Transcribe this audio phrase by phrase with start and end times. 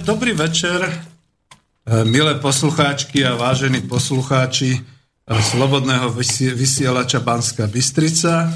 [0.00, 0.92] Dobrý večer, e,
[2.08, 4.80] milé poslucháčky a vážení poslucháči e,
[5.28, 6.08] Slobodného
[6.56, 8.48] vysielača Banská Bystrica.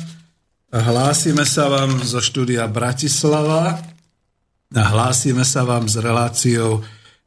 [0.73, 3.85] Hlásime sa vám zo štúdia Bratislava
[4.73, 6.81] a hlásime sa vám s reláciou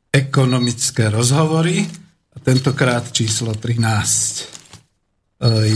[0.10, 1.86] ekonomické rozhovory,
[2.42, 3.78] tentokrát číslo 13.
[3.78, 3.86] E,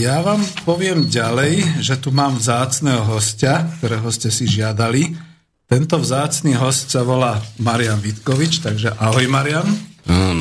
[0.02, 5.33] ja vám poviem ďalej, že tu mám vzácného hostia, ktorého ste si žiadali,
[5.74, 9.66] tento vzácný host sa volá Marian Vitkovič, takže ahoj Marian.
[10.06, 10.38] No,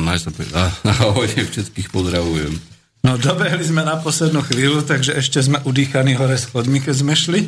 [0.93, 2.53] ahoj, všetkých pozdravujem.
[3.01, 7.41] No dobehli sme na poslednú chvíľu, takže ešte sme udýchaní hore schodmi, keď sme šli,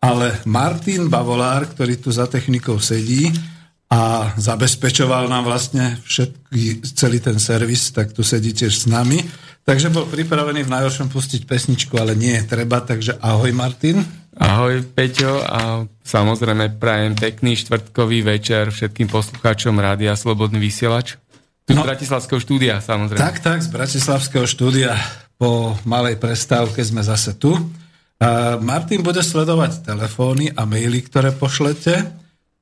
[0.00, 3.28] ale Martin Bavolár, ktorý tu za technikou sedí
[3.92, 9.20] a zabezpečoval nám vlastne všetky, celý ten servis, tak tu sedí tiež s nami.
[9.66, 14.00] Takže bol pripravený v najhoršom pustiť pesničku, ale nie je treba, takže ahoj Martin.
[14.36, 21.16] Ahoj Peťo a samozrejme prajem pekný štvrtkový večer všetkým poslucháčom Rádia Slobodný vysielač.
[21.64, 23.18] Tu no, z Bratislavského štúdia samozrejme.
[23.18, 24.92] Tak, tak, z Bratislavského štúdia
[25.40, 27.56] po malej prestávke sme zase tu.
[28.16, 32.08] A Martin bude sledovať telefóny a maily, ktoré pošlete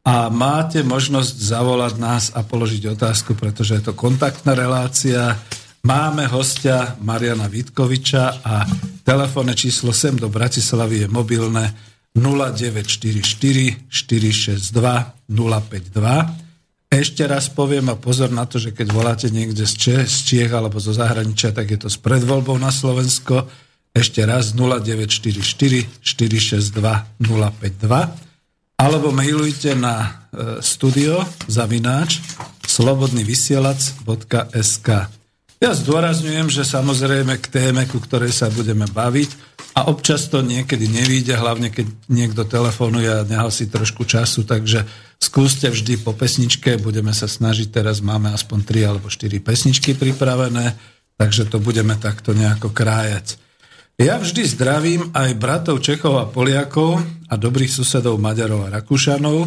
[0.04, 5.38] a máte možnosť zavolať nás a položiť otázku, pretože je to kontaktná relácia
[5.84, 8.64] Máme hostia Mariana Vitkoviča a
[9.04, 11.76] telefónne číslo sem do Bratislavy je mobilné
[12.16, 14.72] 0944 462
[15.28, 16.88] 052.
[16.88, 20.56] Ešte raz poviem a pozor na to, že keď voláte niekde z Čech, z Čiech
[20.56, 23.44] alebo zo zahraničia, tak je to s predvoľbou na Slovensko.
[23.92, 26.80] Ešte raz 0944 462
[27.20, 32.24] 052 alebo mailujte na e, studio zavináč
[32.64, 34.88] slobodnyvysielac.sk
[35.62, 39.30] ja zdôrazňujem, že samozrejme k téme, ku ktorej sa budeme baviť
[39.74, 44.86] a občas to niekedy nevíde, hlavne keď niekto telefonuje a nehal si trošku času, takže
[45.18, 50.78] skúste vždy po pesničke, budeme sa snažiť, teraz máme aspoň 3 alebo 4 pesničky pripravené,
[51.18, 53.38] takže to budeme takto nejako krájať.
[53.94, 56.98] Ja vždy zdravím aj bratov Čechov a Poliakov
[57.30, 59.46] a dobrých susedov Maďarov a Rakúšanov,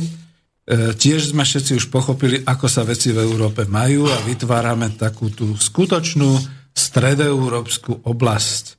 [0.67, 5.55] tiež sme všetci už pochopili, ako sa veci v Európe majú a vytvárame takú tú
[5.55, 6.35] skutočnú
[6.75, 8.75] stredoeurópsku oblasť.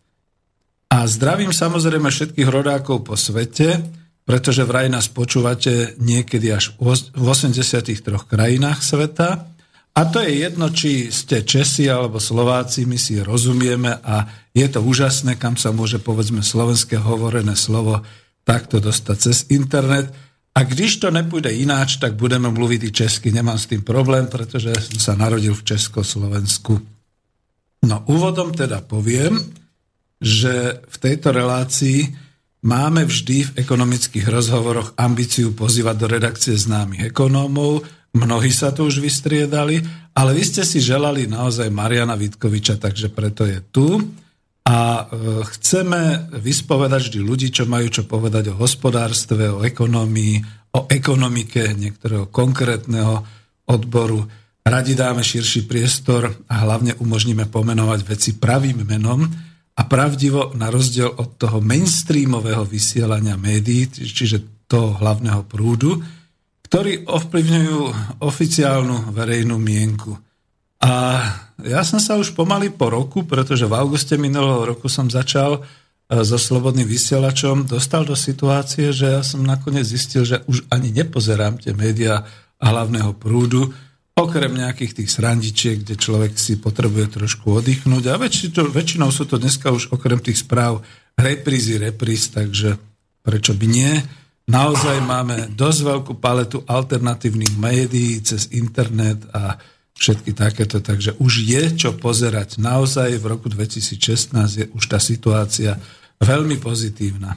[0.93, 3.81] A zdravím samozrejme všetkých rodákov po svete,
[4.29, 7.97] pretože vraj nás počúvate niekedy až v 83
[8.29, 9.49] krajinách sveta.
[9.97, 14.85] A to je jedno, či ste Česi alebo Slováci, my si rozumieme a je to
[14.85, 18.05] úžasné, kam sa môže povedzme slovenské hovorené slovo
[18.45, 20.13] takto dostať cez internet
[20.59, 23.31] a když to nepůjde ináč, tak budeme mluvit i česky.
[23.31, 26.83] Nemám s tým problém, pretože som sa narodil v Československu.
[27.87, 29.39] No úvodom teda poviem,
[30.19, 32.11] že v tejto relácii
[32.67, 37.87] máme vždy v ekonomických rozhovoroch ambíciu pozývať do redakcie známych ekonómov,
[38.19, 39.79] mnohí sa tu už vystriedali,
[40.11, 44.03] ale vy ste si želali naozaj Mariana Vitkoviča, takže preto je tu.
[44.69, 45.05] A e,
[45.57, 50.45] chceme vyspovedať vždy ľudí, čo majú čo povedať o hospodárstve, o ekonomii,
[50.77, 53.25] o ekonomike niektorého konkrétneho
[53.65, 54.29] odboru.
[54.69, 59.25] Radi dáme širší priestor a hlavne umožníme pomenovať veci pravým menom
[59.79, 65.97] a pravdivo na rozdiel od toho mainstreamového vysielania médií, čiže toho hlavného prúdu,
[66.69, 67.81] ktorí ovplyvňujú
[68.21, 70.28] oficiálnu verejnú mienku.
[70.79, 70.93] A
[71.67, 75.61] ja som sa už pomaly po roku, pretože v auguste minulého roku som začal e,
[76.23, 81.59] so slobodným vysielačom, dostal do situácie, že ja som nakoniec zistil, že už ani nepozerám
[81.59, 82.23] tie médiá
[82.63, 83.75] hlavného prúdu,
[84.19, 88.05] okrem nejakých tých srandičiek, kde človek si potrebuje trošku oddychnúť.
[88.11, 90.83] A väčšinou, väčšinou sú to dneska už okrem tých správ
[91.15, 92.75] reprízy, repríz, takže
[93.23, 93.95] prečo by nie?
[94.49, 99.61] Naozaj máme dosť veľkú paletu alternatívnych médií cez internet a
[99.99, 100.79] všetky takéto.
[100.79, 102.63] Takže už je čo pozerať.
[102.63, 105.77] Naozaj v roku 2016 je už tá situácia
[106.23, 107.37] veľmi pozitívna.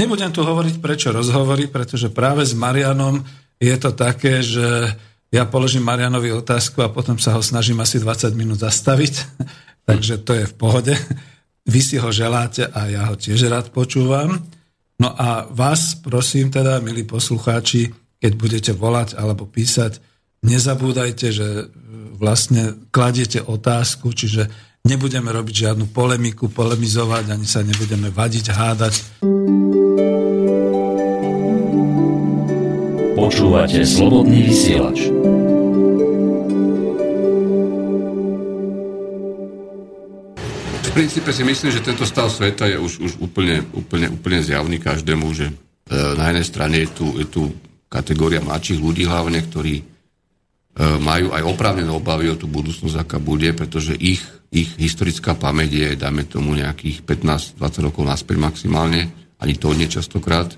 [0.00, 3.20] Nebudem tu hovoriť prečo rozhovory, pretože práve s Marianom
[3.60, 4.96] je to také, že
[5.30, 9.14] ja položím Marianovi otázku a potom sa ho snažím asi 20 minút zastaviť.
[9.88, 10.94] Takže to je v pohode.
[11.68, 14.40] Vy si ho želáte a ja ho tiež rád počúvam.
[15.00, 20.09] No a vás prosím teda, milí poslucháči, keď budete volať alebo písať,
[20.44, 21.48] nezabúdajte, že
[22.20, 24.48] vlastne kladiete otázku, čiže
[24.84, 28.94] nebudeme robiť žiadnu polemiku, polemizovať, ani sa nebudeme vadiť, hádať.
[33.16, 35.12] Počúvate slobodný vysielač.
[40.80, 44.76] V princípe si myslím, že tento stav sveta je už, už úplne, úplne, úplne zjavný
[44.82, 45.54] každému, že e,
[46.18, 47.42] na jednej strane je tu, je tu
[47.86, 49.89] kategória mladších ľudí hlavne, ktorí
[50.78, 54.22] majú aj oprávnené obavy o tú budúcnosť, aká bude, pretože ich,
[54.54, 59.10] ich historická pamäť je, dajme tomu, nejakých 15-20 rokov naspäť maximálne,
[59.42, 60.54] ani to nie častokrát.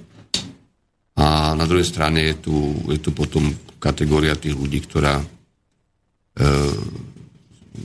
[1.16, 2.56] A na druhej strane je tu,
[2.88, 5.26] je tu potom kategória tých ľudí, ktorá e,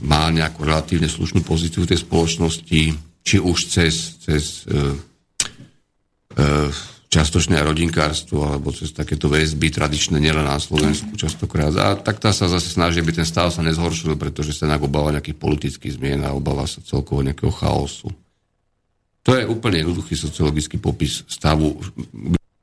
[0.04, 2.80] má nejakú relatívne slušnú pozíciu v tej spoločnosti,
[3.24, 4.96] či už cez, cez e,
[6.36, 6.44] e,
[7.08, 11.72] častočné rodinkárstvo alebo cez takéto väzby tradičné nielen na Slovensku častokrát.
[11.80, 15.16] A tak tá sa zase snaží, aby ten stav sa nezhoršil, pretože sa nejak obáva
[15.16, 18.12] nejakých politických zmien a obáva sa celkovo nejakého chaosu.
[19.24, 21.80] To je úplne jednoduchý sociologický popis stavu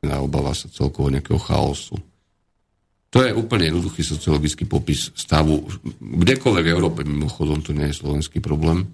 [0.06, 1.98] a obáva sa celkovo nejakého chaosu.
[3.14, 5.66] To je úplne jednoduchý sociologický popis stavu.
[6.04, 8.92] Kdekoľvek v Európe, mimochodom, to nie je slovenský problém.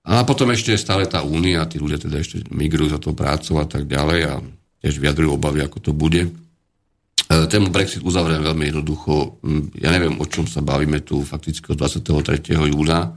[0.00, 3.60] A potom ešte je stále tá únia, tí ľudia teda ešte migrujú za to prácou
[3.60, 4.34] a tak ďalej a
[4.80, 6.24] tiež vyjadrujú obavy, ako to bude.
[6.24, 6.30] E,
[7.28, 9.38] tému Brexit uzavriem veľmi jednoducho.
[9.44, 12.42] Mm, ja neviem, o čom sa bavíme tu fakticky od 23.
[12.72, 13.12] júna,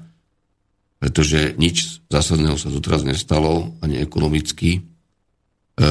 [1.00, 4.84] pretože nič zásadného sa doteraz nestalo, ani ekonomicky.
[5.74, 5.86] E,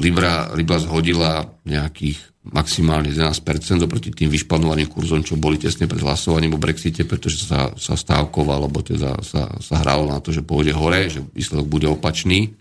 [0.00, 6.56] Libra, Libra zhodila nejakých maximálne 11% oproti tým vyšpanovaným kurzom, čo boli tesne pred hlasovaním
[6.56, 10.72] o Brexite, pretože sa, sa stávkoval, alebo teda sa, sa hralo na to, že pôjde
[10.72, 12.54] hore, že výsledok bude opačný.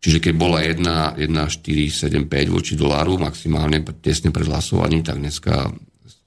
[0.00, 5.20] Čiže keď bola 1, 1 4, 7, 5 voči doláru maximálne tesne pred hlasovaním, tak
[5.20, 5.68] dneska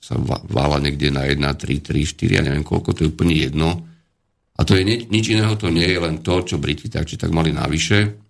[0.03, 0.19] sa
[0.51, 3.87] vála niekde na 1, 3, 3, 4, ja neviem koľko, to je úplne jedno.
[4.53, 7.33] A to je nič iného, to nie je len to, čo Briti tak či tak
[7.33, 8.22] mali navyše,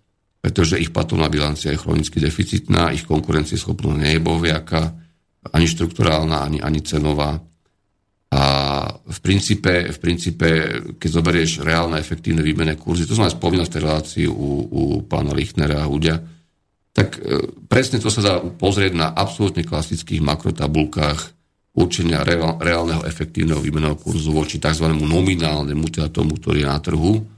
[0.44, 4.92] pretože ich platovná bilancia je chronicky deficitná, ich konkurencieschopnosť nie je bohviaká,
[5.56, 7.40] ani štrukturálna, ani, ani cenová.
[8.28, 8.42] A
[8.92, 10.48] v princípe, v princípe,
[11.00, 14.82] keď zoberieš reálne efektívne výmené kurzy, to som aj spomínal v tej relácii u, u
[15.08, 16.20] pána Lichnera a Hudia,
[16.92, 21.20] tak e, presne to sa dá pozrieť na absolútne klasických makrotabulkách
[21.72, 22.20] určenia
[22.60, 24.92] reálneho efektívneho výmeného kurzu voči tzv.
[24.92, 27.33] nominálnemu, teda tomu, ktorý je na trhu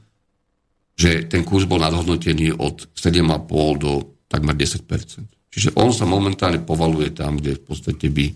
[0.97, 3.93] že ten kurz bol nadhodnotený od 7,5 do
[4.27, 8.29] takmer 10% Čiže on sa momentálne povaluje tam, kde v podstate by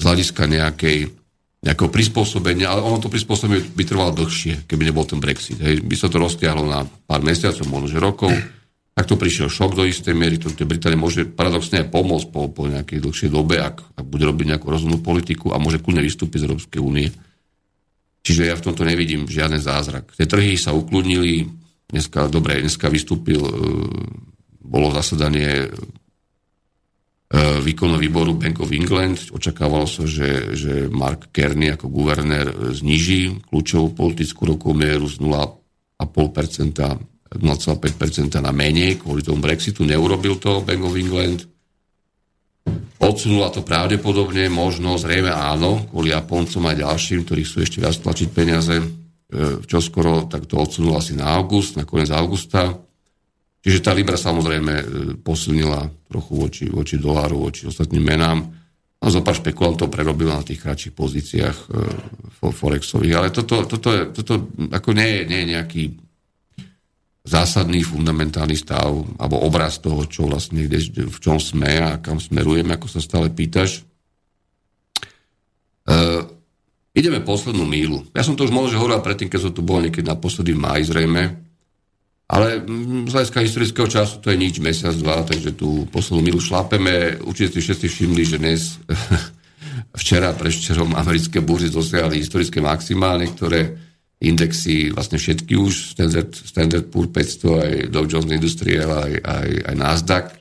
[0.00, 1.12] z hľadiska nejakej,
[1.60, 5.60] nejakého prispôsobenia, ale ono to prispôsobenie by trvalo dlhšie, keby nebol ten Brexit.
[5.60, 5.84] Hej.
[5.84, 8.32] By sa to roztiahlo na pár mesiacov, možno že rokov.
[8.96, 12.64] Tak to prišiel šok do istej miery, to Británia môže paradoxne aj pomôcť po, po
[12.72, 16.46] nejakej dlhšej dobe, ak, ak bude robiť nejakú rozumnú politiku a môže kľudne vystúpiť z
[16.48, 17.12] Európskej únie.
[18.24, 20.16] Čiže ja v tomto nevidím žiaden zázrak.
[20.16, 21.59] Tie trhy sa ukludnili,
[21.90, 23.52] Dneska, dobre, dneska vystúpil, e,
[24.62, 25.68] bolo zasadanie e,
[27.66, 29.34] výkonného výboru Bank of England.
[29.34, 36.78] Očakávalo sa, že, že Mark Kearney ako guvernér zniží kľúčovú politickú rokovú mieru z 0,5%,
[37.34, 39.82] 0,5% na menej kvôli tomu Brexitu.
[39.82, 41.50] Neurobil to Bank of England.
[43.02, 48.28] Odsunula to pravdepodobne, možno, zrejme áno, kvôli Japoncom a ďalším, ktorí chcú ešte viac tlačiť
[48.30, 48.99] peniaze
[49.30, 52.74] E, čoskoro, tak to odsunul asi na august, na koniec augusta.
[53.62, 54.84] Čiže tá Libra samozrejme e,
[55.22, 58.42] posilnila trochu voči, voči doláru, voči ostatným menám.
[59.00, 61.66] A zo pár špekulantov prerobila na tých kratších pozíciách e,
[62.42, 63.14] forexových.
[63.14, 65.82] Ale toto, toto, je, toto ako nie nie je nejaký
[67.22, 72.74] zásadný, fundamentálny stav alebo obraz toho, čo vlastne, kde, v čom sme a kam smerujeme,
[72.74, 73.86] ako sa stále pýtaš.
[75.86, 76.39] E,
[77.00, 78.04] Ideme poslednú mílu.
[78.12, 80.84] Ja som to už možno hovoril predtým, keď som tu bol niekedy naposledy v máji
[80.84, 81.32] zrejme,
[82.28, 82.60] ale
[83.08, 87.18] z hľadiska historického času to je nič, mesiac, dva, takže tú poslednú mílu šlápeme.
[87.24, 88.76] Určite si všetci všimli, že dnes,
[90.00, 93.80] včera, preščerom americké burzy dosiahli historické maximálne, ktoré
[94.20, 99.74] indexy, vlastne všetky už, Standard, Standard Poor 500, aj Dow Jones Industrial, aj, aj, aj
[99.74, 100.26] Nasdaq.
[100.28, 100.38] E,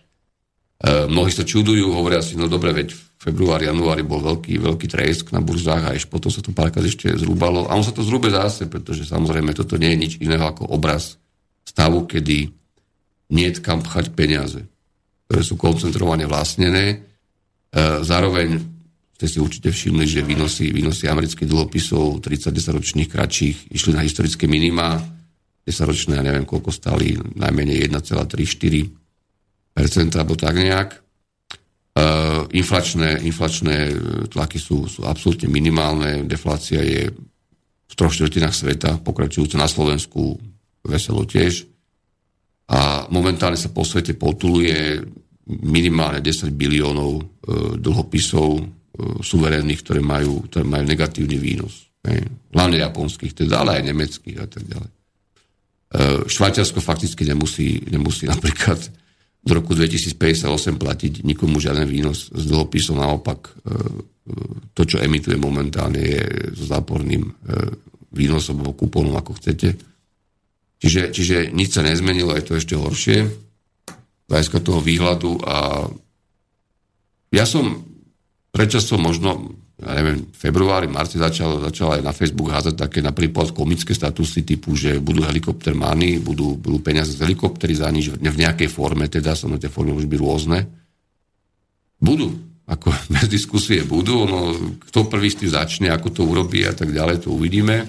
[1.07, 5.43] mnohí sa čudujú, hovoria si, no dobre, veď február, januári bol veľký, veľký tresk na
[5.43, 7.67] burzách a ešte potom sa to párkrát ešte zrúbalo.
[7.67, 11.19] A on sa to zrúbe zase, pretože samozrejme toto nie je nič iného ako obraz
[11.67, 12.47] stavu, kedy
[13.35, 14.63] nie je kam pchať peniaze,
[15.27, 16.85] ktoré sú koncentrované vlastnené.
[16.95, 16.97] E,
[18.07, 18.55] zároveň
[19.19, 24.47] ste si určite všimli, že výnosy, výnosy amerických dlhopisov 30-10 ročných kratších išli na historické
[24.47, 24.95] minima.
[25.67, 28.95] 10 ročné, ja neviem koľko stali, najmenej 1,34%
[30.15, 31.08] alebo tak nejak
[32.53, 33.91] inflačné, inflačné
[34.31, 37.11] tlaky sú, sú absolútne minimálne, deflácia je
[37.89, 40.37] v troch štvrtinách sveta, pokračujúca na Slovensku
[40.85, 41.65] veselo tiež.
[42.69, 45.01] A momentálne sa po svete potuluje
[45.49, 47.23] minimálne 10 biliónov uh,
[47.81, 48.63] dlhopisov uh,
[49.25, 51.89] suverénnych, ktoré majú, ktoré majú negatívny výnos.
[52.05, 52.21] Ne?
[52.53, 54.91] Hlavne japonských, teda, ale aj nemeckých a tak ďalej.
[55.89, 58.77] Uh, Švajčiarsko fakticky nemusí, nemusí napríklad
[59.39, 63.51] do roku 2058 platiť nikomu žiaden výnos z dlhopisov, naopak e,
[64.75, 66.21] to, čo emituje momentálne, je
[66.53, 67.31] so záporným e,
[68.11, 69.79] výnosom alebo kupónom, ako chcete.
[70.79, 73.27] Čiže, čiže nič sa nezmenilo, je to ešte horšie.
[74.29, 75.87] Hľadiska toho výhľadu a
[77.29, 77.83] ja som
[78.51, 83.95] predčasom možno ja neviem, februári, marci začal, začal aj na Facebook házať také napríklad komické
[83.95, 89.07] statusy typu, že budú helikoptermány, budú, budú peniaze z helikoptery za nič v nejakej forme,
[89.07, 90.67] teda som tie formy už by rôzne.
[91.95, 92.35] Budú,
[92.67, 94.51] ako bez diskusie budú, no,
[94.91, 97.87] kto prvý s tým začne, ako to urobí a tak ďalej, to uvidíme,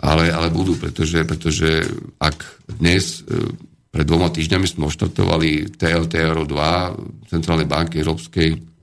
[0.00, 1.84] ale, ale budú, pretože, pretože
[2.20, 2.36] ak
[2.80, 3.52] dnes e,
[3.92, 8.75] pred dvoma týždňami sme oštartovali TLTRO 2 Centrálnej banky Európskej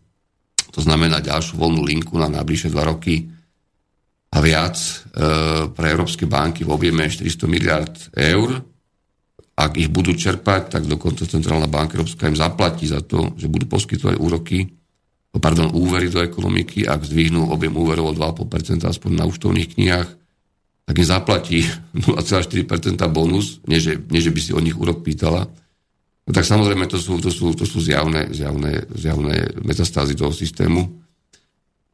[0.73, 3.29] to znamená ďalšiu voľnú linku na najbližšie dva roky
[4.33, 4.93] a viac e,
[5.69, 8.57] pre európske banky v objeme 400 miliard eur.
[9.53, 13.69] Ak ich budú čerpať, tak dokonca Centrálna banka Európska im zaplatí za to, že budú
[13.69, 14.65] poskytovať úroky,
[15.37, 20.09] pardon, úvery do ekonomiky, ak zdvihnú objem úverov o 2,5% aspoň na účtovných knihách,
[20.89, 21.61] tak im zaplatí
[21.93, 22.65] 0,4%
[23.13, 25.45] bonus, nie že, nie že by si od nich úrok pýtala,
[26.23, 30.87] No tak samozrejme to sú, to sú, to sú zjavné, zjavné, zjavné metastázy toho systému.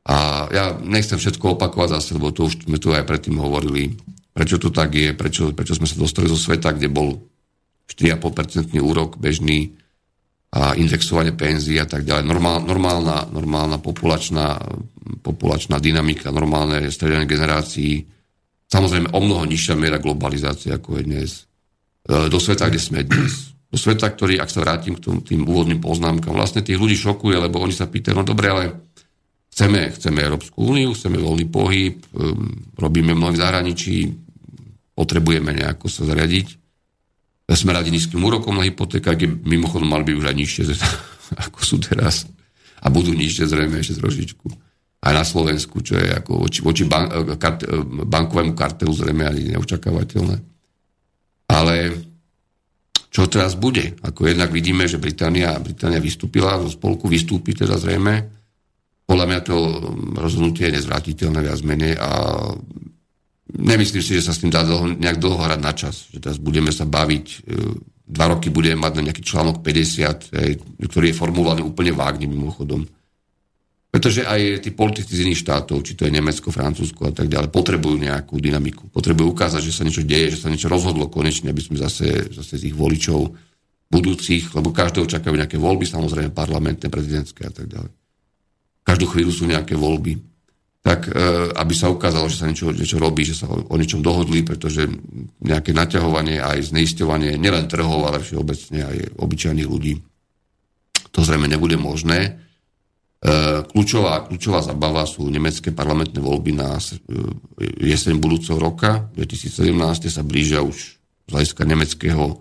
[0.05, 3.98] A ja nechcem všetko opakovať zase, lebo to už sme tu aj predtým hovorili,
[4.33, 7.17] prečo to tak je, prečo, prečo sme sa dostali zo sveta, kde bol
[7.89, 9.74] 4,5% úrok bežný
[10.50, 12.25] a indexovanie penzí a tak ďalej.
[12.25, 14.62] Normál, normálna, normálna populačná,
[15.25, 18.05] populačná dynamika, normálne stredenie generácií,
[18.69, 21.31] samozrejme o mnoho nižšia miera globalizácie, ako je dnes.
[22.05, 25.41] E, do sveta, kde sme dnes do sveta, ktorý, ak sa vrátim k tým, tým
[25.45, 28.63] úvodným poznámkam, vlastne tých ľudí šokuje, lebo oni sa pýtajú, no dobre, ale
[29.53, 32.49] chceme, chceme Európsku úniu, chceme voľný pohyb, um,
[32.81, 34.09] robíme mnoho v zahraničí,
[34.97, 36.57] potrebujeme nejako sa zariadiť.
[37.49, 40.63] Sme radi nízkym úrokom na hypotéka, kde mimochodom mali by už aj nižšie,
[41.49, 42.25] ako sú teraz.
[42.81, 44.47] A budú nižšie zrejme ešte trošičku.
[44.99, 47.63] Aj na Slovensku, čo je ako voči, voči bank, kart,
[48.05, 50.35] bankovému kartelu zrejme ani neočakávateľné.
[51.49, 51.75] Ale
[53.09, 53.97] čo teraz bude.
[54.05, 58.29] Ako jednak vidíme, že Británia, Británia vystúpila, zo spolku vystúpi teda zrejme.
[59.09, 59.55] Podľa mňa to
[60.13, 62.09] rozhodnutie je nezvratiteľné viac menej a
[63.49, 66.05] nemyslím si, že sa s tým dá dlho, nejak dlho hrať na čas.
[66.13, 67.37] Že teraz budeme sa baviť, e,
[68.05, 70.29] dva roky budeme mať na nejaký článok 50,
[70.77, 72.85] ktorý je formulovaný úplne vágne mimochodom
[73.89, 77.50] pretože aj tí politici z iných štátov, či to je Nemecko, Francúzsko a tak ďalej,
[77.50, 78.86] potrebujú nejakú dynamiku.
[78.93, 82.62] Potrebujú ukázať, že sa niečo deje, že sa niečo rozhodlo konečne, aby sme zase, zase
[82.62, 83.34] z ich voličov
[83.89, 87.89] budúcich, lebo každého čakajú nejaké voľby, samozrejme parlamentné, prezidentské a tak ďalej.
[88.86, 90.22] Každú chvíľu sú nejaké voľby.
[90.86, 91.12] Tak e,
[91.58, 94.86] aby sa ukázalo, že sa niečo, niečo robí, že sa o, o niečom dohodli, pretože
[95.41, 99.98] nejaké naťahovanie aj zneisťovanie nielen trhov, ale všeobecne aj obyčajných ľudí,
[101.10, 102.48] to zrejme nebude možné
[103.19, 106.95] kľúčová, kľúčová zabava sú nemecké parlamentné voľby na e,
[107.91, 109.11] jeseň budúceho roka.
[109.11, 110.77] 2017 sa blížia už
[111.27, 112.39] z hľadiska nemeckého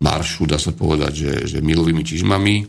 [0.00, 2.56] maršu, dá sa povedať, že, že milovými čižmami.
[2.56, 2.66] E,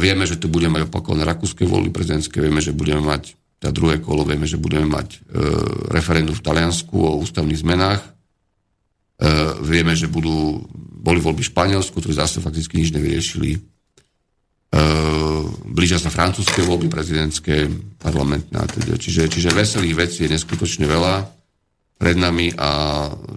[0.00, 4.00] vieme, že tu budeme mať opakované rakúske voľby prezidentské, vieme, že budeme mať tá druhé
[4.00, 5.18] kolo, vieme, že budeme mať e,
[5.92, 8.00] referendum v Taliansku o ústavných zmenách.
[8.00, 8.10] E,
[9.60, 10.64] vieme, že budú,
[11.04, 13.73] boli voľby v Španielsku, ktoré zase fakticky nič nevyriešili
[15.70, 17.68] blížia sa francúzske voľby prezidentské,
[18.00, 18.98] parlamentné a teda.
[18.98, 21.30] Čiže, čiže veselých vecí je neskutočne veľa
[21.94, 22.70] pred nami a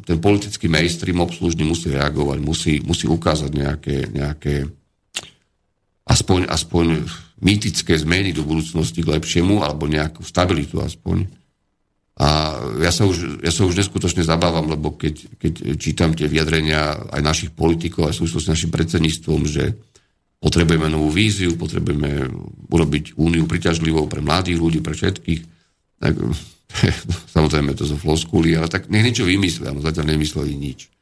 [0.02, 4.66] ten politický mainstream obslužný musí reagovať, musí, musí ukázať nejaké, nejaké
[6.10, 6.86] aspoň, aspoň
[7.38, 11.30] mýtické zmeny do budúcnosti k lepšiemu, alebo nejakú stabilitu aspoň.
[12.18, 17.14] A ja sa už, ja sa už neskutočne zabávam, lebo keď, keď čítam tie vyjadrenia
[17.14, 19.78] aj našich politikov, aj súvislosti s našim predsedníctvom, že
[20.38, 22.30] Potrebujeme novú víziu, potrebujeme
[22.70, 25.42] urobiť úniu priťažlivou pre mladých ľudí, pre všetkých.
[25.98, 26.14] Tak,
[27.36, 30.94] samozrejme to zo floskúly, ale tak nech niečo vymyslia, no zatiaľ nemysleli nič.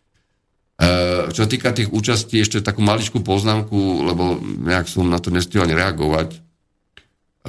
[0.75, 0.88] E,
[1.32, 5.68] čo sa týka tých účastí, ešte takú maličkú poznámku, lebo nejak som na to nestihol
[5.68, 6.39] ani reagovať, e,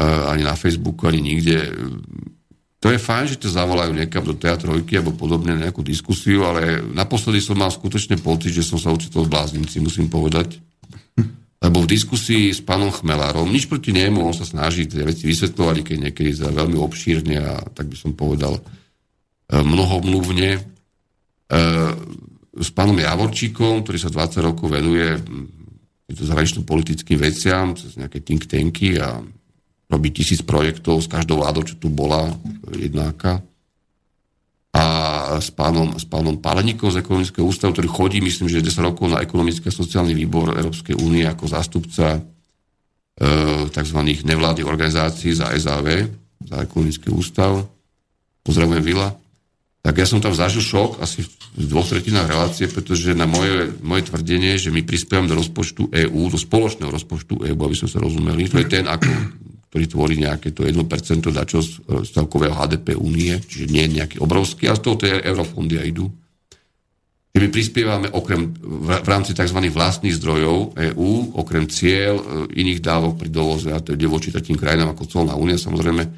[0.02, 1.71] ani na Facebooku, ani nikde.
[2.83, 7.43] To je fajn, že to zavolajú niekam do teatrojky alebo podobne nejakú diskusiu, ale naposledy
[7.43, 10.59] som mal skutočne pocit, že som sa učil bláznici, musím povedať
[11.57, 15.77] lebo v diskusii s pánom Chmelárom, nič proti nemu, on sa snaží tie veci vysvetľovať,
[15.83, 18.63] keď niekedy za veľmi obšírne a tak by som povedal e,
[19.57, 20.51] mnohomluvne.
[20.57, 20.61] E,
[22.57, 25.17] s pánom Javorčíkom, ktorý sa 20 rokov venuje
[26.09, 29.21] zahraničným politickým veciam, cez nejaké think tanky a
[29.91, 32.33] robí tisíc projektov s každou vládou, čo tu bola,
[32.73, 33.45] jednáka
[34.77, 34.85] a
[35.42, 39.23] s pánom, s pánom Pálenikom z ekonomického ústavu, ktorý chodí, myslím, že 10 rokov na
[39.23, 42.23] ekonomický a sociálny výbor Európskej únie ako zástupca
[43.73, 44.00] tzv.
[44.04, 46.04] nevládnych organizácií za SAV,
[46.45, 47.64] za ekonomický ústav.
[48.45, 49.09] Pozdravujem Vila.
[49.80, 51.23] Tak ja som tam zažil šok asi
[51.56, 56.26] v dvoch tretinách relácie, pretože na moje, moje tvrdenie, že my prispievam do rozpočtu EÚ,
[56.26, 59.06] do spoločného rozpočtu EÚ, aby sme sa rozumeli, to je ten, ako,
[59.76, 60.88] ktorý tvorí nejaké to 1%
[61.37, 65.76] dačo z celkového HDP únie, čiže nie je nejaký obrovský, a z toho tie eurofondy
[65.76, 66.09] aj idú.
[67.37, 69.61] Že my prispievame okrem, v rámci tzv.
[69.68, 72.25] vlastných zdrojov EÚ, okrem cieľ, e,
[72.56, 76.09] iných dávok pri dovoze, a je voči takým krajinám ako colná únia samozrejme,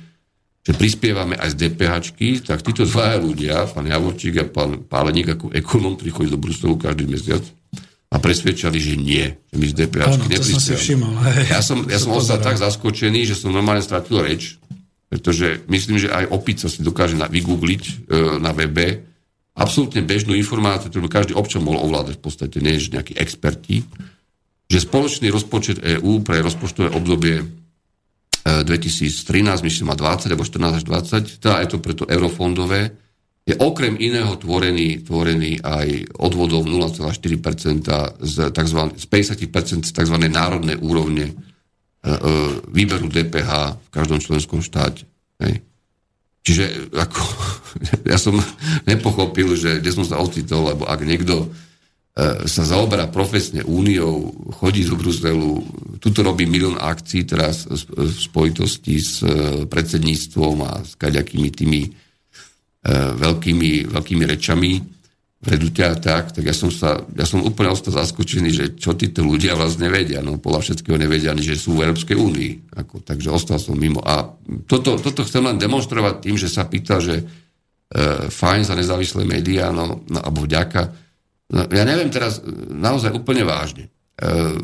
[0.62, 1.94] že prispievame aj z DPH,
[2.46, 6.78] tak títo dvaja ľudia, pán Javorčík a pán Páleník ako ekonom, ktorí chodí do Bruselu
[6.78, 7.42] každý mesiac,
[8.08, 11.20] a presvedčali, že nie, že my z DPH neprispievame.
[11.52, 14.56] Ja som, ja som ostal tak zaskočený, že som normálne stratil reč,
[15.12, 17.92] pretože myslím, že aj opica si dokáže vygoogliť e,
[18.40, 19.04] na webe,
[19.52, 23.84] absolútne bežnú informáciu, ktorú každý občan mohol ovládať v podstate, nie nejakí experti,
[24.68, 27.44] že spoločný rozpočet EÚ pre rozpočtové obdobie
[28.44, 32.88] 2013, e, myslím, má 20 alebo 14 až 20, teda je to preto eurofondové,
[33.48, 40.16] je okrem iného tvorený, tvorený aj odvodov 0,4% z, tzv., z 50% z tzv.
[40.28, 42.16] národnej úrovne e, e,
[42.68, 45.08] výberu DPH v každom členskom štáte.
[45.40, 45.64] Hej.
[46.44, 47.20] Čiže ako,
[48.12, 48.36] ja som
[48.84, 54.28] nepochopil, že kde som sa ocitol, lebo ak niekto e, sa zaoberá profesne úniou,
[54.60, 55.64] chodí z Bruselu,
[56.04, 59.24] tuto robí milión akcií teraz v spojitosti s
[59.72, 62.07] predsedníctvom a s kaďakými tými
[62.94, 64.72] veľkými, veľkými rečami,
[65.38, 69.22] vedú ťa tak, tak ja som, sa, ja som úplne ostal zaskočený, že čo títo
[69.22, 70.18] ľudia vlastne vedia.
[70.18, 72.74] No podľa všetkého nevedia že sú v Európskej únii.
[72.74, 74.02] Ako, takže ostal som mimo.
[74.02, 74.34] A
[74.66, 77.24] toto, toto chcem len demonstrovať tým, že sa pýta, že e,
[78.26, 80.90] fajn za nezávislé médiá, no, no alebo vďaka.
[81.54, 82.42] No, ja neviem teraz
[82.74, 83.94] naozaj úplne vážne.
[84.18, 84.58] E,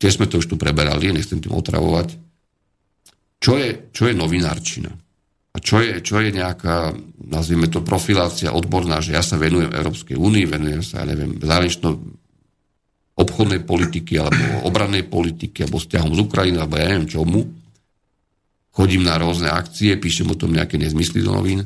[0.00, 2.16] tiež sme to už tu preberali, nechcem tým otravovať.
[3.44, 5.03] Čo je, čo je novinárčina?
[5.54, 6.98] Čo je, čo je nejaká,
[7.30, 11.94] nazvime to, profilácia odborná, že ja sa venujem Európskej únii, venujem sa, ja neviem, zahranično
[13.14, 17.46] obchodnej politiky, alebo obrannej politiky, alebo vzťahom z Ukrajiny, alebo ja neviem čomu.
[18.74, 21.62] Chodím na rôzne akcie, píšem o tom nejaké nezmysly do novín,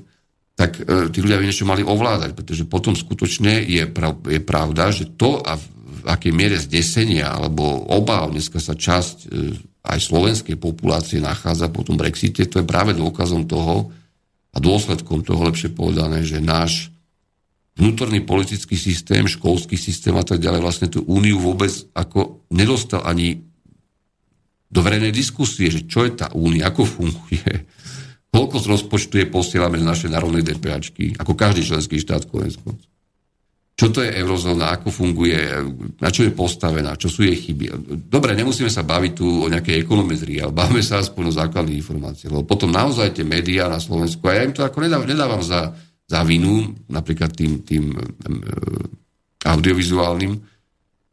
[0.52, 4.92] tak e, tí ľudia by niečo mali ovládať, pretože potom skutočne je, prav, je pravda,
[4.92, 9.26] že to, a v, v akej miere zdesenia alebo obáv dneska sa časť e,
[9.84, 13.94] aj slovenskej populácie nachádza po tom Brexite, to je práve dôkazom toho
[14.52, 16.90] a dôsledkom toho, lepšie povedané, že náš
[17.78, 23.46] vnútorný politický systém, školský systém a tak ďalej vlastne tú úniu vôbec ako nedostal ani
[24.68, 27.64] do verejnej diskusie, že čo je tá únia, ako funguje,
[28.28, 32.58] koľko z rozpočtu je posielame z našej národnej DPAčky, ako každý členský štát konec
[33.78, 35.38] čo to je eurozóna, ako funguje,
[36.02, 37.70] na čo je postavená, čo sú jej chyby.
[38.10, 42.34] Dobre, nemusíme sa baviť tu o nejakej ekonometrii, ale bavíme sa aspoň o základných informáciách.
[42.34, 45.78] Lebo potom naozaj tie médiá na Slovensku, a ja im to ako nedávam, nedávam za,
[46.10, 48.42] za vinu, napríklad tým, tým um,
[49.46, 50.34] audiovizuálnym,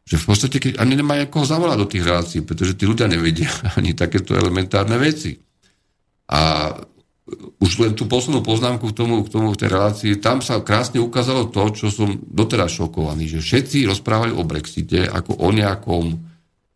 [0.02, 3.54] že v podstate keď ani nemajú koho zavolať do tých relácií, pretože tí ľudia nevedia
[3.78, 5.38] ani takéto elementárne veci.
[6.34, 6.74] A
[7.60, 11.00] už len tú poslednú poznámku k tomu, k tomu v tej relácii, tam sa krásne
[11.00, 16.06] ukázalo to, čo som doteraz šokovaný, že všetci rozprávajú o Brexite ako o nejakom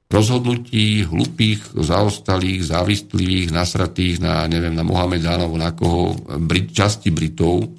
[0.09, 7.69] rozhodnutí hlupých, zaostalých, závistlivých, nasratých na, neviem, na Mohamedánov, alebo na koho, Brit, časti Britov,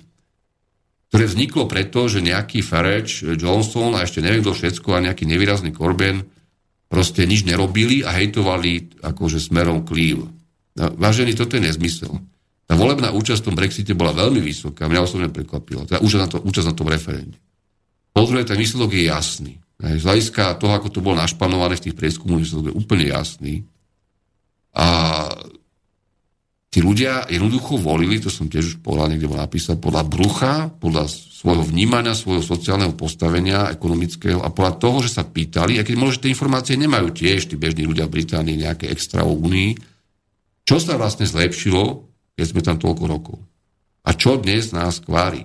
[1.11, 5.75] ktoré vzniklo preto, že nejaký Farage, Johnson a ešte neviem kto všetko a nejaký nevýrazný
[5.75, 6.23] Corbyn
[6.87, 10.31] proste nič nerobili a hejtovali akože smerom klív.
[10.79, 10.87] No,
[11.35, 12.15] toto je nezmysel.
[12.71, 15.91] Tá volebná účasť v tom Brexite bola veľmi vysoká, mňa osobne prekvapilo.
[15.91, 17.35] Teda účasť na, to, účasť na tom referende.
[18.15, 19.59] Po druhé, ten výsledok je jasný.
[19.83, 23.67] Z hľadiska toho, ako to bolo našpanované v tých prieskumoch, výsledok je úplne jasný.
[24.71, 24.87] A
[26.71, 31.11] tí ľudia jednoducho volili, to som tiež už povedal, niekde bol napísať, podľa brucha, podľa
[31.11, 36.23] svojho vnímania, svojho sociálneho postavenia, ekonomického a podľa toho, že sa pýtali, a keď možno
[36.23, 39.75] tie informácie nemajú tiež tí bežní ľudia v Británii nejaké extra Únii,
[40.63, 42.10] čo sa vlastne zlepšilo
[42.41, 43.37] keď sme tam toľko rokov.
[44.09, 45.45] A čo dnes nás kvári?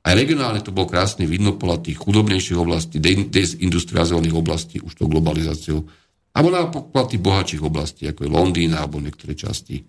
[0.00, 5.84] Aj regionálne to bolo krásne vidno podľa tých chudobnejších oblastí, dezindustrializovaných oblastí, už to globalizáciou,
[6.32, 9.84] alebo napríklad tých bohatších oblastí, ako je Londýn, alebo niektoré časti,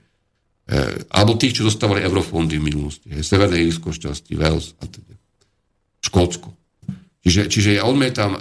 [0.68, 0.76] e,
[1.16, 5.16] alebo tých, čo dostávali eurofondy v minulosti, je, Severné Írsko šťastí, Wales a teda.
[6.04, 6.52] Škótsko.
[7.24, 8.40] Čiže, čiže ja odmietam, e,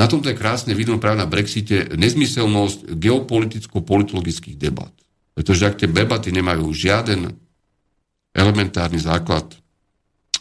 [0.00, 4.94] na tomto je krásne vidno práve na Brexite nezmyselnosť geopoliticko-politologických debat.
[5.40, 7.32] Pretože ak tie debaty nemajú žiaden
[8.36, 9.48] elementárny základ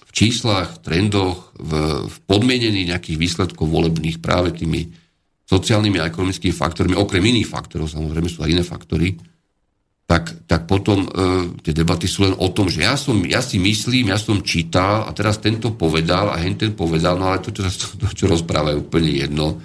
[0.04, 4.92] v číslach, trendoch, v, v podmienení nejakých výsledkov volebných práve tými
[5.48, 9.16] sociálnymi a ekonomickými faktormi, okrem iných faktorov, samozrejme sú aj iné faktory,
[10.04, 11.10] tak, tak potom e,
[11.64, 15.08] tie debaty sú len o tom, že ja, som, ja si myslím, ja som čítal
[15.08, 18.84] a teraz tento povedal a hen ten povedal, no ale to, čo, to, čo rozprávajú,
[18.84, 19.64] úplne jedno,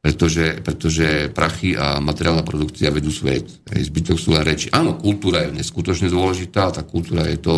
[0.00, 3.44] pretože, pretože prachy a materiálna produkcia vedú svet.
[3.68, 4.72] Zbytok sú len reči.
[4.72, 7.56] Áno, kultúra je neskutočne dôležitá, tá kultúra je to,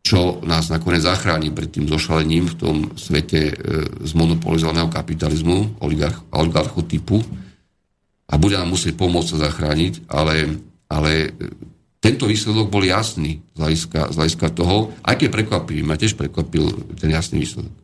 [0.00, 3.54] čo nás nakoniec zachráni pred tým zošalením v tom svete e,
[4.06, 7.20] zmonopolizovaného kapitalizmu, oligarch, oligarchotypu
[8.30, 10.56] a bude nám musieť pomôcť sa zachrániť, ale,
[10.88, 11.50] ale e,
[12.00, 16.96] tento výsledok bol jasný z hľadiska, z hľadiska toho, aj keď prekvapivý, ma tiež prekvapil
[16.96, 17.74] ten jasný výsledok.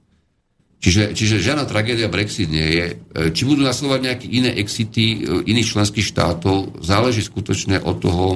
[0.77, 2.87] Čiže, čiže žiadna tragédia Brexit nie je.
[2.93, 2.95] E,
[3.33, 8.27] či budú nasledovať nejaké iné exity e, iných členských štátov, záleží skutočne od toho,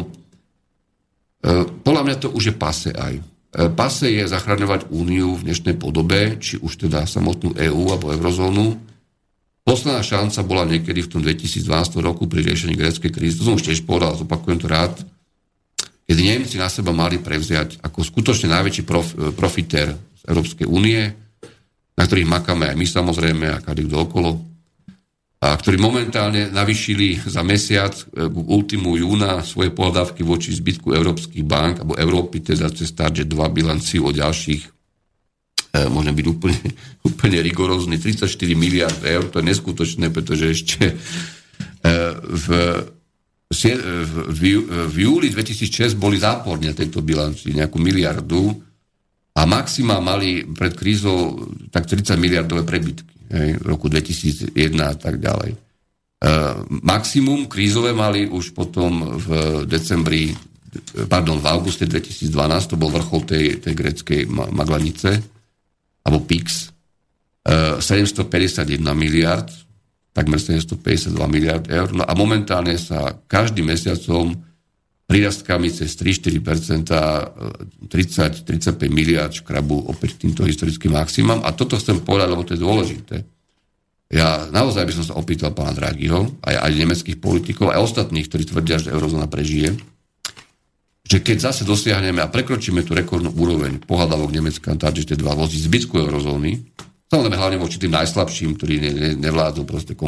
[1.80, 3.16] podľa mňa to už je pase aj.
[3.50, 8.78] E, pase je zachraňovať úniu v dnešnej podobe, či už teda samotnú EÚ alebo eurozónu.
[9.66, 11.66] Posledná šanca bola niekedy v tom 2012
[11.98, 13.42] roku pri riešení gréckej krízy.
[13.42, 14.94] To som už tiež povedal, zopakujem to rád.
[16.06, 21.10] Keď Nemci na seba mali prevziať ako skutočne najväčší prof, e, profiter z Európskej únie,
[21.96, 24.50] na ktorých makáme aj my samozrejme a každý kto okolo,
[25.40, 31.40] a ktorí momentálne navyšili za mesiac e, k ultimu júna svoje pohľadávky voči zbytku európskych
[31.48, 34.62] bank, alebo Európy, teda cez Target 2 bilanciu o ďalších,
[35.72, 36.60] e, môžem byť úplne,
[37.08, 40.94] úplne rigorózny, 34 miliard eur, to je neskutočné, pretože ešte e,
[42.20, 42.46] v,
[43.48, 43.60] v,
[44.28, 44.40] v,
[44.92, 48.60] v júli 2006 boli záporne tejto bilancii nejakú miliardu
[49.40, 54.52] a maxima mali pred krízou tak 30 miliardové prebytky hej, v roku 2001
[54.84, 55.56] a tak ďalej.
[55.56, 55.58] E,
[56.84, 59.28] maximum krízové mali už potom v
[59.64, 60.36] decembri,
[61.08, 62.28] pardon, v auguste 2012,
[62.68, 65.16] to bol vrchol tej, tej greckej maglanice,
[66.04, 66.44] alebo PIX,
[67.40, 69.48] e, 751 miliard,
[70.12, 71.88] takmer 752 miliard eur.
[71.96, 74.36] No a momentálne sa každým mesiacom
[75.10, 76.86] prírastkami cez 3-4%,
[77.90, 78.46] 30-35
[78.86, 81.42] miliard škrabu opäť týmto historickým maximum.
[81.42, 83.16] A toto chcem povedať, lebo to je dôležité.
[84.06, 88.46] Ja naozaj by som sa opýtal pána Draghiho, aj, aj nemeckých politikov, aj ostatných, ktorí
[88.46, 89.74] tvrdia, že eurozóna prežije,
[91.10, 95.58] že keď zase dosiahneme a prekročíme tú rekordnú úroveň pohľadavok Nemecka, že tie dva vozy
[95.58, 96.54] zbytku eurozóny,
[97.10, 99.98] samozrejme hlavne voči tým najslabším, ktorí ne, ne, nevládzu proste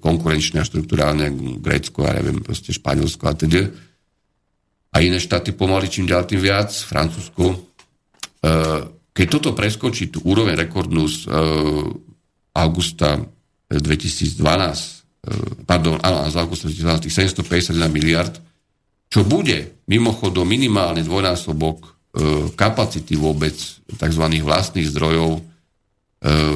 [0.00, 1.28] konkurenčne a štruktúrálne,
[1.60, 3.68] Grécko, ja neviem, proste Španielsko a teda,
[4.90, 7.54] a iné štáty pomaly čím ďalej tým viac, Francúzsko.
[7.54, 7.56] E,
[9.14, 11.38] keď toto preskočí tú úroveň rekordnú z e,
[12.58, 13.22] augusta
[13.70, 18.34] 2012, e, pardon, áno, z augusta 2012, tých 751 miliard,
[19.10, 21.98] čo bude mimochodom minimálny dvojnásobok
[22.58, 23.54] kapacity vôbec
[23.86, 24.24] tzv.
[24.42, 25.46] vlastných zdrojov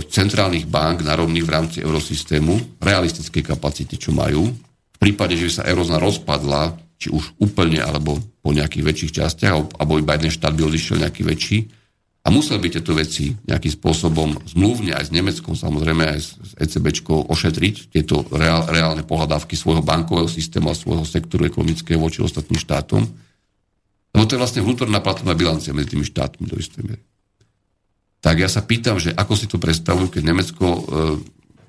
[0.07, 4.51] centrálnych bank národných v rámci eurosystému, realistickej kapacity, čo majú.
[4.95, 9.77] V prípade, že by sa eurozóna rozpadla, či už úplne, alebo po nejakých väčších častiach,
[9.77, 11.59] alebo iba jeden štát by odišiel nejaký väčší.
[12.25, 17.05] A musel by tieto veci nejakým spôsobom zmluvne aj s Nemeckom, samozrejme aj s ECB
[17.05, 23.05] ošetriť tieto reál, reálne pohľadávky svojho bankového systému a svojho sektoru ekonomického voči ostatným štátom.
[24.17, 27.05] Lebo to je vlastne vnútorná platná bilancia medzi tými štátmi do istej miery.
[28.25, 30.81] Tak ja sa pýtam, že ako si to predstavujú, keď Nemecko e,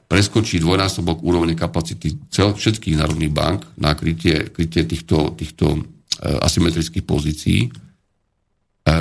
[0.06, 5.80] preskočí dvojnásobok úrovne kapacity cel, všetkých národných bank na krytie, krytie týchto, týchto e,
[6.22, 7.70] asymetrických pozícií, e,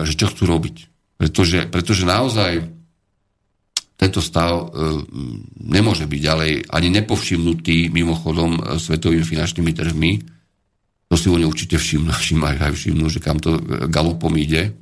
[0.09, 0.77] že čo chcú robiť.
[1.21, 2.65] Pretože, pretože naozaj
[4.01, 4.67] tento stav e,
[5.61, 10.13] nemôže byť ďalej ani nepovšimnutý mimochodom svetovými finančnými trhmi.
[11.13, 13.61] To si oni určite všimnú, všimnajú aj všimnú, že kam to
[13.93, 14.73] galopom ide.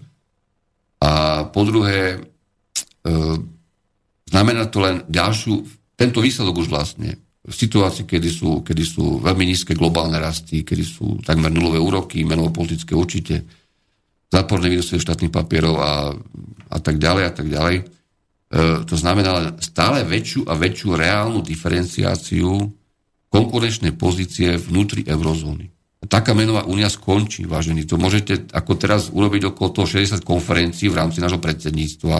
[1.02, 2.22] A po druhé,
[4.30, 9.46] znamená to len ďalšiu tento výsledok už vlastne v situácii, kedy sú, kedy sú veľmi
[9.46, 13.46] nízke globálne rasty, kedy sú takmer nulové úroky, menovo-politické určite,
[14.26, 16.10] záporné výnosy štátnych papierov a,
[16.70, 17.76] a tak ďalej a tak ďalej.
[17.78, 17.84] E,
[18.86, 22.50] to znamená stále väčšiu a väčšiu reálnu diferenciáciu
[23.30, 25.70] konkurenčnej pozície vnútri eurozóny.
[26.02, 27.86] Taká menová únia skončí, vážení.
[27.86, 32.18] To môžete ako teraz urobiť okolo toho 60 konferencií v rámci nášho predsedníctva,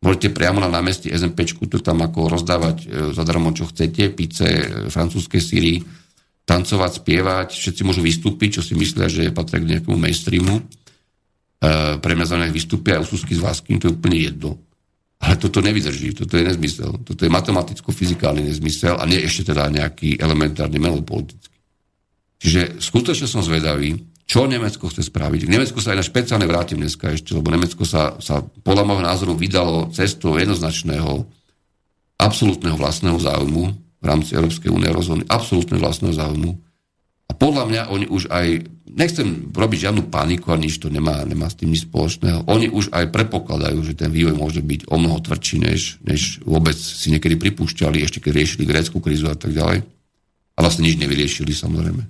[0.00, 4.64] Môžete priamo na námestí SMP to tam ako rozdávať e, zadarmo, čo chcete, pice, e,
[4.88, 5.84] francúzske síry,
[6.48, 10.56] tancovať, spievať, všetci môžu vystúpiť, čo si myslia, že patria k nejakému mainstreamu.
[10.56, 10.62] E,
[12.00, 14.56] pre mňa za vystúpia aj úsudky s Váským, to je úplne jedno.
[15.20, 17.04] Ale toto nevydrží, toto je nezmysel.
[17.04, 21.60] Toto je matematicko-fyzikálny nezmysel a nie ešte teda nejaký elementárny melopolitický.
[22.40, 25.50] Čiže skutočne som zvedavý, čo Nemecko chce spraviť?
[25.50, 29.02] K Nemecku sa aj na špeciálne vrátim dneska ešte, lebo Nemecko sa, sa podľa môjho
[29.02, 31.26] názoru vydalo cestou jednoznačného
[32.14, 36.50] absolútneho vlastného záujmu, v rámci Európskej únie rozhodný absolútne vlastného záujmu.
[37.26, 41.50] A podľa mňa oni už aj, nechcem robiť žiadnu paniku a nič to nemá, nemá
[41.50, 45.18] s tým nič spoločného, oni už aj prepokladajú, že ten vývoj môže byť o mnoho
[45.26, 49.82] tvrdší, než, než vôbec si niekedy pripúšťali, ešte keď riešili grécku krízu a tak ďalej.
[50.54, 52.02] A vlastne nič nevyriešili, samozrejme.
[52.06, 52.08] E,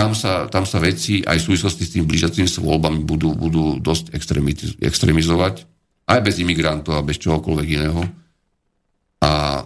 [0.00, 3.76] tam sa, tam sa veci aj v súvislosti s tým blížiacimi sa voľbami budú, budú
[3.76, 4.16] dosť
[4.80, 5.68] extrémizovať,
[6.08, 8.00] aj bez imigrantov a bez čohokoľvek iného.
[9.20, 9.60] A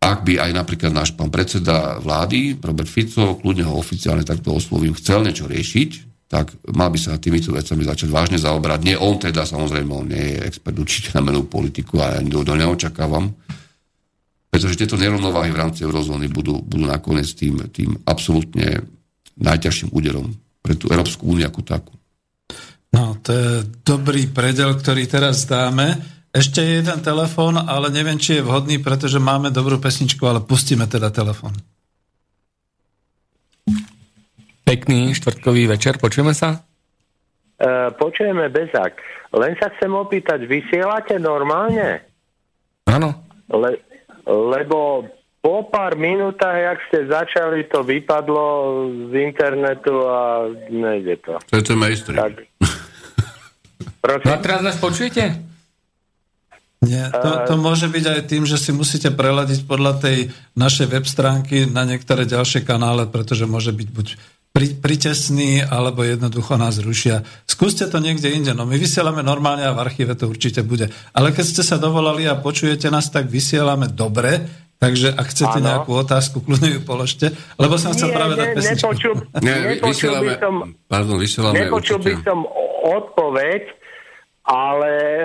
[0.00, 4.96] ak by aj napríklad náš pán predseda vlády, Robert Fico, kľudne ho oficiálne takto oslovím,
[4.96, 5.90] chcel niečo riešiť,
[6.32, 8.80] tak mal by sa týmito vecami začať vážne zaobrať.
[8.80, 12.54] Nie on teda, samozrejme, on nie je expert určite na menú politiku a ja to
[12.56, 13.28] neočakávam,
[14.60, 18.84] pretože tieto nerovnováhy v rámci eurozóny budú, budú nakoniec tým, tým absolútne
[19.40, 21.96] najťažším úderom pre tú Európsku úniu ako takú.
[22.92, 25.96] No, to je dobrý predel, ktorý teraz dáme.
[26.28, 30.84] Ešte je jeden telefón, ale neviem, či je vhodný, pretože máme dobrú pesničku, ale pustíme
[30.84, 31.56] teda telefón.
[34.68, 36.60] Pekný štvrtkový večer, počujeme sa?
[37.56, 39.00] Uh, počujeme bezak.
[39.32, 42.04] Len sa chcem opýtať, vysielate normálne?
[42.84, 43.24] Áno.
[43.48, 43.88] Le,
[44.26, 45.08] lebo
[45.40, 48.46] po pár minútach, jak ste začali, to vypadlo
[49.08, 51.40] z internetu a nejde to.
[51.40, 52.16] To je to majstri.
[52.16, 52.34] Tak.
[54.00, 55.36] No a teraz nás počujete?
[56.80, 61.04] Nie, to, to môže byť aj tým, že si musíte preladiť podľa tej našej web
[61.04, 64.08] stránky na niektoré ďalšie kanále, pretože môže byť buď
[64.56, 67.28] pri, pritesný, alebo jednoducho nás rušia.
[67.60, 68.56] Skúste to niekde inde.
[68.56, 70.88] No my vysielame normálne a v archíve to určite bude.
[71.12, 74.48] Ale keď ste sa dovolali a počujete nás, tak vysielame dobre,
[74.80, 75.68] takže ak chcete ano.
[75.68, 78.80] nejakú otázku, kľudne ju položte, lebo som chcel práve dať pesničku.
[78.80, 80.54] Nepočul, Nie, nepočul by som,
[80.88, 82.38] pardon, vysielame nepočul by som
[82.80, 83.62] odpoveď,
[84.50, 85.22] ale e,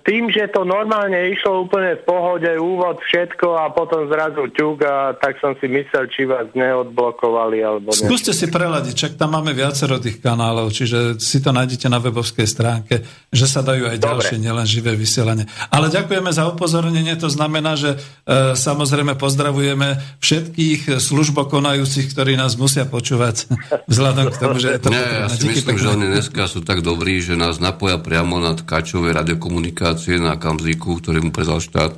[0.00, 5.12] tým, že to normálne išlo úplne v pohode, úvod, všetko a potom zrazu ťuk a
[5.12, 7.92] tak som si myslel, či vás neodblokovali alebo.
[7.92, 12.48] Skúste si preladiť, čak tam máme viacero tých kanálov, čiže si to nájdete na webovskej
[12.48, 14.08] stránke, že sa dajú aj Dobre.
[14.08, 15.44] ďalšie, nielen živé vysielanie.
[15.68, 22.88] Ale ďakujeme za upozornenie, to znamená, že e, samozrejme pozdravujeme všetkých službokonajúcich, ktorí nás musia
[22.88, 23.52] počúvať
[23.84, 24.88] vzhľadom k tomu, že je to...
[24.88, 25.84] Nie, ja si myslím, pekne.
[25.84, 31.02] že oni dneska sú tak dobrí, že nás napoja priamo na tkačové radiokomunikácie na Kamzíku,
[31.02, 31.92] ktorý mu predal štát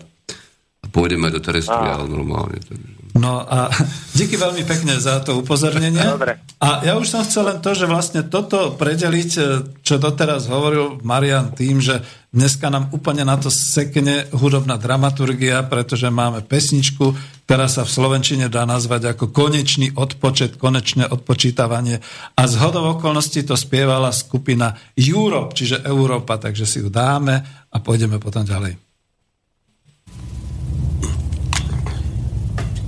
[0.80, 2.58] a pôjdeme do terestriálu normálne.
[2.64, 3.03] Takže.
[3.14, 3.70] No a
[4.18, 6.02] díky veľmi pekne za to upozornenie.
[6.02, 6.42] Dobre.
[6.58, 9.42] A ja už som chcel len to, že vlastne toto predeliť, e,
[9.86, 12.02] čo doteraz hovoril Marian tým, že
[12.34, 17.14] dneska nám úplne na to sekne hudobná dramaturgia, pretože máme pesničku,
[17.46, 22.02] ktorá sa v Slovenčine dá nazvať ako konečný odpočet, konečné odpočítavanie.
[22.34, 27.76] A z hodov okolností to spievala skupina Europe, čiže Európa, takže si ju dáme a
[27.78, 28.83] pôjdeme potom ďalej.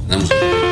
[0.09, 0.37] Nemusím.
[0.39, 0.66] Halo,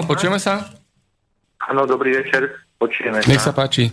[0.00, 0.64] Áno, počujeme sa?
[1.60, 2.48] Áno, dobrý večer,
[2.80, 3.92] počujeme Nech sa páči.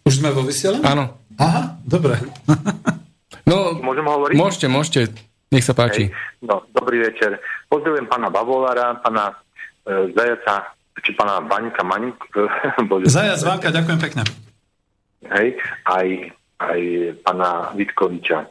[0.00, 0.80] Už sme vo vysielaní?
[0.80, 1.20] Áno.
[1.36, 2.16] Aha, dobre.
[3.44, 4.36] No, Môžem hovoriť?
[4.38, 5.00] môžete, môžete.
[5.52, 6.08] Nech sa páči.
[6.08, 6.16] Hej.
[6.40, 7.36] No, dobrý večer.
[7.68, 9.34] Pozdravujem pána Bavolára, pána
[9.84, 12.16] e, Zajaca, či pána Baňka Maňk.
[12.88, 14.22] Bože, Zajac Vanka, ďakujem pekne.
[15.36, 16.06] hej, aj,
[16.64, 16.80] aj
[17.26, 18.38] pána Vitkoviča.
[18.40, 18.48] E,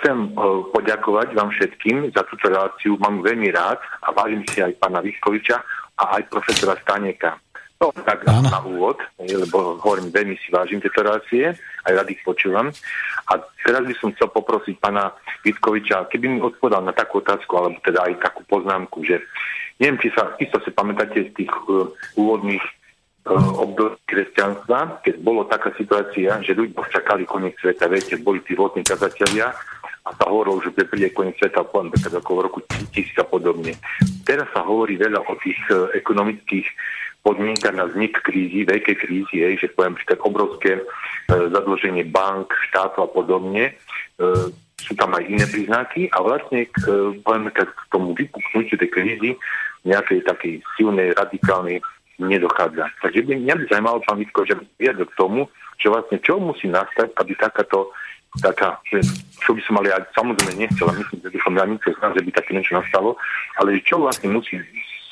[0.00, 0.28] chcem e,
[0.72, 2.96] poďakovať vám všetkým za túto reláciu.
[2.96, 5.58] Mám veľmi rád a vážim si aj pána Vitkoviča
[5.98, 7.38] a aj profesora Staneka.
[7.82, 8.46] To tak Áno.
[8.46, 12.70] na úvod, lebo hovorím, veľmi si vážim tieto relácie, aj rád ich počúvam.
[13.28, 13.32] A
[13.66, 15.10] teraz by som chcel poprosiť pána
[15.42, 19.20] Vitkoviča, keby mi odpovedal na takú otázku, alebo teda aj takú poznámku, že
[19.82, 22.62] neviem, či sa, isto si pamätáte z tých uh, úvodných
[23.26, 28.54] uh, období kresťanstva, keď bolo taká situácia, že ľudia čakali koniec sveta, viete, boli tí
[28.54, 29.50] rôzni kazatelia
[30.04, 32.60] a sa hovorilo, že príde koniec sveta poviem, tak ako v roku
[32.92, 33.72] 1000 a podobne.
[34.28, 36.68] Teraz sa hovorí veľa o tých uh, ekonomických
[37.24, 40.82] podmienkach na vznik krízy, veľkej krízy, hej, že poviem tak obrovské e,
[41.32, 43.72] zadlženie bank, štátov a podobne.
[43.72, 48.90] E, sú tam aj iné príznaky a vlastne k, e, poviem, k tomu vypuknutiu tej
[48.92, 49.30] krízy
[49.88, 51.80] nejakej takej silnej, radikálnej
[52.20, 52.92] nedochádza.
[53.00, 55.48] Takže by, mňa by zaujímalo, pán Vitko, že viedol k tomu,
[55.80, 57.88] že vlastne čo musí nastať, aby takáto
[58.42, 59.02] taká, že
[59.44, 62.30] čo by som mali, ja samozrejme nechcel, myslím, že by som ja nechcel že by
[62.34, 63.14] také niečo nastalo,
[63.60, 64.58] ale čo vlastne musí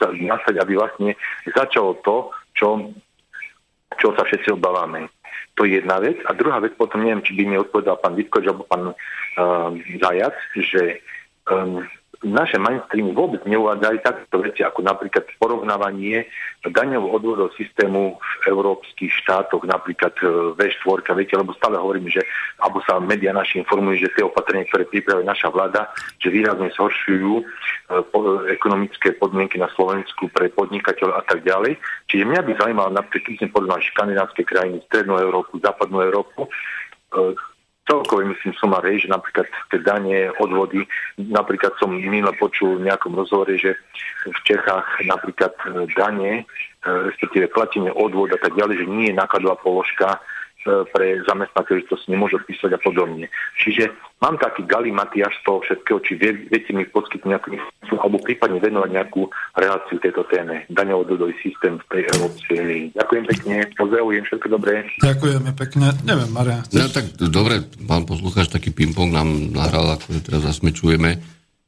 [0.00, 1.14] sa nastať, aby vlastne
[1.46, 2.90] začalo to, čo,
[4.00, 5.06] čo sa všetci obávame.
[5.60, 6.16] To je jedna vec.
[6.26, 9.70] A druhá vec, potom neviem, či by mi odpovedal pán Vitkoč alebo pán uh,
[10.00, 11.04] Zajac, že
[11.46, 11.84] um,
[12.22, 16.30] naše mainstreamy vôbec neuvádzajú takéto veci, ako napríklad porovnávanie
[16.62, 22.22] daňového odvodov systému v európskych štátoch, napríklad e, V4, viete, lebo stále hovorím, že,
[22.62, 25.90] alebo sa médiá naši informujú, že tie opatrenia, ktoré pripravuje naša vláda,
[26.22, 27.44] že výrazne zhoršujú e,
[28.54, 31.74] ekonomické podmienky na Slovensku pre podnikateľov a tak ďalej.
[32.06, 36.50] Čiže mňa by zaujímalo napríklad, keď sme porovnali škandinávské krajiny, strednú Európu, západnú Európu, e,
[37.92, 40.88] celkové myslím sumár, hej, že napríklad tie dane, odvody,
[41.20, 43.76] napríklad som minule počul v nejakom rozhovore, že
[44.24, 46.42] v Čechách napríklad e, dane, e,
[47.12, 50.16] respektíve platenie odvod a tak ďalej, že nie je nákladová položka
[50.64, 53.26] pre zamestnateľov, že to si nemôže písať a podobne.
[53.58, 53.90] Čiže
[54.22, 58.58] mám taký galimatiaž z toho všetkého, či vie, viete mi poskytnúť nejakú informáciu, alebo prípadne
[58.62, 59.22] venovať nejakú
[59.58, 60.62] reláciu tejto téme.
[60.70, 62.84] Daňovo-dodový systém v tej Európskej únii.
[62.94, 64.72] Ďakujem pekne, pozdravujem, všetko dobré.
[65.02, 65.86] Ďakujeme pekne.
[66.06, 66.58] Neviem, Maria.
[66.70, 71.18] No tak dobre, pán poslucháč, taký ping-pong nám nahral, akože teraz zasmečujeme,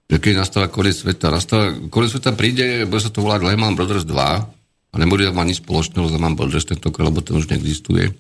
[0.07, 4.07] že keď nastáva koniec sveta, nastáva, koniec sveta príde, bude sa to volať Lehman Brothers
[4.07, 8.15] 2 a nebude mať nič spoločného s Lehman Brothers tentokrát, lebo ten už neexistuje.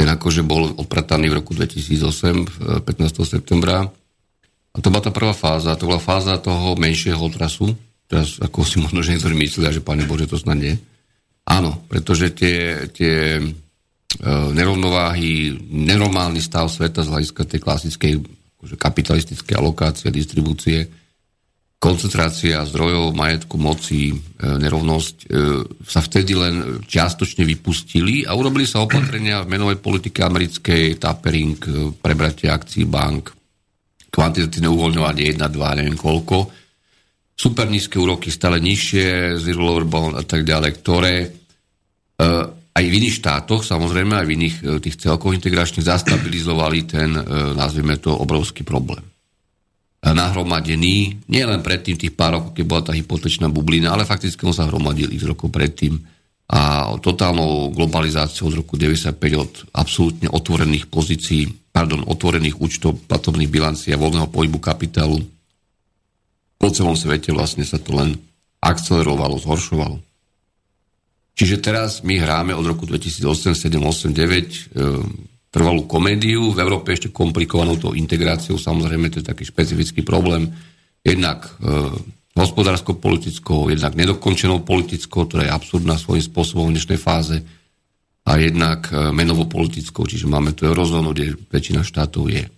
[0.00, 3.20] Ten akože bol odprataný v roku 2008, 15.
[3.28, 3.84] septembra.
[3.84, 7.76] A to bola tá prvá fáza, to bola fáza toho menšieho otrasu.
[8.08, 10.72] Teraz, ako si možno, že niektorí myslia, že Pane Bože, to snad nie.
[11.44, 18.12] Áno, pretože tie, tie uh, nerovnováhy, nenormálny stav sveta z hľadiska tej klasickej
[18.56, 20.88] akože kapitalistickej alokácie, distribúcie,
[21.80, 24.14] koncentrácia zdrojov, majetku, moci, e,
[24.44, 25.26] nerovnosť e,
[25.80, 31.88] sa vtedy len čiastočne vypustili a urobili sa opatrenia v menovej politike americkej, tapering, e,
[31.96, 33.32] prebratie akcií bank,
[34.12, 36.52] kvantitatívne uvoľňovanie 1, 2, neviem koľko,
[37.32, 41.14] super nízke úroky, stále nižšie, zero lower bond a tak ďalej, ktoré
[42.76, 47.16] aj v iných štátoch, samozrejme aj v iných tých celkoch integračných zastabilizovali ten,
[47.56, 49.00] nazvime to, obrovský problém
[50.00, 54.56] nahromadený, nie len predtým tých pár rokov, keď bola tá hypotečná bublina, ale fakticky on
[54.56, 56.00] sa hromadil ich rokov predtým
[56.50, 63.94] a totálnou globalizáciou z roku 95 od absolútne otvorených pozícií, pardon, otvorených účtov, platobných bilancií
[63.94, 65.22] a voľného pohybu kapitálu
[66.60, 68.20] po celom svete vlastne sa to len
[68.60, 69.96] akcelerovalo, zhoršovalo.
[71.32, 74.76] Čiže teraz my hráme od roku 2008, 7, 8, 9
[75.50, 80.46] trvalú komédiu, v Európe ešte komplikovanou tou integráciou, samozrejme to je taký špecifický problém,
[81.02, 81.90] jednak e,
[82.38, 87.42] hospodársko-politickou, jednak nedokončenou politickou, ktorá je absurdná svojím spôsobom v dnešnej fáze,
[88.30, 92.46] a jednak e, menovo-politickou, čiže máme tu eurozónu, kde väčšina štátov je.
[92.46, 92.50] E,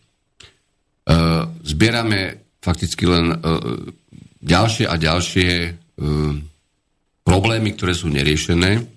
[1.65, 3.37] zbierame fakticky len e,
[4.43, 5.71] ďalšie a ďalšie e,
[7.25, 8.92] problémy, ktoré sú neriešené,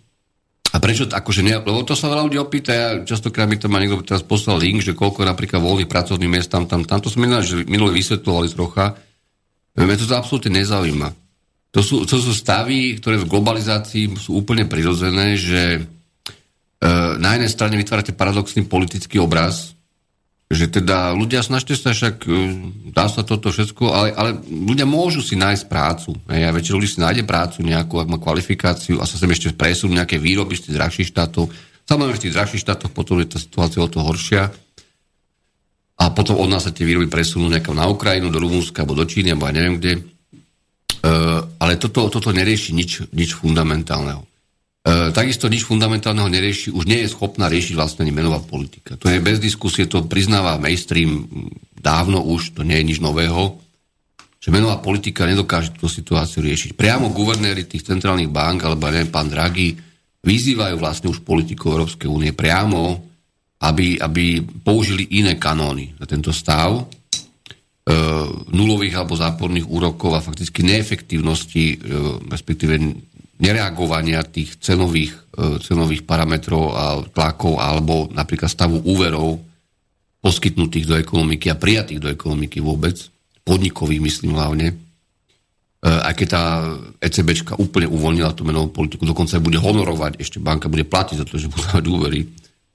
[0.76, 3.80] a prečo, akože ne, lebo to sa veľa ľudí opýta, ja častokrát mi to má
[3.80, 7.32] niekto teraz poslal link, že koľko napríklad voľných pracovných miest tam, tam, tam to sme
[7.64, 9.00] minulé vysvetľovali trocha.
[9.80, 11.16] Mňa to, to absolútne nezaujíma.
[11.72, 15.82] To sú, to sú stavy, ktoré v globalizácii sú úplne prirodzené, že e,
[17.24, 19.76] na jednej strane vytvárate paradoxný politický obraz,
[20.46, 22.34] že teda ľudia snažte sa však, e,
[22.94, 26.14] dá sa toto všetko, ale, ale ľudia môžu si nájsť prácu.
[26.30, 29.98] Ja väčšina ľudí si nájde prácu nejakú, ak má kvalifikáciu a sa sem ešte presunú
[29.98, 31.50] nejaké výroby z tých drahších štátov.
[31.90, 34.54] Samozrejme, v tých drahších štátoch potom je tá situácia o to horšia.
[35.96, 39.06] A potom od nás sa tie výroby presunú nejakam na Ukrajinu, do Rumúnska, alebo do
[39.08, 39.94] Číny, alebo ja neviem kde.
[41.06, 44.26] Uh, ale toto, toto nerieši nič, nič fundamentálneho.
[44.86, 48.94] E, takisto nič fundamentálneho nerieši, už nie je schopná riešiť vlastne ani menová politika.
[49.02, 51.26] To je bez diskusie, to priznáva mainstream
[51.74, 53.58] dávno už, to nie je nič nového,
[54.38, 56.78] že menová politika nedokáže túto situáciu riešiť.
[56.78, 59.74] Priamo guvernéry tých centrálnych bank, alebo neviem, pán Draghi,
[60.22, 63.02] vyzývajú vlastne už politikov Európskej únie priamo,
[63.66, 66.84] aby, aby použili iné kanóny na tento stav e,
[68.54, 71.76] nulových alebo záporných úrokov a fakticky neefektívnosti, e,
[72.30, 72.74] respektíve
[73.40, 79.44] nereagovania tých cenových, e, cenových parametrov a tlakov alebo napríklad stavu úverov
[80.24, 82.98] poskytnutých do ekonomiky a prijatých do ekonomiky vôbec,
[83.46, 84.76] podnikových myslím hlavne, e,
[85.86, 86.44] aj keď tá
[87.04, 91.38] ECBčka úplne uvoľnila tú menovú politiku, dokonca bude honorovať, ešte banka bude platiť za to,
[91.38, 92.22] že budú dávať úvery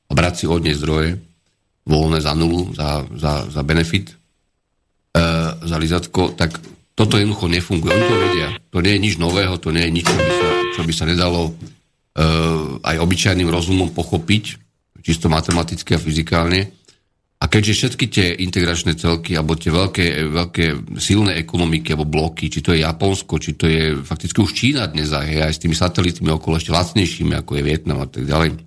[0.07, 1.19] a brať si od nej zdroje
[1.89, 4.13] voľné za nulu, za, za, za benefit,
[5.11, 5.25] e,
[5.59, 6.55] za lizatko, tak
[6.95, 7.97] toto jednoducho nefunguje.
[7.97, 8.49] Oni to vedia.
[8.77, 11.05] To nie je nič nového, to nie je nič, čo by sa, čo by sa
[11.07, 14.45] nedalo uh, aj obyčajným rozumom pochopiť,
[15.01, 16.61] čisto matematicky a fyzikálne.
[17.41, 20.65] A keďže všetky tie integračné celky, alebo tie veľké, veľké
[21.01, 25.09] silné ekonomiky, alebo bloky, či to je Japonsko, či to je fakticky už Čína dnes
[25.09, 28.61] aj, aj s tými satelitmi okolo ešte lacnejšími, ako je Vietnam a tak ďalej.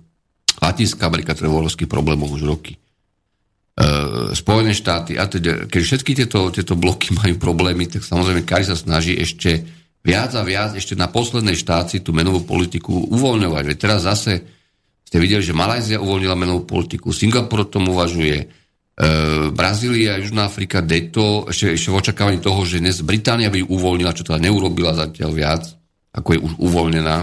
[0.58, 2.74] Latinská Amerika, to je problémov už roky.
[2.74, 2.78] E,
[4.34, 8.78] Spojené štáty a teda, keď všetky tieto, tieto bloky majú problémy, tak samozrejme každý sa
[8.78, 9.62] snaží ešte
[10.04, 13.62] viac a viac ešte na poslednej štáci tú menovú politiku uvoľňovať.
[13.64, 14.44] Veď teraz zase
[15.04, 18.46] ste videli, že Malajzia uvoľnila menovú politiku, Singapur o tom uvažuje, e,
[19.50, 24.12] Brazília, Južná Afrika, DETO, ešte, ešte v očakávaní toho, že dnes Británia by ju uvoľnila,
[24.12, 25.64] čo teda neurobila zatiaľ viac,
[26.12, 27.16] ako je už uvoľnená.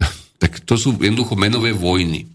[0.42, 2.33] tak to sú jednoducho menové vojny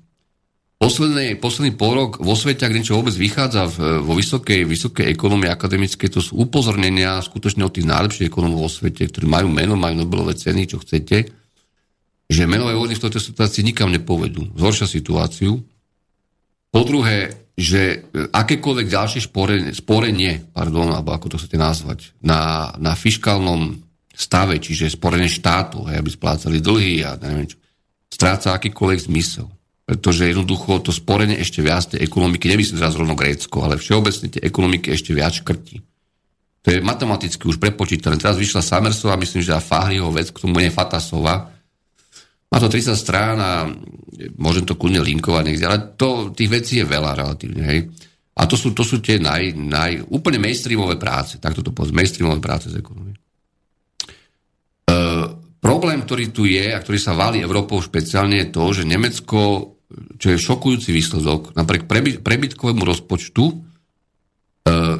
[0.80, 6.07] posledný, posledný rok vo svete, ak niečo vôbec vychádza v, vo vysokej, vysokej ekonomii akademickej,
[6.07, 10.39] to sú upozornenia skutočne od tých najlepších ekonomov vo svete, ktorí majú meno, majú Nobelové
[10.39, 11.27] ceny, čo chcete,
[12.32, 14.55] že menové vojny v tejto situácii nikam nepovedú.
[14.55, 15.59] Zhoršia situáciu.
[16.69, 22.95] Po druhé, že akékoľvek ďalšie sporenie, sporenie pardon, alebo ako to chcete nazvať, na, na
[22.95, 23.75] fiskálnom
[24.15, 27.59] stave, čiže sporenie štátu, aby splácali dlhy a neviem čo,
[28.07, 29.59] stráca akýkoľvek zmysel
[29.89, 34.37] pretože jednoducho to sporenie ešte viac tej ekonomiky, nemyslím teraz rovno Grécko, ale všeobecne tie
[34.45, 35.81] ekonomiky ešte viac škrtí.
[36.61, 38.21] To je matematicky už prepočítané.
[38.21, 41.49] Teraz vyšla Samersova, myslím, že a Fahriho vec, k tomu je Fatasova.
[42.53, 43.65] Má to 30 strán a
[44.37, 47.63] môžem to kľudne linkovať niekde, ale to, tých vecí je veľa relatívne.
[47.65, 47.89] Hej.
[48.37, 52.37] A to sú, to sú tie naj, naj, úplne mainstreamové práce, takto to povedz, mainstreamové
[52.37, 53.17] práce z ekonomie.
[54.85, 59.78] Uh, problém, ktorý tu je a ktorý sa valí Európou špeciálne je to, že Nemecko
[59.89, 61.89] čo je šokujúci výsledok, napriek
[62.21, 63.53] prebytkovému rozpočtu, e,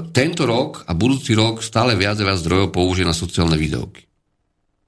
[0.10, 4.10] tento rok a budúci rok stále viac a viac zdrojov použije na sociálne výdavky.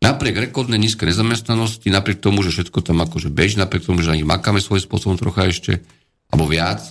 [0.01, 4.17] Napriek rekordnej nízkej nezamestnanosti, napriek tomu, že všetko tam akože beží, napriek tomu, že na
[4.17, 5.85] nich makáme svojím spôsobom trocha ešte,
[6.33, 6.81] alebo viac,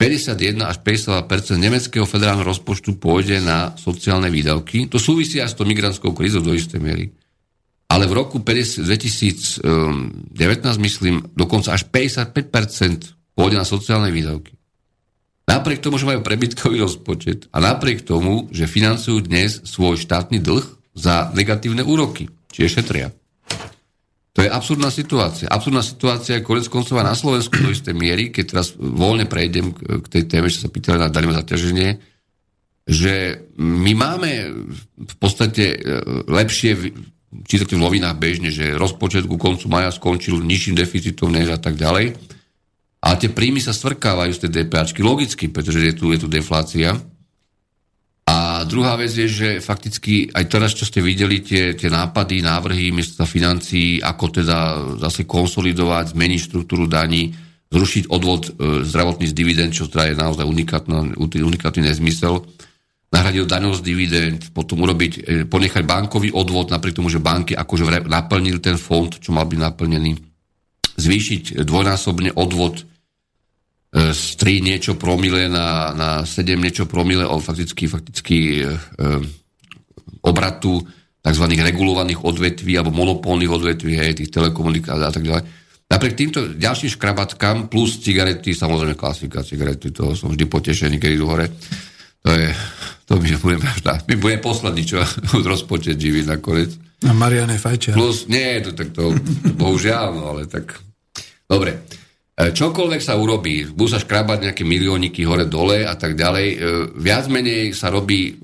[0.00, 4.88] 51 až 52% nemeckého federálneho rozpočtu pôjde na sociálne výdavky.
[4.90, 7.12] To súvisí aj s tou migrantskou krízou do istej miery
[7.94, 9.62] ale v roku 2019,
[10.82, 14.58] myslím, dokonca až 55% pôjde na sociálne výdavky.
[15.46, 20.66] Napriek tomu, že majú prebytkový rozpočet a napriek tomu, že financujú dnes svoj štátny dlh
[20.98, 23.14] za negatívne úroky, čiže šetria.
[24.34, 25.46] To je absurdná situácia.
[25.46, 30.06] Absurdná situácia je konec koncov na Slovensku do istej miery, keď teraz voľne prejdem k
[30.10, 31.90] tej téme, čo sa pýtali na daňové zaťaženie,
[32.90, 34.30] že my máme
[34.98, 35.76] v podstate e,
[36.26, 36.90] lepšie
[37.42, 41.74] čítate v novinách bežne, že rozpočet ku koncu maja skončil nižším deficitom než a tak
[41.74, 42.14] ďalej.
[43.04, 46.96] A tie príjmy sa stvrkávajú z tej DPAčky logicky, pretože je tu, je tu deflácia.
[48.24, 52.88] A druhá vec je, že fakticky aj teraz, čo ste videli, tie, tie nápady, návrhy
[52.88, 54.58] miesta financí, ako teda
[54.96, 57.36] zase konsolidovať, zmeniť štruktúru daní,
[57.68, 58.52] zrušiť odvod e,
[58.88, 60.44] zdravotný z dividend, čo teda je naozaj
[61.44, 62.40] unikátny nezmysel
[63.12, 68.06] nahradil daňov z dividend, potom urobiť, e, ponechať bankový odvod, napriek tomu, že banky akože
[68.08, 70.12] naplnili ten fond, čo mal byť naplnený,
[70.98, 72.84] zvýšiť dvojnásobne odvod e,
[74.10, 78.74] z 3 niečo promile na, na 7 niečo promile o fakticky, fakticky e,
[80.24, 80.82] obratu
[81.24, 81.44] tzv.
[81.48, 85.44] regulovaných odvetví alebo monopolných odvetví, hej, tých telekomunikácií a tak ďalej.
[85.84, 91.28] Napriek týmto ďalším škrabatkám plus cigarety, samozrejme klasika cigarety, to som vždy potešený, keď idú
[91.28, 91.46] hore.
[92.24, 92.48] To je,
[93.04, 93.68] to my budeme,
[94.08, 95.04] my budeme poslední, čo
[95.52, 96.72] rozpočet živí nakoniec.
[97.04, 97.94] A Marian je fajčiar.
[97.94, 99.12] Plus, nie, to, tak to,
[99.60, 100.72] bohužiaľ, no, ale tak...
[101.44, 101.84] Dobre.
[102.32, 106.56] E, čokoľvek sa urobí, budú sa škrabať nejaké milióniky hore-dole a tak ďalej, e,
[106.96, 108.40] viac menej sa robí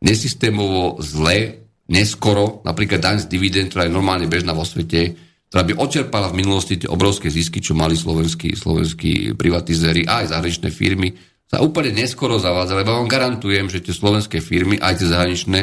[0.00, 5.12] nesystémovo zle, neskoro, napríklad daň z dividend, ktorá je normálne bežná vo svete,
[5.52, 10.32] ktorá by očerpala v minulosti tie obrovské zisky, čo mali slovenskí, slovenskí privatizéri a aj
[10.32, 11.12] zahraničné firmy,
[11.50, 15.60] sa úplne neskoro zavádza, lebo vám garantujem, že tie slovenské firmy, aj tie zahraničné,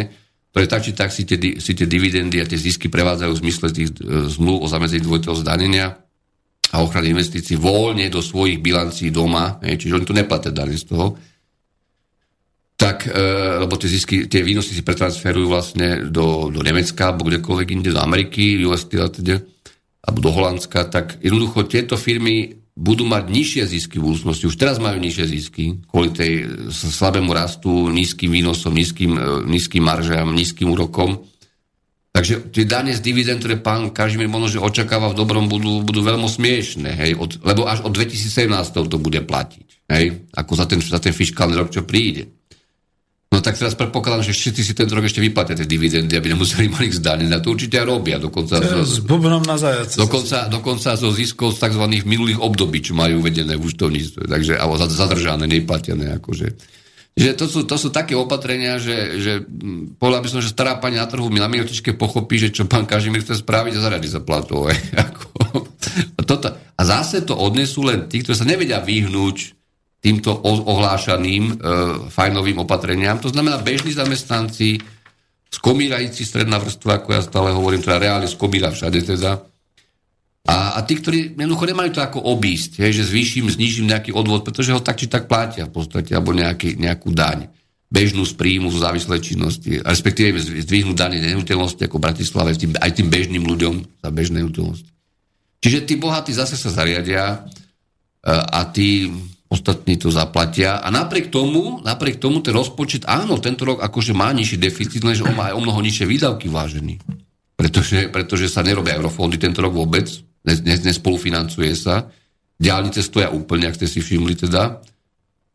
[0.51, 3.67] ktoré tak či tak si tie, si tie dividendy a tie zisky prevádzajú v zmysle
[3.71, 5.95] tých e, zmluv o zamedzení dvojitého zdanenia
[6.75, 11.15] a ochrany investícií voľne do svojich bilancí doma, čiže oni tu neplatia dane z toho,
[12.75, 13.15] tak, e,
[13.63, 18.03] lebo tie zisky, tie výnosy si pretransferujú vlastne do, do Nemecka, alebo kdekoľvek inde, do
[18.03, 19.39] Ameriky, USA a teda,
[20.03, 24.45] alebo do Holandska, tak jednoducho tieto firmy budú mať nižšie zisky v budúcnosti.
[24.45, 30.29] Už teraz majú nižšie zisky kvôli tej slabému rastu, nízkym výnosom, nízkym, e, nízkym maržám,
[30.29, 31.25] nízkym úrokom.
[32.13, 36.01] Takže tie dane z dividend, ktoré pán Kažimír možno, že očakáva v dobrom, budú, budú
[36.05, 40.81] veľmi smiešné, hej, od, lebo až od 2017 to bude platiť, hej, ako za ten,
[40.81, 42.36] za ten fiskálny rok, čo príde.
[43.27, 46.71] No tak teraz predpokladám, že všetci si ten rok ešte vyplatia tie dividendy, aby nemuseli
[46.71, 47.27] mali zdane.
[47.27, 48.15] Na to určite aj robia.
[48.15, 48.55] Dokonca
[48.87, 49.99] s bubnom na zajace.
[49.99, 51.83] Dokonca, dokonca zo ziskov z tzv.
[52.07, 54.31] minulých období, čo majú uvedené v účtovníctve.
[54.31, 56.15] Takže, alebo zadržané, neplatené.
[56.15, 56.55] Akože.
[57.17, 59.33] Že to sú, to sú také opatrenia, že, že
[59.97, 62.85] povedal by som, že stará pani na trhu mi na minutičke pochopí, že čo pán
[62.85, 64.77] Kažimír chce spraviť a zaradí za platové.
[66.17, 66.53] a, toto.
[66.53, 69.56] a zase to odnesú len tí, ktorí sa nevedia vyhnúť
[69.97, 71.53] týmto ohlášaným e,
[72.13, 73.17] fajnovým opatreniam.
[73.17, 74.77] To znamená bežní zamestnanci,
[75.49, 79.41] skomírajíci stredná vrstva, ako ja stále hovorím, teda reálne skomíra všade teda.
[80.47, 84.47] A, a tí, ktorí jednoducho nemajú to ako obísť, hej, že zvýšim, znižím nejaký odvod,
[84.47, 87.51] pretože ho tak či tak platia v podstate, alebo nejaký, nejakú daň
[87.87, 92.91] bežnú z príjmu zo závislej činnosti, respektíve zdvihnú dane nehnuteľnosti ako v Bratislave tým, aj
[92.99, 94.91] tým bežným ľuďom za bežné nehnuteľnosti.
[95.63, 97.37] Čiže tí bohatí zase sa zariadia e,
[98.27, 99.07] a tí
[99.47, 100.83] ostatní to zaplatia.
[100.83, 105.23] A napriek tomu, napriek tomu ten rozpočet, áno, tento rok akože má nižší deficit, lenže
[105.23, 106.99] on má aj o mnoho nižšie výdavky vážený.
[107.57, 110.05] Pretože, pretože sa nerobia eurofondy tento rok vôbec,
[110.83, 112.07] nespolufinancuje sa.
[112.57, 114.83] Diálnice stoja úplne, ak ste si všimli teda.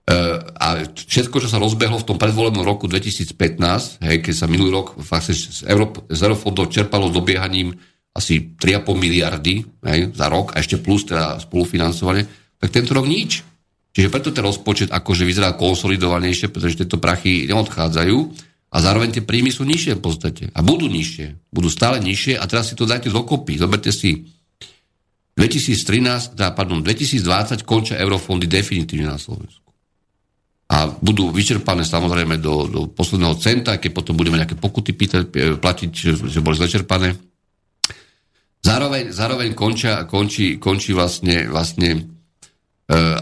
[0.02, 4.82] E, a všetko, čo sa rozbehlo v tom predvolebnom roku 2015, hej, keď sa minulý
[4.82, 7.70] rok vlastne z, Eurofondov z eurofondov čerpalo dobiehaním
[8.12, 9.54] asi 3,5 miliardy
[9.88, 12.28] hej, za rok a ešte plus teda spolufinancovanie,
[12.60, 13.51] tak tento rok nič.
[13.92, 18.18] Čiže preto ten rozpočet akože vyzerá konsolidovanejšie, pretože tieto prachy neodchádzajú
[18.72, 20.44] a zároveň tie príjmy sú nižšie v podstate.
[20.56, 21.52] A budú nižšie.
[21.52, 23.60] Budú stále nižšie a teraz si to dajte dokopy.
[23.60, 24.32] Zoberte si
[25.36, 29.60] 2013, teda, pardon, 2020 končia eurofondy definitívne na Slovensku.
[30.72, 35.52] A budú vyčerpané samozrejme do, do posledného centa, keď potom budeme nejaké pokuty pýtať, e,
[35.60, 35.90] platiť,
[36.32, 37.12] že boli zlečerpané.
[38.64, 42.08] Zároveň, zároveň končia, končí, končí vlastne, vlastne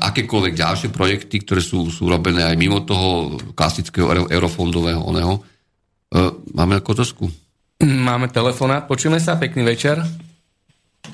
[0.00, 5.38] akékoľvek ďalšie projekty, ktoré sú, sú robené aj mimo toho klasického eurofondového oného.
[5.38, 5.40] E,
[6.54, 7.30] máme kotosku?
[7.80, 10.02] Máme telefonát, počujeme sa, pekný večer.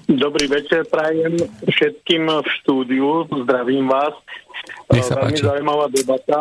[0.07, 4.15] Dobrý večer, prajem všetkým v štúdiu, zdravím vás.
[4.91, 5.47] Nech sa Veľmi páči.
[5.47, 6.39] zaujímavá debata.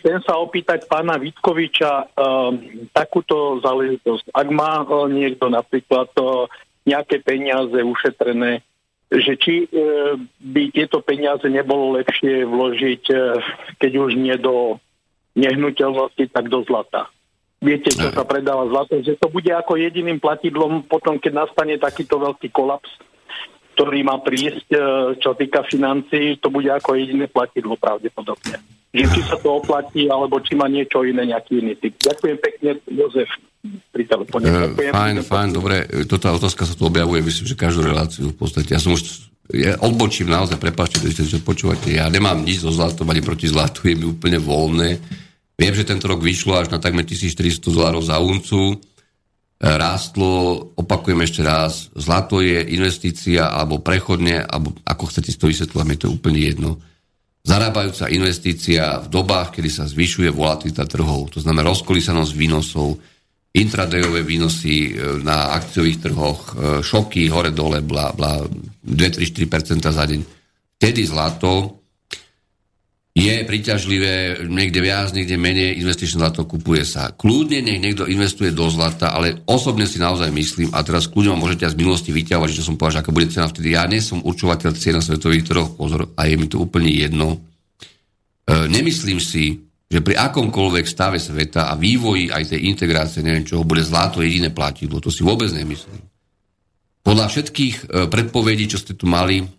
[0.00, 2.50] Chcem sa opýtať pána Vitkoviča uh,
[2.90, 4.34] takúto záležitosť.
[4.34, 6.46] Ak má uh, niekto napríklad uh,
[6.86, 8.66] nejaké peniaze ušetrené
[9.08, 9.66] že či e,
[10.36, 13.16] by tieto peniaze nebolo lepšie vložiť, e,
[13.80, 14.76] keď už nie do
[15.32, 17.08] nehnuteľnosti, tak do zlata.
[17.58, 22.20] Viete, čo sa predáva zlato, že to bude ako jediným platidlom potom, keď nastane takýto
[22.20, 22.92] veľký kolaps,
[23.74, 24.80] ktorý má prísť, e,
[25.16, 28.77] čo týka financií, to bude ako jediné platidlo pravdepodobne.
[28.88, 31.92] Že či sa to oplatí, alebo či má niečo iné, nejaký iný typ.
[32.00, 33.28] Ďakujem pekne, Jozef
[33.92, 34.44] pri telefóne.
[34.48, 35.84] Uh, fajn, fajn, dobre.
[36.06, 38.72] Toto otázka sa tu objavuje, myslím, že každú reláciu v podstate.
[38.72, 41.96] Ja som už ja odbočím naozaj, prepáčte, že počúvate.
[41.96, 45.00] Ja nemám nič so zlatom ani proti zlatu, je mi úplne voľné.
[45.56, 48.76] Viem, že tento rok vyšlo až na takmer 1400 dolárov za uncu.
[49.58, 55.96] Rástlo, opakujem ešte raz, zlato je investícia alebo prechodne, alebo ako chcete to vysvetľovať, mi
[55.98, 56.70] to úplne jedno.
[57.48, 63.00] Zarábajúca investícia v dobách, kedy sa zvyšuje volatilita trhov, to znamená rozkolísanosť výnosov,
[63.56, 68.44] intradejové výnosy e, na akciových trhoch, e, šoky hore-dole, bla, bla,
[68.84, 70.20] 2-3-4% za deň.
[70.76, 71.77] Vtedy zlato
[73.18, 77.10] je priťažlivé, niekde viac, niekde menej, investičné zlato kupuje sa.
[77.10, 81.66] Kľudne nech niekto investuje do zlata, ale osobne si naozaj myslím, a teraz kľudne môžete
[81.66, 83.74] z minulosti vyťahovať, že som povedal, že aká bude cena vtedy.
[83.74, 87.34] Ja nie som určovateľ cien na svetových trhoch, pozor, a je mi to úplne jedno.
[87.34, 87.38] E,
[88.70, 93.82] nemyslím si, že pri akomkoľvek stave sveta a vývoji aj tej integrácie, neviem čoho, bude
[93.82, 95.02] zlato jediné platidlo.
[95.02, 96.06] To si vôbec nemyslím.
[97.02, 99.57] Podľa všetkých e, predpovedí, čo ste tu mali,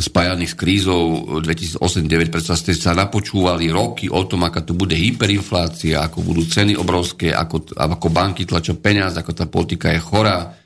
[0.00, 1.00] spájaných s krízou
[1.44, 6.74] 2008-2009, predsa ste sa napočúvali roky o tom, aká tu bude hyperinflácia, ako budú ceny
[6.74, 10.56] obrovské, ako, ako banky tlačia peniaz, ako tá politika je chorá,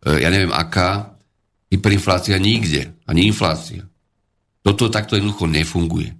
[0.00, 1.12] e, ja neviem aká,
[1.68, 3.84] hyperinflácia nikde, ani inflácia.
[4.64, 6.10] Toto takto jednoducho nefunguje.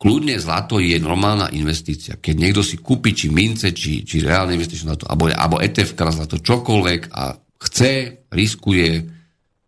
[0.00, 2.16] Kľudne zlato je normálna investícia.
[2.16, 6.14] Keď niekto si kúpi či mince, či, či reálne investičné zlato, alebo, alebo ETF na
[6.16, 9.19] zlato, čokoľvek a chce, riskuje,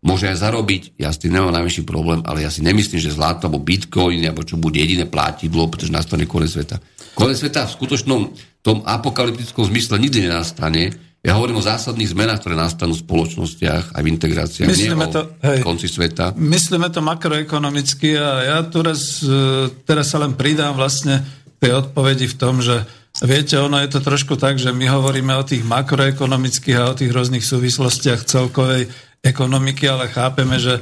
[0.03, 3.47] môže aj zarobiť, ja s tým nemám najmenší problém, ale ja si nemyslím, že zlato
[3.47, 6.77] alebo bitcoin alebo čo bude jediné platidlo, pretože nastane konec sveta.
[7.15, 8.21] Konec sveta v skutočnom
[8.63, 10.91] tom apokalyptickom zmysle nikdy nenastane.
[11.23, 15.21] Ja hovorím o zásadných zmenách, ktoré nastanú v spoločnostiach aj v integráciách, myslíme nie to,
[15.39, 16.35] hej, konci sveta.
[16.35, 21.23] Myslíme to makroekonomicky a ja teraz, e, teraz sa len pridám vlastne
[21.63, 22.83] tej odpovedi v tom, že
[23.23, 27.15] viete, ono je to trošku tak, že my hovoríme o tých makroekonomických a o tých
[27.15, 28.91] rôznych súvislostiach celkovej
[29.23, 30.81] ekonomiky, ale chápeme, že e,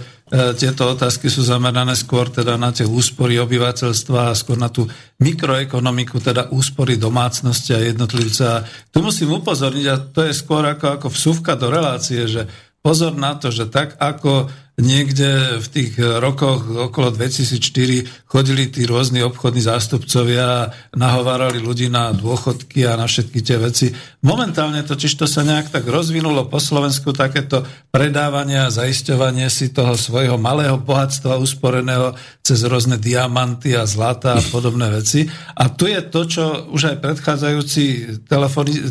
[0.58, 4.89] tieto otázky sú zamerané skôr teda na tie úspory obyvateľstva a skôr na tú
[5.22, 8.66] mikroekonomiku, teda úspory domácnosti a jednotlivca.
[8.89, 12.50] Tu musím upozorniť, a to je skôr ako, ako vsúvka do relácie, že
[12.82, 19.19] pozor na to, že tak ako niekde v tých rokoch okolo 2004 chodili tí rôzni
[19.19, 23.91] obchodní zástupcovia a nahovárali ľudí na dôchodky a na všetky tie veci.
[24.24, 29.99] Momentálne totiž to sa nejak tak rozvinulo po Slovensku takéto predávanie a zaisťovanie si toho
[29.99, 35.28] svojho malého bohatstva usporeného cez rôzne diamanty a zlata a podobné veci.
[35.55, 37.84] A tu je to, čo už aj predchádzajúci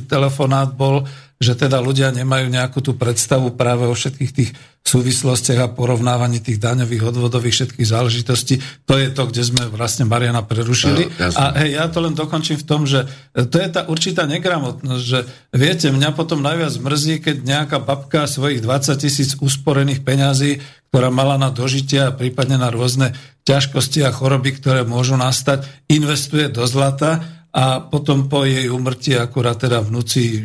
[0.06, 1.08] telefonát bol,
[1.40, 6.58] že teda ľudia nemajú nejakú tú predstavu práve o všetkých tých súvislostiach a porovnávaní tých
[6.58, 8.58] daňových, odvodových všetkých záležitostí.
[8.90, 11.06] To je to, kde sme vlastne Mariana prerušili.
[11.06, 15.04] No, a hej, ja to len dokončím v tom, že to je tá určitá negramotnosť,
[15.04, 15.18] že
[15.54, 20.58] viete, mňa potom najviac mrzí, keď nejaká babka svojich 20 tisíc usporených peňazí,
[20.90, 23.14] ktorá mala na dožitie a prípadne na rôzne
[23.46, 29.58] ťažkosti a choroby, ktoré môžu nastať, investuje do zlata a potom po jej umrti akurát
[29.58, 30.40] teda vnúci, e,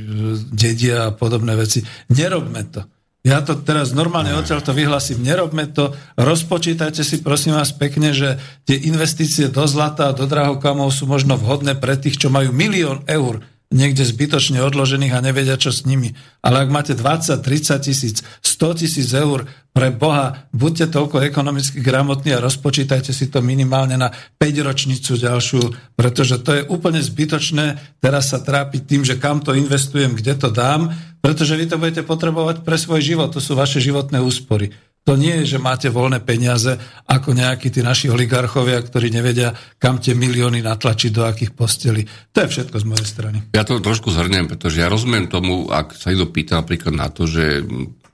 [0.54, 1.86] dedia a podobné veci.
[2.10, 2.82] Nerobme to.
[3.26, 5.26] Ja to teraz normálne odtiaľ to vyhlasím.
[5.26, 5.98] Nerobme to.
[6.14, 8.38] Rozpočítajte si prosím vás pekne, že
[8.70, 13.02] tie investície do zlata a do drahokamov sú možno vhodné pre tých, čo majú milión
[13.10, 13.42] eur
[13.76, 16.16] niekde zbytočne odložených a nevedia, čo s nimi.
[16.40, 19.44] Ale ak máte 20, 30 tisíc, 100 tisíc eur,
[19.76, 24.08] pre Boha, buďte toľko ekonomicky gramotní a rozpočítajte si to minimálne na
[24.40, 29.52] 5 ročnicu ďalšiu, pretože to je úplne zbytočné teraz sa trápiť tým, že kam to
[29.52, 33.84] investujem, kde to dám, pretože vy to budete potrebovať pre svoj život, to sú vaše
[33.84, 34.72] životné úspory.
[35.06, 40.02] To nie je, že máte voľné peniaze ako nejakí tí naši oligarchovia, ktorí nevedia, kam
[40.02, 42.02] tie milióny natlačiť do akých postelí.
[42.34, 43.38] To je všetko z mojej strany.
[43.54, 47.30] Ja to trošku zhrnem, pretože ja rozumiem tomu, ak sa niekto pýta napríklad na to,
[47.30, 47.62] že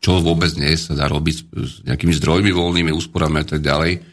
[0.03, 4.03] čo vôbec nie sa dá robiť s nejakými zdrojmi voľnými, úsporami a tak ďalej.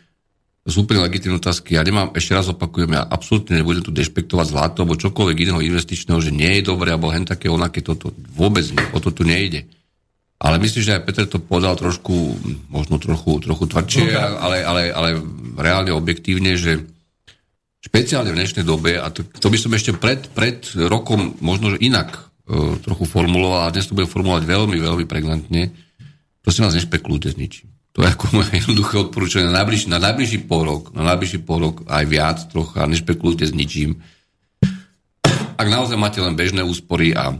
[0.63, 1.75] To sú úplne legitimné otázky.
[1.75, 6.21] Ja nemám, ešte raz opakujem, ja absolútne nebudem tu dešpektovať zlato alebo čokoľvek iného investičného,
[6.21, 9.65] že nie je dobré, alebo hen také onaké, toto vôbec nie, o to tu nejde.
[10.39, 12.15] Ale myslím, že aj Peter to povedal trošku,
[12.71, 15.19] možno trochu, trochu tvrdšie, ale, ale, ale
[15.59, 16.87] reálne objektívne, že
[17.83, 21.83] špeciálne v dnešnej dobe, a to, to by som ešte pred, pred rokom možno že
[21.83, 25.75] inak uh, trochu formuloval, a dnes to bude formulovať veľmi, veľmi pregnantne,
[26.43, 27.75] prosím vás, nešpekulujte s ničím.
[27.99, 31.59] To je ako moje jednoduché odporúčanie na najbližší, na najbližší pol rok, na najbližší pol
[31.59, 33.99] rok aj viac trocha, nešpekulujte s ničím.
[35.59, 37.35] Ak naozaj máte len bežné úspory a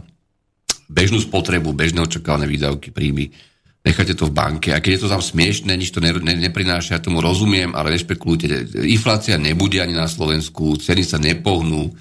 [0.89, 3.29] bežnú spotrebu, bežné očakávané výdavky, príjmy,
[3.85, 4.69] necháte to v banke.
[4.73, 7.93] A keď je to tam smiešne, nič to ne, ne, neprináša, ja tomu rozumiem, ale
[7.93, 8.73] nešpekulujte.
[8.89, 11.93] Inflácia nebude ani na Slovensku, ceny sa nepohnú,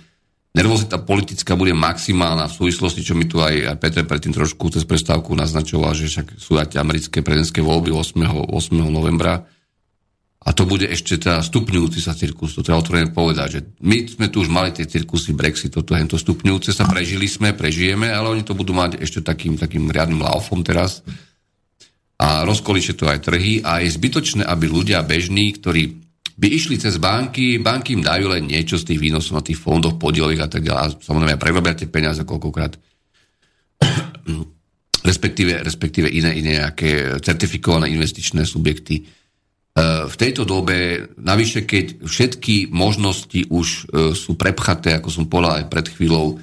[0.56, 4.82] nervozita politická bude maximálna v súvislosti, čo mi tu aj, aj Peter predtým trošku cez
[4.88, 8.50] prestávku naznačoval, že však sú aj americké prezidentské voľby 8.
[8.50, 8.74] 8.
[8.88, 9.44] novembra
[10.48, 14.26] a to bude ešte teda stupňujúci sa cirkus, to treba otvorene povedať, že my sme
[14.32, 18.48] tu už mali tie cirkusy Brexit, toto hento stupňujúce sa, prežili sme, prežijeme, ale oni
[18.48, 21.04] to budú mať ešte takým, takým riadnym laufom teraz
[22.16, 26.00] a rozkolíše to aj trhy a je zbytočné, aby ľudia bežní, ktorí
[26.38, 30.00] by išli cez banky, banky im dajú len niečo z tých výnosov na tých fondoch
[30.00, 31.02] podielových a tak ďalej.
[31.02, 32.78] Samozrejme, prerobia tie peniaze koľkokrát.
[35.08, 39.02] respektíve, respektíve iné, iné nejaké certifikované investičné subjekty
[40.08, 43.80] v tejto dobe, navyše keď všetky možnosti už e,
[44.16, 46.36] sú prepchaté, ako som povedal aj pred chvíľou, e,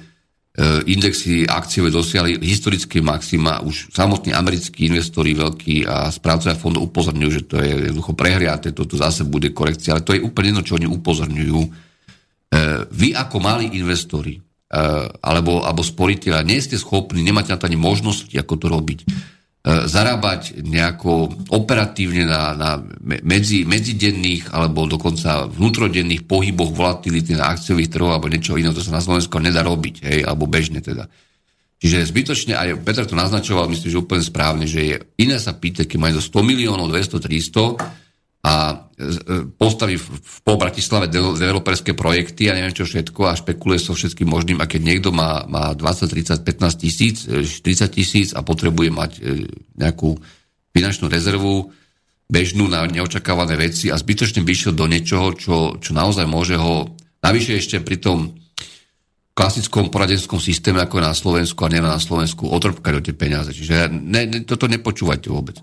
[0.88, 7.42] indexy akciové dosiahli historické maxima, už samotní americkí investori veľkí a správcovia fondov upozorňujú, že
[7.44, 10.88] to je jednoducho prehriaté, toto zase bude korekcia, ale to je úplne jedno, čo oni
[10.88, 11.60] upozorňujú.
[11.60, 11.70] E,
[12.88, 14.40] vy ako malí investori
[15.22, 19.35] alebo, alebo sporiteľa nie ste schopní, nemáte na to ani možnosti, ako to robiť E,
[19.66, 22.70] zarábať nejako operatívne na, na
[23.02, 28.94] medzi, medzidenných alebo dokonca vnútrodenných pohyboch volatility na akciových trhoch alebo niečo iné, to sa
[28.94, 31.10] na Slovensku nedá robiť, hej, alebo bežne teda.
[31.82, 35.90] Čiže zbytočne, aj Petr to naznačoval, myslím, že úplne správne, že je iné sa pýtať,
[35.90, 38.05] keď majú 100 miliónov, 200, 300,
[38.46, 44.30] a e, postaví v Bratislave developerské projekty a neviem čo všetko a špekuluje so všetkým
[44.30, 48.94] možným a keď niekto má, má 20, 30, 15 tisíc, 40 e, tisíc a potrebuje
[48.94, 50.14] mať e, nejakú
[50.70, 51.74] finančnú rezervu
[52.30, 56.94] bežnú na neočakávané veci a zbytočne vyšiel do niečoho, čo, čo naozaj môže ho
[57.26, 58.30] navyše ešte pri tom
[59.34, 63.50] klasickom poradenskom systéme, ako je na Slovensku a nie na Slovensku, otrpkať o tie peniaze.
[63.52, 65.60] Čiže ne, ne, toto nepočúvajte vôbec.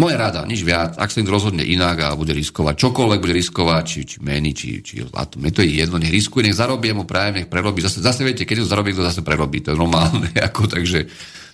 [0.00, 0.96] Moja rada, nič viac.
[0.96, 5.04] Ak sa rozhodne inak a bude riskovať čokoľvek, bude riskovať, či, či meny, či, či
[5.04, 5.36] zlato.
[5.36, 7.84] Mne to je jedno, nech riskuje, nech zarobí, mu práve, nech prerobí.
[7.84, 9.60] Zase, zase viete, keď to zarobí, to zase prerobí.
[9.60, 10.32] To je normálne.
[10.48, 11.04] Ako, takže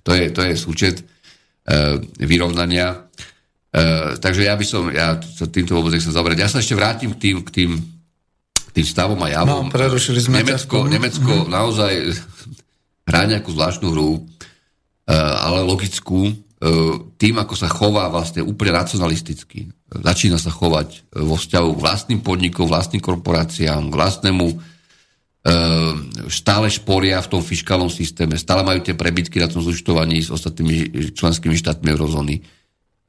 [0.07, 3.11] to je, to je súčet e, vyrovnania.
[3.75, 6.39] E, takže ja by som, ja sa týmto vôbec nechcem zabrať.
[6.39, 7.71] Ja sa ešte vrátim k tým, k tým,
[8.71, 9.67] tým stavom a javom.
[9.67, 11.51] No, prerušili sme Nemecko, Nemecko mm-hmm.
[11.51, 11.93] naozaj
[13.11, 16.46] hrá nejakú zvláštnu hru, e, ale logickú
[17.21, 19.69] tým, ako sa chová vlastne úplne racionalisticky.
[19.93, 24.57] Začína sa chovať e, vo vzťahu k vlastným podnikom, vlastným korporáciám, k vlastnému e,
[26.33, 31.13] stále šporia v tom fiskálnom systéme, stále majú tie prebytky na tom zúčtovaní s ostatnými
[31.13, 32.41] členskými štátmi eurozóny.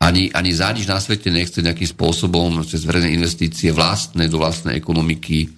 [0.04, 5.50] Ani, ani nič na svete nechce nejakým spôsobom cez verejné investície vlastné do vlastnej ekonomiky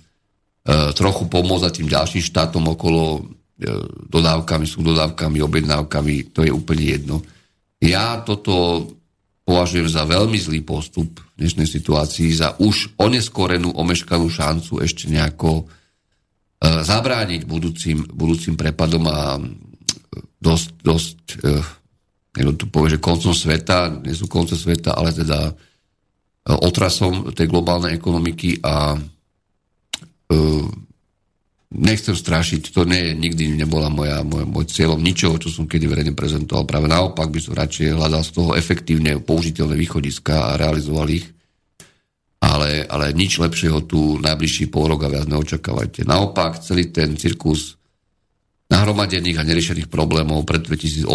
[0.96, 3.28] trochu pomôcť tým ďalším štátom okolo
[4.08, 7.20] dodávkami, sú dodávkami, objednávkami, to je úplne jedno.
[7.80, 8.86] Ja toto
[9.48, 15.64] považujem za veľmi zlý postup v dnešnej situácii, za už oneskorenú, omeškanú šancu ešte nejako
[15.64, 15.66] e,
[16.86, 19.42] zabrániť budúcim, budúcim prepadom a
[20.38, 21.66] dosť, dosť e,
[22.38, 25.54] niekto tu povie, že koncom sveta, nie sú konce sveta, ale teda e,
[26.54, 29.00] otrasom tej globálnej ekonomiky a
[31.70, 36.18] nechcem strašiť, to nie nikdy nebola moja, môj, môj cieľom ničoho, čo som kedy verejne
[36.18, 36.66] prezentoval.
[36.66, 41.30] Práve naopak by som radšej hľadal z toho efektívne použiteľné východiska a realizoval ich.
[42.40, 46.08] Ale, ale nič lepšieho tu najbližší pol rok a viac neočakávajte.
[46.08, 47.78] Naopak, celý ten cirkus
[48.72, 51.06] nahromadených a neriešených problémov pred 2008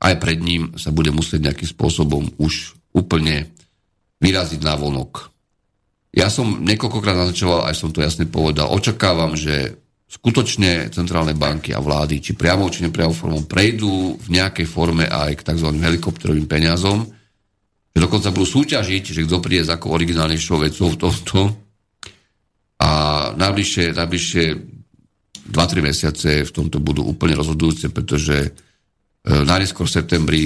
[0.00, 3.52] aj pred ním sa bude musieť nejakým spôsobom už úplne
[4.24, 5.28] vyraziť na vonok.
[6.10, 9.78] Ja som niekoľkokrát naznačoval, aj som to jasne povedal, očakávam, že
[10.10, 15.38] skutočne centrálne banky a vlády, či priamo, či nepriamo formou, prejdú v nejakej forme aj
[15.38, 15.70] k tzv.
[15.70, 17.06] helikopterovým peniazom,
[17.94, 21.40] že dokonca budú súťažiť, že kto príde ako originálnejšou vecou v tomto.
[22.80, 22.90] A
[23.38, 24.44] najbližšie, najbližšie
[25.46, 28.50] 2-3 mesiace v tomto budú úplne rozhodujúce, pretože e,
[29.26, 30.42] najneskôr v septembri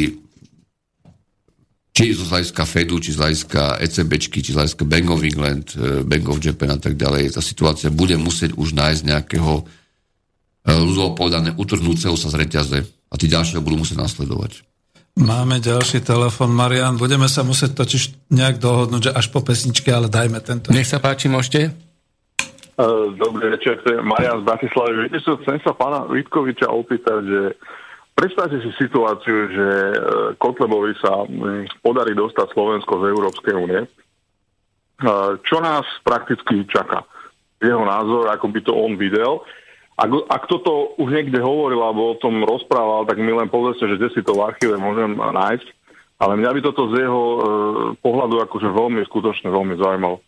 [1.94, 6.02] či z hľadiska Fedu, či z hľadiska ECBčky, či z hľadiska Bank of England, eh,
[6.02, 11.14] Bank of Japan a tak ďalej, tá situácia bude musieť už nájsť nejakého eh, ľudovo
[11.14, 14.66] povedané utrhnúceho sa z reťaze a tí ďalšie budú musieť nasledovať.
[15.14, 16.98] Máme ďalší telefon, Marian.
[16.98, 20.74] Budeme sa musieť totiž nejak dohodnúť, že až po pesničke, ale dajme tento.
[20.74, 21.70] Nech sa páči, môžete.
[22.74, 25.06] Uh, dobrý večer, to je Marian z Bratislavy.
[25.06, 27.40] Viete chcem sa pána Vitkoviča opýtať, že
[28.14, 29.94] Predstavte si situáciu, že e,
[30.38, 31.26] Kotlebovi sa
[31.82, 33.80] podarí dostať Slovensko z Európskej únie.
[33.82, 33.88] E,
[35.42, 37.02] čo nás prakticky čaká?
[37.58, 39.42] Jeho názor, ako by to on videl.
[39.98, 43.98] Ak, ak toto už niekde hovoril alebo o tom rozprával, tak mi len povedzte, že
[43.98, 45.68] kde si to v archíve môžem nájsť.
[46.22, 47.38] Ale mňa by toto z jeho e,
[47.98, 50.22] pohľadu akože veľmi, skutočne veľmi zaujímalo.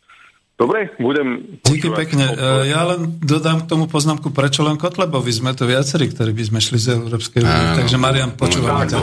[0.56, 1.60] Dobre, budem...
[1.60, 2.32] Díky pekne.
[2.32, 5.28] E, ja len dodám k tomu poznámku, prečo len Kotlebovi.
[5.28, 7.66] Sme to viacerí, ktorí by sme šli z Európskej únie.
[7.76, 8.96] Takže Marian, počúvame ťa.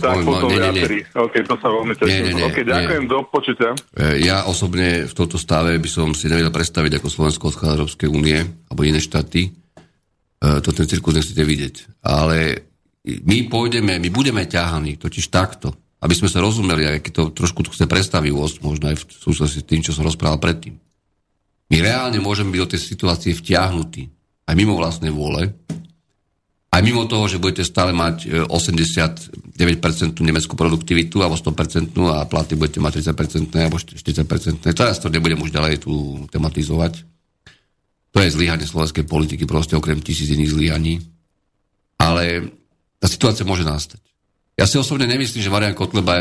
[0.00, 1.04] Tak potom viacerí.
[1.12, 2.32] OK, to sa veľmi teším.
[2.48, 3.76] OK, ďakujem, do počutia.
[3.92, 8.08] E, ja osobne v tomto stave by som si nevedel predstaviť, ako Slovensko odchádza Európskej
[8.08, 9.52] únie, alebo iné štáty.
[9.52, 12.08] E, to ten cirkus nechcete vidieť.
[12.08, 12.64] Ale
[13.04, 17.60] my pôjdeme, my budeme ťahaní, totiž takto aby sme sa rozumeli, aj keď to trošku
[17.68, 20.80] chce predstavivosť, možno aj v súvislosti s tým, čo som rozprával predtým.
[21.70, 24.08] My reálne môžeme byť do tej situácie vtiahnutí,
[24.48, 25.54] aj mimo vlastnej vôle,
[26.70, 29.58] Aj mimo toho, že budete stále mať 89%
[30.22, 34.70] nemeckú produktivitu alebo 100% a platy budete mať 30% alebo 40%.
[34.70, 37.02] Teraz to nebudem už ďalej tu tematizovať.
[38.14, 41.02] To je zlyhanie slovenskej politiky, proste okrem tisíc iných zlyhaní.
[41.98, 42.54] Ale
[43.02, 44.09] tá situácia môže nastať.
[44.58, 46.20] Ja si osobne nemyslím, že Marian Kotleba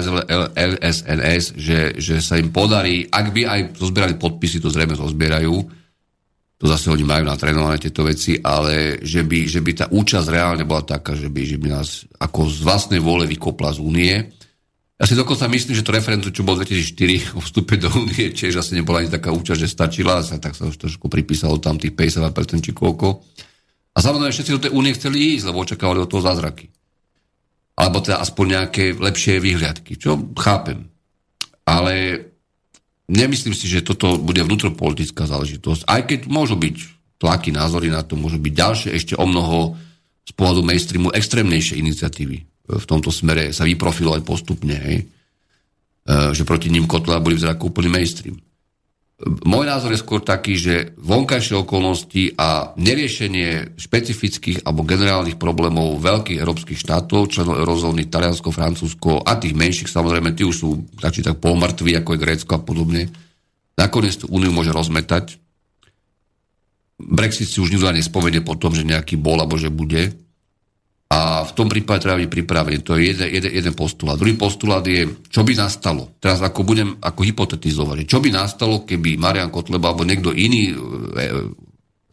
[0.56, 5.56] LSNS, že, že sa im podarí, ak by aj zozbierali podpisy, to zrejme zozbierajú,
[6.60, 10.68] to zase oni majú natrénované tieto veci, ale že by, že by tá účasť reálne
[10.68, 14.16] bola taká, že by, že by nás ako z vlastnej vôle vykopla z únie.
[15.00, 18.60] Ja si dokonca myslím, že to referendum, čo bolo 2004 o vstupe do únie, tiež
[18.60, 21.96] asi nebola ani taká účasť, že stačila, sa, tak sa už trošku pripísalo tam tých
[21.96, 22.28] 50%
[22.60, 23.08] či koľko.
[23.96, 26.68] A samozrejme všetci do tej únie chceli ísť, lebo očakávali od toho zázraky.
[27.80, 30.92] Alebo teda aspoň nejaké lepšie výhľadky, čo chápem.
[31.64, 32.28] Ale
[33.08, 35.88] nemyslím si, že toto bude vnútropolitická záležitosť.
[35.88, 36.76] Aj keď môžu byť
[37.24, 39.80] tlaky, názory na to, môžu byť ďalšie ešte o mnoho
[40.28, 44.98] z pohľadu mainstreamu extrémnejšie iniciatívy v tomto smere sa vyprofilovať postupne, hej?
[45.02, 45.06] E,
[46.38, 48.38] že proti ním kotla boli vzrať ako úplný mainstream.
[49.20, 56.40] Môj názor je skôr taký, že vonkajšie okolnosti a neriešenie špecifických alebo generálnych problémov veľkých
[56.40, 60.70] európskych štátov, členov eurozóny, Taliansko, Francúzsko a tých menších, samozrejme, tí už sú
[61.04, 63.12] tak tak polmrtví, ako je Grécko a podobne,
[63.76, 65.36] nakoniec tú úniu môže rozmetať.
[66.96, 70.16] Brexit si už nikto nespomenie po tom, že nejaký bol alebo že bude.
[71.10, 72.86] A v tom prípade treba byť pripravený.
[72.86, 74.14] To je jeden, jeden, jeden postulát.
[74.14, 76.14] Druhý postulát je, čo by nastalo.
[76.22, 78.06] Teraz ako budem ako hypotetizovať.
[78.06, 80.74] Čo by nastalo, keby Marian Kotleba alebo niekto iný e,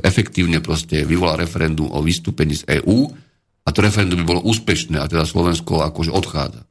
[0.00, 3.12] efektívne proste vyvolal referendum o vystúpení z EÚ
[3.64, 6.64] a to referendum by bolo úspešné a teda Slovensko akože odchádza.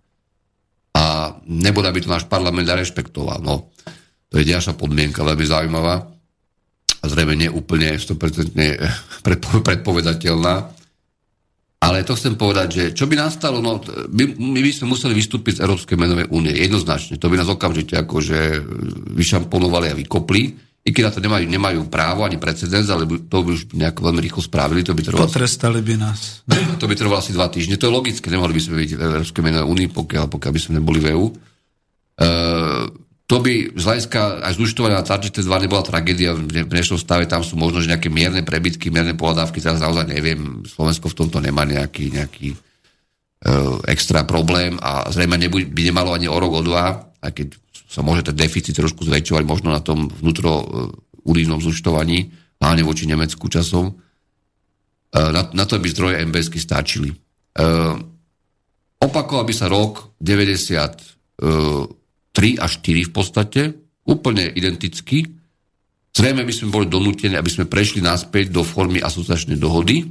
[0.98, 3.46] A nebude by to náš parlament rešpektoval.
[3.46, 3.70] No,
[4.34, 6.10] to je ďalšia podmienka, veľmi zaujímavá
[7.02, 8.58] a zrejme neúplne 100%
[9.70, 10.56] predpovedateľná
[11.86, 13.78] ale to chcem povedať, že čo by nastalo, no,
[14.10, 17.22] my, my by sme museli vystúpiť z Európskej menovej únie, jednoznačne.
[17.22, 18.66] To by nás okamžite akože
[19.14, 20.66] vyšamponovali a vykopli.
[20.86, 24.22] I keď na to nemajú, nemajú právo ani precedens, ale to by už nejako veľmi
[24.22, 24.86] rýchlo spravili.
[24.86, 26.46] To by trvalo Potrestali by nás.
[26.82, 27.78] To by trvalo asi dva týždne.
[27.78, 30.74] To je logické, nemohli by sme byť v Európskej menovej únii, pokiaľ, pokiaľ by sme
[30.82, 31.26] neboli v EU.
[32.16, 37.26] Uh, to by z hľadiska aj zúčtovania na Target 2 nebola tragédia v dnešnom stave,
[37.26, 41.42] tam sú možno že nejaké mierne prebytky, mierne pohľadávky, teraz naozaj neviem, Slovensko v tomto
[41.42, 46.62] nemá nejaký, nejaký uh, extra problém a zrejme nebuď, by nemalo ani o rok, o
[46.62, 47.48] dva, aj keď
[47.90, 50.66] sa môže ten deficit trošku zväčšovať možno na tom vnútro uh,
[51.26, 52.30] unijnom zúčtovaní,
[52.62, 53.90] hlavne voči Nemecku časom.
[53.90, 57.10] Uh, na, na to by zdroje MBSky stačili.
[57.58, 57.98] Uh,
[59.02, 61.90] opakoval by sa rok 90 uh,
[62.36, 63.62] 3 a 4 v podstate,
[64.06, 65.24] úplne identicky.
[66.12, 70.04] Zrejme by sme boli donútení, aby sme prešli naspäť do formy asociačnej dohody,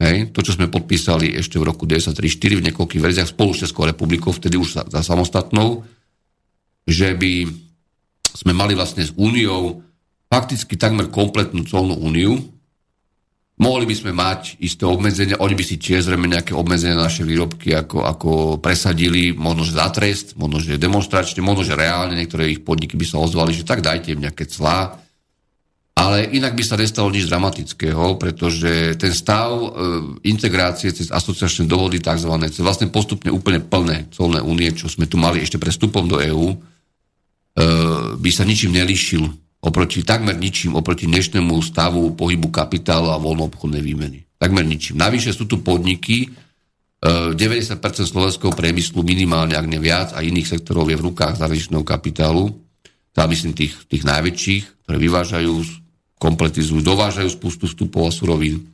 [0.00, 3.84] hej, to, čo sme podpísali ešte v roku 1934 v niekoľkých verziách spolu s Českou
[3.84, 5.84] republikou, vtedy už za, za samostatnou,
[6.88, 7.48] že by
[8.36, 9.80] sme mali vlastne s úniou
[10.28, 12.55] fakticky takmer kompletnú colnú úniu,
[13.56, 17.24] Mohli by sme mať isté obmedzenia, oni by si tiež zrejme nejaké obmedzenia na naše
[17.24, 18.30] výrobky ako, ako
[18.60, 23.08] presadili, možno že za trest, možno že demonstračne, možno že reálne niektoré ich podniky by
[23.08, 25.00] sa ozvali, že tak dajte im nejaké clá.
[25.96, 29.68] Ale inak by sa nestalo nič dramatického, pretože ten stav e,
[30.28, 32.28] integrácie cez asociačné dohody tzv.
[32.52, 36.20] cez vlastne postupne úplne plné colné únie, čo sme tu mali ešte pre vstupom do
[36.20, 36.56] EÚ, e,
[38.20, 44.18] by sa ničím nelíšil oproti takmer ničím, oproti dnešnému stavu pohybu kapitálu a voľnoobchodnej výmeny.
[44.36, 45.00] Takmer ničím.
[45.00, 46.28] Navyše sú tu podniky,
[47.00, 51.84] 90% e, slovenského priemyslu minimálne, ak ne viac, a iných sektorov je v rukách zahraničného
[51.84, 52.56] kapitálu,
[53.12, 55.54] teda myslím tých, tých najväčších, ktoré vyvážajú,
[56.20, 58.68] kompletizujú, dovážajú spustu vstupov a surovín.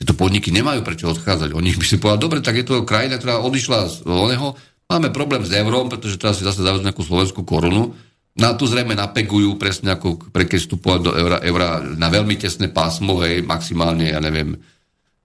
[0.00, 1.54] Tieto podniky nemajú prečo odchádzať.
[1.54, 4.56] Oni by si povedali, dobre, tak je to krajina, ktorá odišla z oného,
[4.88, 7.94] máme problém s eurom, pretože teraz si zase zavedú nejakú slovenskú korunu,
[8.32, 12.72] na tu zrejme napegujú presne ako pre keď vstupovať do eura, eura na veľmi tesné
[12.72, 14.56] pásmo, hej, maximálne, ja neviem,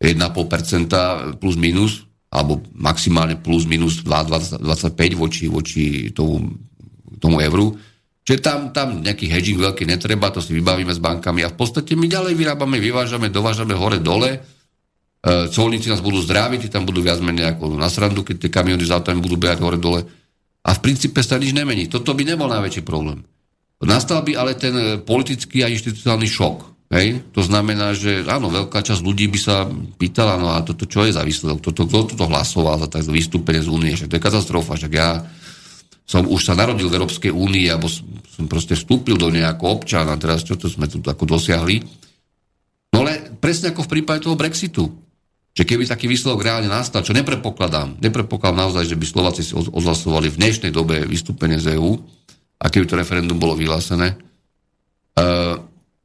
[0.03, 4.59] 1,5% plus minus, alebo maximálne plus minus 2,25
[5.15, 6.51] voči, voči tomu,
[7.23, 7.79] tomu euru.
[8.27, 11.95] Čiže tam, tam nejaký hedging veľký netreba, to si vybavíme s bankami a v podstate
[11.95, 14.35] my ďalej vyrábame, vyvážame, dovážame hore, dole.
[14.35, 14.39] E,
[15.47, 18.91] colníci nás budú zdraviť, tam budú viac menej ako na srandu, keď tie kamiony z
[18.91, 20.03] autami budú behať hore, dole
[20.67, 21.87] a v princípe sa nič nemení.
[21.87, 23.23] Toto by nebol najväčší problém.
[23.79, 26.57] Nastal by ale ten e, politický a inštitucionálny šok.
[26.91, 27.23] Hej?
[27.31, 31.15] To znamená, že áno, veľká časť ľudí by sa pýtala, no a toto čo je
[31.15, 31.61] za výsledok?
[31.61, 33.93] Toto, kto toto hlasoval za tak vystúpenie z únie?
[33.95, 35.23] Však to je katastrofa, však ja
[36.07, 40.07] som už sa narodil v Európskej únii, alebo som proste vstúpil do nej ako občan
[40.07, 41.83] a teraz čo to sme tu ako dosiahli.
[42.95, 44.87] No ale presne ako v prípade toho Brexitu.
[45.57, 50.29] Že keby taký výsledok reálne nastal, čo neprepokladám, neprepokladám naozaj, že by Slováci si odhlasovali
[50.29, 51.97] v dnešnej dobe vystúpenie z EÚ,
[52.61, 54.21] a keby to referendum bolo vyhlásené,
[55.17, 55.57] uh,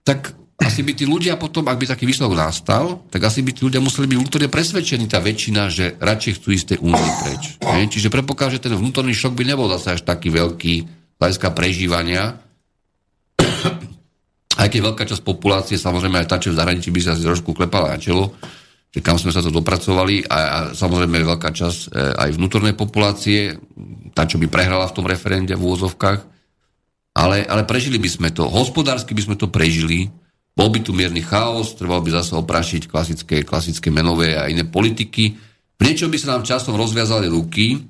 [0.05, 3.66] tak asi by tí ľudia potom, ak by taký výsledok nastal, tak asi by tí
[3.66, 7.42] ľudia museli byť vnútorne presvedčení, tá väčšina, že radšej chcú ísť tej únii preč.
[7.61, 7.88] Ne?
[7.90, 10.74] Čiže prepokladám, že ten vnútorný šok by nebol zase až taký veľký
[11.18, 12.38] hľadiska prežívania.
[14.53, 17.57] Aj keď veľká časť populácie, samozrejme aj tá, čo v zahraničí by sa asi trošku
[17.57, 18.30] klepala na čelo,
[18.93, 23.57] že kam sme sa to dopracovali a, a samozrejme veľká časť e, aj vnútornej populácie,
[24.12, 26.20] tá, čo by prehrala v tom referende v úvozovkách,
[27.16, 28.45] ale, ale prežili by sme to.
[28.45, 30.12] Hospodársky by sme to prežili,
[30.53, 35.32] bol by tu mierny chaos, trebalo by zase oprašiť klasické, klasické menové a iné politiky.
[35.76, 37.80] V niečom by sa nám časom rozviazali ruky,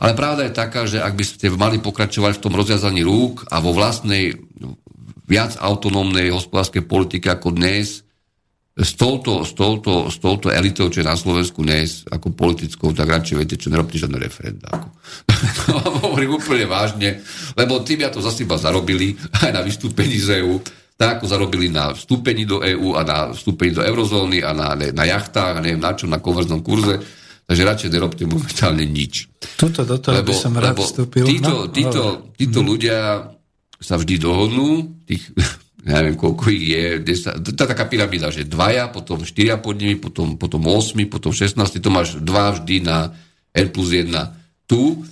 [0.00, 3.60] ale pravda je taká, že ak by ste mali pokračovať v tom rozviazaní rúk a
[3.60, 4.34] vo vlastnej
[5.28, 8.01] viac autonómnej hospodárskej politike ako dnes,
[8.72, 13.04] s touto, s, touto, s touto elitou, čo je na Slovensku dnes, ako politickou, tak
[13.04, 14.72] radšej viete, čo nerobte žiadne referenda.
[14.72, 14.88] Ako.
[15.60, 15.72] to
[16.08, 17.20] hovorím úplne vážne,
[17.52, 19.12] lebo tým ja to zase iba zarobili
[19.44, 20.56] aj na vystúpení z EU,
[20.96, 25.04] tak ako zarobili na vstúpení do EÚ a na vstúpení do eurozóny a na, na
[25.04, 26.96] jachtách a neviem na čo, na konverznom kurze.
[27.42, 29.28] Takže radšej nerobte momentálne nič.
[29.60, 31.28] Tuto do toho lebo, by som rád vstúpil.
[31.28, 31.74] Títo, no?
[31.74, 32.02] títo,
[32.38, 33.28] títo ľudia
[33.82, 35.26] sa vždy dohodnú, tých
[35.82, 36.84] ja neviem, koľko ich je,
[37.42, 41.58] to je taká pyramída, že dvaja, potom štyria pod nimi, potom, potom 8, potom 16,
[41.58, 43.10] to máš dva vždy na
[43.50, 44.14] N plus 1
[44.70, 45.02] tu.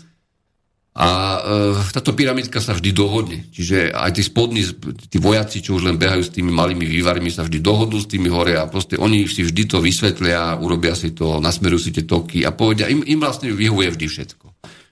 [0.90, 3.46] A e, táto pyramidka sa vždy dohodne.
[3.54, 4.62] Čiže aj tí spodní,
[5.06, 8.26] tí vojaci, čo už len behajú s tými malými vývarmi, sa vždy dohodnú s tými
[8.26, 12.42] hore a proste oni si vždy to vysvetlia, urobia si to, nasmerujú si tie toky
[12.42, 14.49] a povedia, im, im vlastne vyhovuje vždy všetko.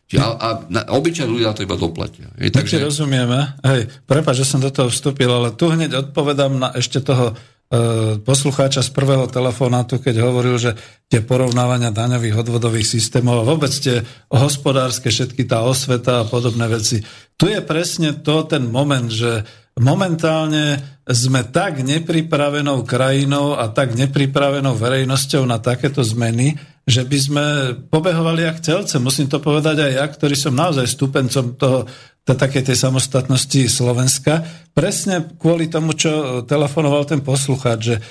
[0.09, 2.33] Čiže a, a na, obyčajní ľudia to iba doplatia.
[2.41, 2.81] Je, takže...
[2.81, 3.61] rozumieme.
[3.61, 8.17] Hej, prepáč, že som do toho vstúpil, ale tu hneď odpovedám na ešte toho e,
[8.17, 10.73] poslucháča z prvého telefonátu, keď hovoril, že
[11.13, 14.01] tie porovnávania daňových odvodových systémov a vôbec tie
[14.33, 17.05] hospodárske, všetky tá osveta a podobné veci.
[17.37, 19.45] Tu je presne to ten moment, že
[19.77, 26.57] momentálne sme tak nepripravenou krajinou a tak nepripravenou verejnosťou na takéto zmeny,
[26.89, 27.45] že by sme
[27.93, 28.97] pobehovali jak celce.
[28.97, 31.85] Musím to povedať aj ja, ktorý som naozaj stupencom toho,
[32.25, 34.45] to, také tej samostatnosti Slovenska.
[34.73, 38.03] Presne kvôli tomu, čo telefonoval ten poslucháč, že e,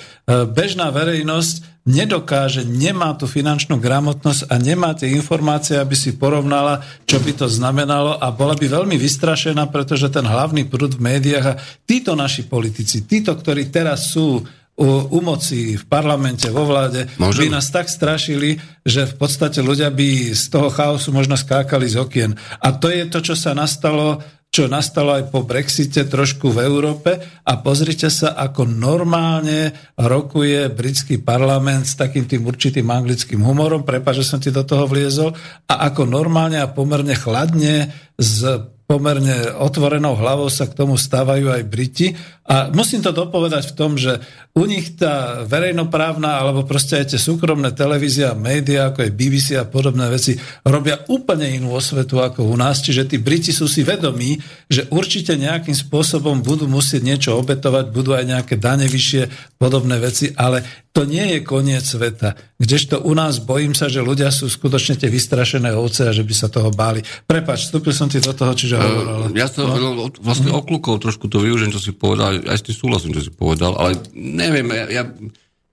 [0.46, 7.18] bežná verejnosť nedokáže, nemá tú finančnú gramotnosť a nemá tie informácie, aby si porovnala, čo
[7.18, 11.58] by to znamenalo a bola by veľmi vystrašená, pretože ten hlavný prúd v médiách a
[11.88, 14.44] títo naši politici, títo, ktorí teraz sú
[14.78, 17.50] u, u moci v parlamente, vo vláde, Môžem?
[17.50, 21.98] by nás tak strašili, že v podstate ľudia by z toho chaosu možno skákali z
[21.98, 22.30] okien.
[22.62, 27.20] A to je to, čo sa nastalo čo nastalo aj po Brexite trošku v Európe
[27.20, 34.24] a pozrite sa, ako normálne rokuje britský parlament s takým tým určitým anglickým humorom, prepáč,
[34.24, 35.36] že som ti do toho vliezol,
[35.68, 38.40] a ako normálne a pomerne chladne s
[38.88, 42.16] pomerne otvorenou hlavou sa k tomu stávajú aj Briti.
[42.48, 44.16] A musím to dopovedať v tom, že
[44.56, 49.68] u nich tá verejnoprávna alebo proste aj tie súkromné televízia médiá, ako je BBC a
[49.68, 52.80] podobné veci, robia úplne inú osvetu ako u nás.
[52.80, 54.40] Čiže tí Briti sú si vedomí,
[54.72, 60.32] že určite nejakým spôsobom budú musieť niečo obetovať, budú aj nejaké dane vyššie, podobné veci,
[60.32, 62.34] ale to nie je koniec sveta.
[62.58, 66.34] Kdežto u nás bojím sa, že ľudia sú skutočne tie vystrašené ovce a že by
[66.34, 67.06] sa toho báli.
[67.22, 69.38] Prepač, vstúpil som ti do toho, čiže uh, hovoril.
[69.38, 70.10] Ja som no?
[70.18, 73.78] vlastne oklukol trošku to využijem, čo si povedal, aj s tým súhlasím, čo si povedal,
[73.78, 75.04] ale neviem, ja, ja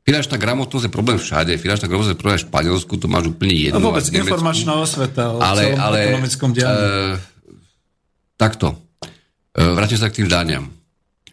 [0.05, 1.57] Finančná gramotnosť je problém všade.
[1.57, 3.81] Finančná gramotnosť je problém v Španielsku, to máš úplne jedno.
[3.81, 6.77] No vôbec informačná osveta o ale, celom ale, ekonomickom dianí.
[6.77, 7.13] Uh,
[8.37, 8.77] takto.
[9.57, 10.69] Uh, vrátim sa k tým dáňam.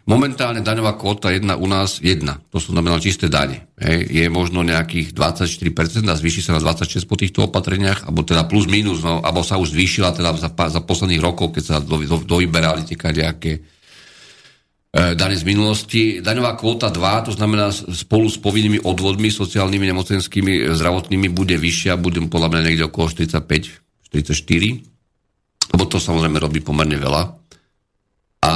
[0.03, 2.35] Momentálne daňová kvota jedna u nás jedna.
[2.51, 3.71] To sú znamená čisté dane.
[3.79, 4.11] Hej.
[4.11, 8.67] Je možno nejakých 24% a zvýši sa na 26% po týchto opatreniach, alebo teda plus
[8.67, 12.19] minus, no, alebo sa už zvýšila teda za, za posledných rokov, keď sa do, do,
[12.19, 16.19] dovyberali tie nejaké e, dane z minulosti.
[16.19, 21.95] Daňová kvota 2, to znamená spolu s povinnými odvodmi sociálnymi, nemocenskými, e, zdravotnými bude vyššia,
[21.95, 23.39] bude podľa mňa niekde okolo 45,
[24.11, 24.83] 44,
[25.79, 27.23] lebo to samozrejme robí pomerne veľa.
[28.43, 28.53] A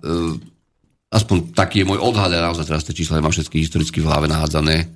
[0.00, 0.48] e,
[1.10, 4.30] aspoň taký je môj odhad, ja naozaj teraz tie čísla nemám všetky historicky v hlave
[4.30, 4.76] nahádzané.
[4.78, 4.86] E,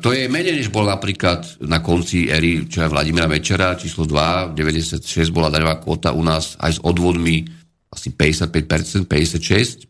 [0.00, 4.56] to je menej, než bol napríklad na konci éry, čo je Vladimíra Večera, číslo 2,
[4.56, 7.44] 96 bola daňová kvota u nás aj s odvodmi
[7.92, 9.84] asi 55%, 56%.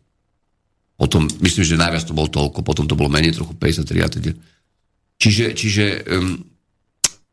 [0.99, 4.31] Potom, myslím, že najviac to bolo toľko, potom to bolo menej, trochu 53 a teda.
[5.17, 6.37] Čiže, čiže um,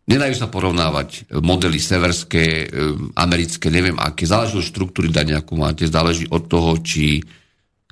[0.09, 4.25] nedajú sa porovnávať modely severské, um, americké, neviem aké.
[4.25, 7.21] Záleží od štruktúry dania, akú máte, záleží od toho, či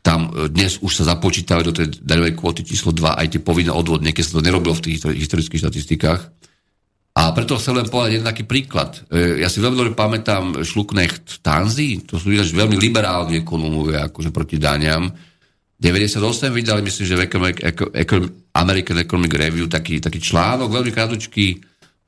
[0.07, 3.75] tam e, dnes už sa započítajú do tej daňovej kvóty číslo 2 aj tie povinné
[3.75, 6.23] odvodne, keď sa to nerobilo v tých historických štatistikách.
[7.17, 9.03] A preto chcem len povedať jeden taký príklad.
[9.11, 14.63] E, ja si veľmi dobre pamätám Šluknecht Tanzi, to sú veľmi liberálni ekonómovia, akože proti
[14.63, 15.11] daniam.
[15.77, 17.27] 98 vydali, myslím, že v
[18.57, 21.61] American Economic Review taký, taký článok, veľmi krátky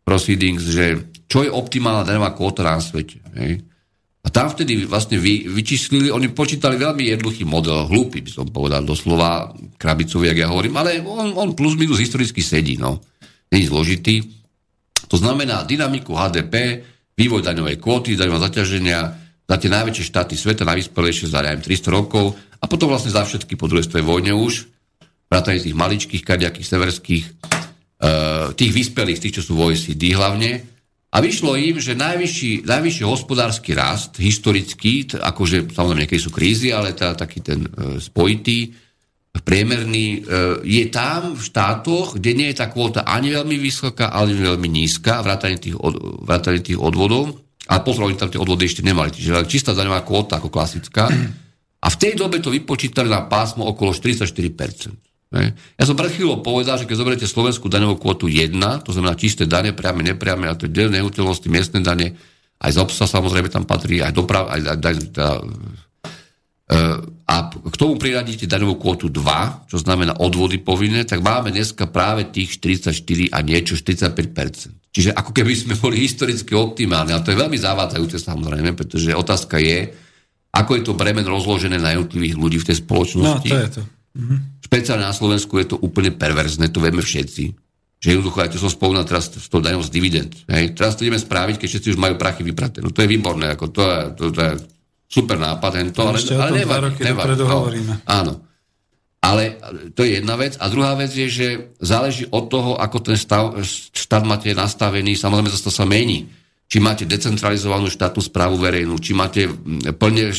[0.09, 3.21] proceedings, že čo je optimálna daňová kvóta na svete.
[3.37, 3.68] Hej?
[4.29, 8.85] A tam vtedy vlastne vy, vyčíslili, oni počítali veľmi jednoduchý model, hlúpy by som povedal,
[8.85, 13.01] doslova krabicový, jak ja hovorím, ale on, on plus minus historicky sedí, no.
[13.49, 14.21] Není zložitý.
[15.09, 16.85] To znamená dynamiku HDP,
[17.17, 19.01] vývoj daňovej kvóty, daňového zaťaženia,
[19.49, 23.65] za tie najväčšie štáty sveta, najvyspelejšie za 300 rokov a potom vlastne za všetky po
[23.65, 24.69] druhej svetovej vojne už,
[25.33, 27.25] vrátane tých maličkých, kaďakých, severských,
[28.05, 30.69] uh, tých vyspelých, tých, čo sú v OECD hlavne,
[31.09, 36.93] a vyšlo im, že najvyšší, najvyšší hospodársky rast, historický, akože samozrejme niekedy sú krízy, ale
[36.93, 38.77] tá, taký ten e, spojitý,
[39.41, 40.19] priemerný, e,
[40.69, 45.25] je tam v štátoch, kde nie je tá kvóta ani veľmi vysoká, ani veľmi nízka,
[45.25, 45.97] vrátane tých, od,
[46.29, 47.41] vrátane tých odvodov.
[47.73, 51.09] A pozor, oni tam tie odvody ešte nemali, čiže čistá daňová kvóta ako klasická.
[51.79, 55.08] A v tej dobe to vypočítali na pásmo okolo 44%.
[55.29, 59.45] Ja som pred chvíľou povedal, že keď zoberiete slovenskú daňovú kvotu 1, to znamená čisté
[59.45, 62.17] dane, priame, nepriame, a to je del nehnuteľnosti, miestne dane,
[62.59, 65.29] aj z obsa samozrejme tam patrí, aj doprav, aj, aj, aj teda,
[67.29, 72.29] a k tomu priradíte daňovú kvotu 2, čo znamená odvody povinné, tak máme dneska práve
[72.29, 74.93] tých 44 a niečo, 45%.
[74.93, 79.61] Čiže ako keby sme boli historicky optimálni, ale to je veľmi zavádzajúce samozrejme, pretože otázka
[79.61, 79.93] je,
[80.53, 83.49] ako je to bremen rozložené na jednotlivých ľudí v tej spoločnosti.
[83.49, 83.83] No, to je to.
[84.19, 84.39] Mm-hmm.
[84.69, 87.45] Špeciálne na Slovensku je to úplne perverzné, to vieme všetci.
[87.99, 90.37] Že jednoducho, aj to som spomínal teraz s tou daňou z dividend.
[90.45, 90.77] Hej.
[90.77, 92.85] Teraz to ideme spraviť, keď všetci už majú prachy vypraté.
[92.85, 94.53] No to je výborné, ako to je, to, to je
[95.09, 97.01] super nápad, to, ale, ale nevadí.
[97.01, 98.45] nevadí no, áno.
[99.19, 99.59] Ale
[99.97, 100.55] to je jedna vec.
[100.61, 101.49] A druhá vec je, že
[101.81, 103.57] záleží od toho, ako ten stav,
[103.97, 106.29] štát máte nastavený, samozrejme, to sa mení
[106.69, 109.49] či máte decentralizovanú štátnu správu verejnú, či máte
[109.97, 110.37] plne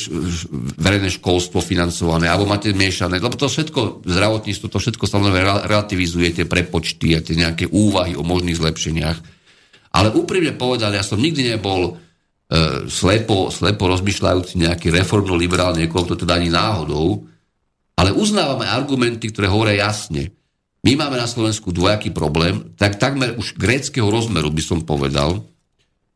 [0.77, 6.45] verejné školstvo financované, alebo máte miešané, lebo to všetko, zdravotníctvo, to všetko samozrejme relativizuje tie
[6.45, 9.17] prepočty a tie nejaké úvahy o možných zlepšeniach.
[9.89, 16.13] Ale úprimne povedal, ja som nikdy nebol e, slepo, slepo rozmýšľajúci nejaký reformno-liberálny niekoho, to
[16.13, 17.25] teda ani náhodou,
[17.97, 20.29] ale uznávame argumenty, ktoré hovoria jasne.
[20.85, 25.41] My máme na Slovensku dvojaký problém, tak takmer už gréckého rozmeru by som povedal,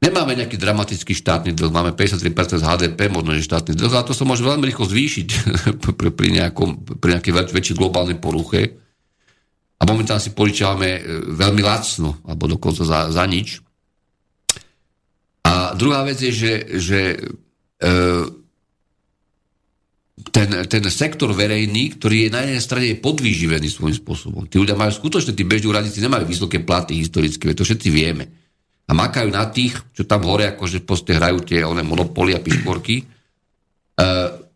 [0.04, 4.12] Nemáme nejaký dramatický štátny dlh, máme 53% z HDP, možno že štátny dlh, a to
[4.12, 5.28] sa môže veľmi rýchlo zvýšiť
[6.20, 8.84] pri, nejakom, pri nejakej väč, väčšej globálnej poruche.
[9.80, 11.02] A momentálne si požičiavame e,
[11.40, 13.64] veľmi lacno, alebo dokonca za, za nič.
[15.48, 16.54] A druhá vec je, že,
[16.84, 17.00] že
[17.80, 17.88] e,
[20.36, 24.52] ten, ten sektor verejný, ktorý je na jednej strane podvýživený svojím spôsobom.
[24.52, 28.43] Tí ľudia majú skutočne, tí bežní úradníci nemajú vysoké platy historické, to všetci vieme
[28.84, 32.96] a makajú na tých, čo tam hore akože poste hrajú tie one monopoly a pišporky.
[33.00, 33.04] E,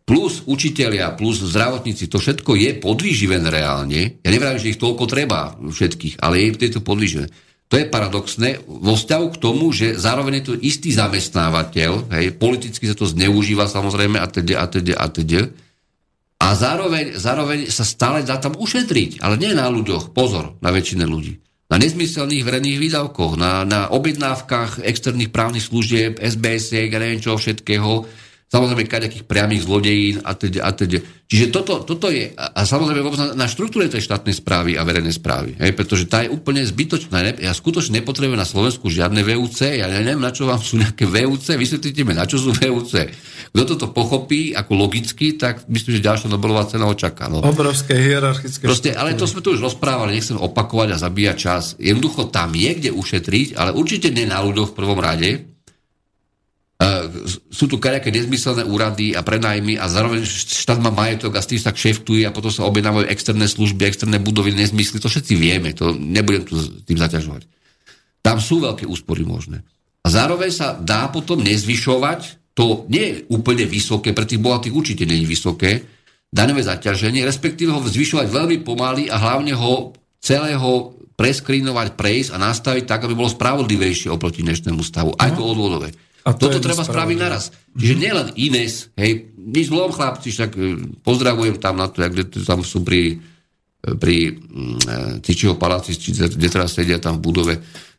[0.04, 4.20] plus učitelia, plus zdravotníci, to všetko je podvýživené reálne.
[4.20, 7.28] Ja neviem, že ich toľko treba všetkých, ale je to podvýživené.
[7.68, 12.88] To je paradoxné vo vzťahu k tomu, že zároveň je to istý zamestnávateľ, hej, politicky
[12.88, 15.52] sa to zneužíva samozrejme a teda, a teda, a teda.
[16.40, 21.04] A zároveň, zároveň sa stále dá tam ušetriť, ale nie na ľuďoch, pozor, na väčšine
[21.04, 27.36] ľudí na nezmyselných verejných výdavkoch, na, na objednávkach externých právnych služieb, SBS, ja neviem čo
[27.36, 28.08] všetkého,
[28.48, 30.98] samozrejme kaďakých priamých zlodejín a teda, a teda.
[31.28, 35.60] Čiže toto, toto je, a samozrejme na, na štruktúre tej štátnej správy a verejnej správy,
[35.60, 37.36] hej, pretože tá je úplne zbytočná.
[37.44, 41.60] Ja skutočne nepotrebujem na Slovensku žiadne VUC, ja neviem, na čo vám sú nejaké VUC,
[41.60, 43.12] vysvetlite mi, na čo sú VUC.
[43.52, 47.28] Kto toto pochopí ako logicky, tak myslím, že ďalšia Nobelová cena očaká.
[47.28, 47.44] No.
[47.44, 51.76] Obrovské hierarchické Proste, ale to sme tu už rozprávali, nechcem opakovať a zabíjať čas.
[51.76, 55.57] Jednoducho tam je kde ušetriť, ale určite nie na ľuďoch v prvom rade,
[57.50, 61.58] sú tu kaďaké nezmyselné úrady a prenajmy a zároveň štát má majetok a s tým
[61.58, 65.02] sa kšeftuje a potom sa objednávajú externé služby, externé budovy, nezmysly.
[65.02, 66.54] To všetci vieme, to nebudem tu
[66.86, 67.50] tým zaťažovať.
[68.22, 69.66] Tam sú veľké úspory možné.
[70.06, 75.02] A zároveň sa dá potom nezvyšovať, to nie je úplne vysoké, pre tých bohatých určite
[75.02, 75.70] nie je vysoké,
[76.30, 82.84] daňové zaťaženie, respektíve ho zvyšovať veľmi pomaly a hlavne ho celého preskrínovať, prejsť a nastaviť
[82.86, 85.18] tak, aby bolo spravodlivejšie oproti dnešnému stavu.
[85.18, 85.90] Aj to odvodové.
[86.26, 87.54] A to Toto treba spraviť naraz.
[87.76, 90.60] Čiže nielen Ines, hej, nič zlom chlapci, však e,
[91.00, 92.12] pozdravujem tam na to, jak
[92.42, 97.54] tam sú pri, e, pri mm, e, Tyčiho paláci, kde teraz sedia tam v budove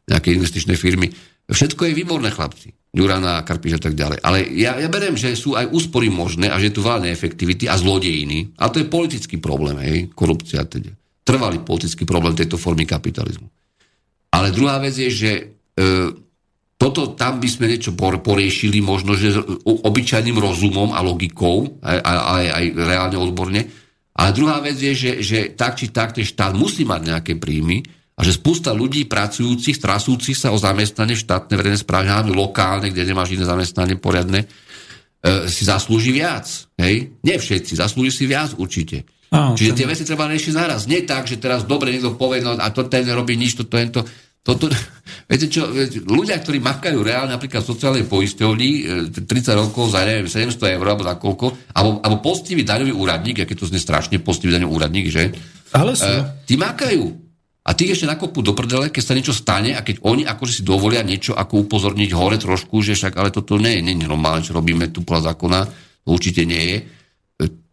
[0.10, 1.10] nejaké investičné firmy.
[1.50, 2.70] Všetko je výborné, chlapci.
[2.94, 4.22] Ďurana, Karpiš a tak ďalej.
[4.22, 7.78] Ale ja, ja beriem, že sú aj úspory možné a že tu veľa neefektivity a
[7.78, 8.58] zlodejiny.
[8.62, 10.94] A to je politický problém, hej, korupcia teda.
[11.26, 13.46] Trvalý politický problém tejto formy kapitalizmu.
[14.34, 15.44] Ale druhá vec je, že e,
[16.80, 19.36] toto tam by sme niečo poriešili, možno, že
[19.68, 23.68] obyčajným rozumom a logikou, aj, aj, aj reálne odborne.
[24.16, 27.84] Ale druhá vec je, že, že tak či tak ten štát musí mať nejaké príjmy,
[28.20, 33.08] a že spústa ľudí pracujúcich, trasúcich sa o zamestnanie štátne verejné správy, hlavne lokálne, kde
[33.08, 36.44] nemáš iné zamestnanie poriadne, e, si zaslúži viac.
[36.76, 37.16] Hej?
[37.24, 39.08] Nie všetci, zaslúži si viac určite.
[39.32, 40.84] Áno, Čiže tie veci treba riešiť naraz.
[40.84, 44.02] Nie tak, že teraz dobre niekto povie, no a to ten robí nič, toto, to,
[44.40, 44.72] toto,
[45.30, 45.68] viete čo,
[46.08, 48.70] ľudia, ktorí makajú reálne napríklad v sociálnej poisťovni
[49.14, 51.46] 30 e, rokov za neviem, 700 eur alebo za koľko,
[51.76, 55.32] alebo, alebo postivý daňový úradník, aké to zne strašne, postivý daňový úradník, že?
[55.76, 56.08] Ale sú.
[56.08, 57.30] E, tí makajú.
[57.70, 60.64] A tí ešte nakopú do prdele, keď sa niečo stane a keď oni akože si
[60.66, 64.42] dovolia niečo ako upozorniť hore trošku, že však ale toto nie je, nie je normálne,
[64.42, 65.60] čo robíme tu podľa zákona,
[66.02, 66.78] to určite nie je.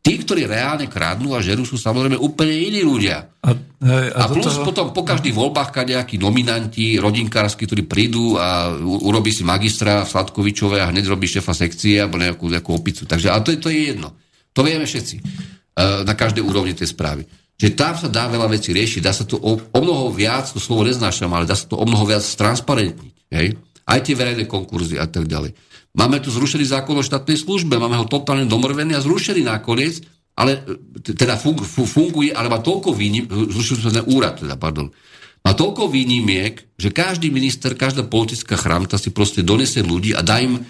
[0.07, 3.27] Tí, ktorí reálne kradnú a žerú, sú samozrejme úplne iní ľudia.
[3.43, 4.63] A, hej, a, a plus toho...
[4.63, 10.79] potom po každých voľbách nejakí nominanti, rodinkársky, ktorí prídu a urobí si magistra v Sladkovičove
[10.79, 13.03] a hneď robí šefa sekcie alebo nejakú, nejakú opicu.
[13.03, 14.15] Takže, a to je, to je jedno.
[14.55, 15.17] To vieme všetci.
[15.75, 17.27] Uh, na každej úrovni tej správy.
[17.59, 20.63] Že tam sa dá veľa vecí riešiť, dá sa to o, o mnoho viac, to
[20.63, 23.13] slovo neznášam, ale dá sa to o mnoho viac transparentniť.
[23.35, 23.59] Hej?
[23.83, 25.51] Aj tie verejné konkurzy a tak ďalej.
[25.97, 30.05] Máme tu zrušený zákon o štátnej službe, máme ho totálne domrvený a zrušený nakoniec,
[30.37, 30.61] ale
[31.01, 34.93] teda fung, funguje, ale má toľko výnim, zrušil úrad, teda, pardon,
[35.41, 40.37] má toľko výnimiek, že každý minister, každá politická chramta si proste donese ľudí a dá
[40.43, 40.61] im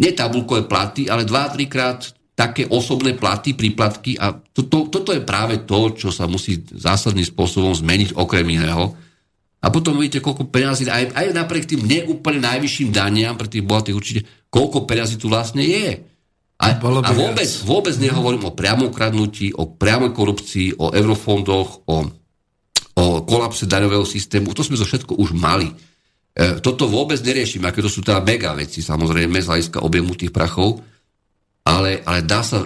[0.00, 5.20] nie tabulkové platy, ale dva, trikrát také osobné platy, príplatky a to, to, toto je
[5.20, 8.96] práve to, čo sa musí zásadným spôsobom zmeniť okrem iného.
[9.60, 13.96] A potom vidíte, koľko peniazí, aj, aj napriek tým neúplne najvyšším daniam pre tých bohatých
[13.96, 16.00] určite, koľko peniazí tu vlastne je.
[16.60, 21.96] A, a vôbec, vôbec nehovorím o priamom kradnutí, o priamej korupcii, o eurofondoch, o,
[23.00, 24.52] o kolapse daňového systému.
[24.52, 25.72] To sme to všetko už mali.
[26.36, 30.32] E, toto vôbec neriešime, aké to sú teda mega veci, samozrejme, z hľadiska objemu tých
[30.32, 30.84] prachov
[31.64, 32.64] ale, ale dá sa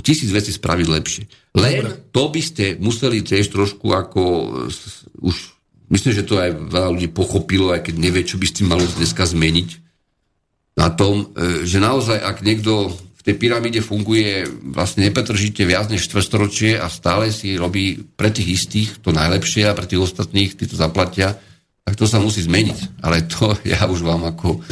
[0.00, 1.24] tisíc vecí spraviť lepšie.
[1.58, 1.92] Len Dobre.
[2.14, 4.22] to by ste museli tiež trošku ako
[5.20, 5.36] už
[5.90, 9.26] myslím, že to aj veľa ľudí pochopilo, aj keď nevie, čo by ste mali dneska
[9.26, 9.68] zmeniť
[10.76, 16.06] na tom, e, že naozaj, ak niekto v tej pyramíde funguje vlastne nepretržite viac než
[16.06, 20.68] štvrstoročie a stále si robí pre tých istých to najlepšie a pre tých ostatných, tí
[20.68, 21.34] to zaplatia,
[21.82, 23.02] tak to sa musí zmeniť.
[23.02, 24.62] Ale to ja už vám ako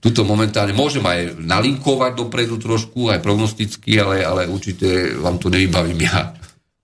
[0.00, 6.08] tuto momentálne môžem aj nalinkovať dopredu trošku, aj prognosticky, ale, ale určite vám to nevybavím
[6.08, 6.32] ja.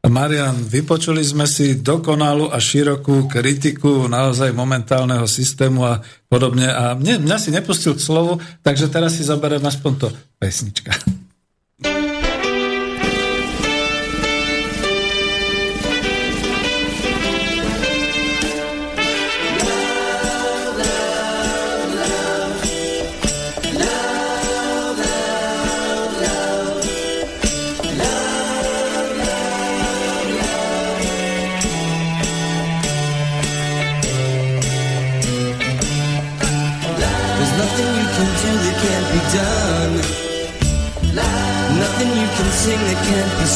[0.07, 5.99] Marian, vypočuli sme si dokonalú a širokú kritiku naozaj momentálneho systému a
[6.31, 6.69] podobne.
[6.71, 10.09] A mne, mňa si nepustil k slovu, takže teraz si zaberiem aspoň to
[10.39, 10.95] pesnička.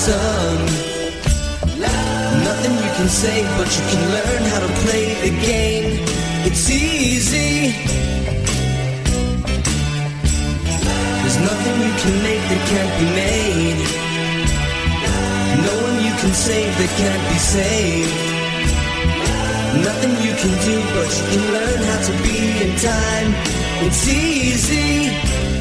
[0.00, 0.64] Can't.
[2.48, 6.00] Nothing you can say, but you can learn how to play the game.
[6.48, 7.72] It's easy.
[11.20, 13.80] There's nothing you can make that can't be made.
[15.68, 18.16] No one you can save that can't be saved.
[19.84, 23.30] Nothing you can do, but you can learn how to be in time.
[23.84, 25.59] It's easy.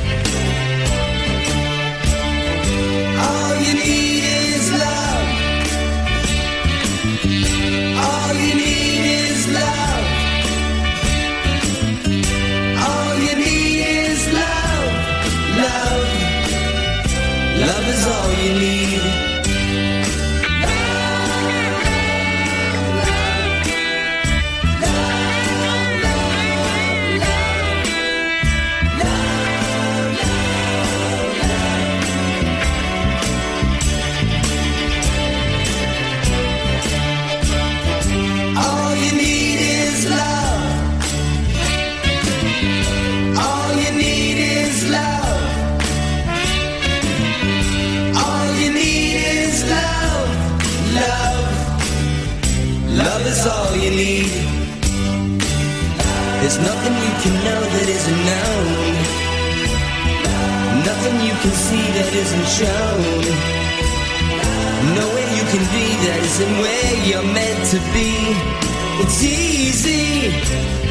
[18.50, 19.19] believe.
[57.22, 58.96] Can know that isn't known.
[60.88, 63.24] Nothing you can see that isn't shown.
[64.96, 68.12] Nowhere you can be that isn't where you're meant to be.
[69.02, 70.89] It's easy.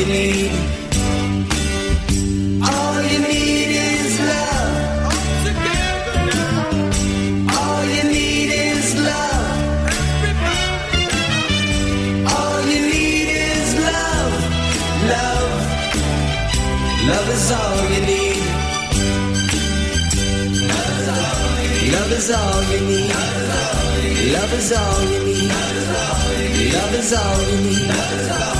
[0.00, 0.50] You need.
[2.62, 4.72] All you need is love.
[7.58, 9.46] All you need is love.
[12.34, 14.32] All you need is love.
[15.12, 15.52] Love.
[17.10, 18.42] Love is all you need.
[21.92, 23.12] Love is all you need.
[24.32, 25.52] Love is all you need.
[26.74, 28.59] Love is all you need.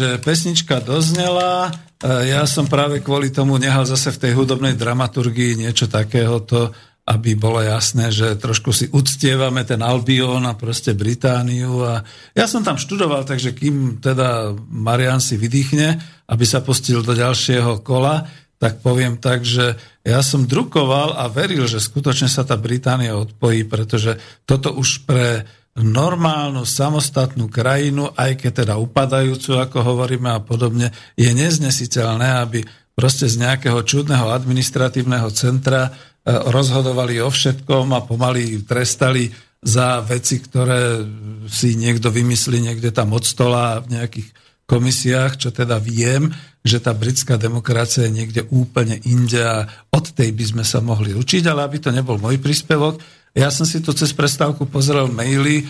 [0.00, 1.68] Takže pesnička doznela.
[2.00, 6.72] E, Ja som práve kvôli tomu nehal zase v tej hudobnej dramaturgii niečo takéhoto,
[7.04, 11.84] aby bolo jasné, že trošku si uctievame ten Albion a proste Britániu.
[11.84, 12.00] A
[12.32, 16.00] ja som tam študoval, takže kým teda Marian si vydýchne,
[16.32, 18.24] aby sa pustil do ďalšieho kola,
[18.56, 23.68] tak poviem tak, že ja som drukoval a veril, že skutočne sa tá Británia odpojí,
[23.68, 24.16] pretože
[24.48, 25.44] toto už pre
[25.82, 32.60] normálnu samostatnú krajinu, aj keď teda upadajúcu, ako hovoríme a podobne, je neznesiteľné, aby
[32.94, 35.90] proste z nejakého čudného administratívneho centra e,
[36.30, 41.04] rozhodovali o všetkom a pomaly trestali za veci, ktoré
[41.48, 44.28] si niekto vymyslí niekde tam od stola v nejakých
[44.64, 46.30] komisiách, čo teda viem,
[46.60, 51.16] že tá britská demokracia je niekde úplne inde a od tej by sme sa mohli
[51.16, 53.00] učiť, ale aby to nebol môj príspevok,
[53.30, 55.62] ja som si tu cez prestávku pozrel maily.
[55.62, 55.64] E,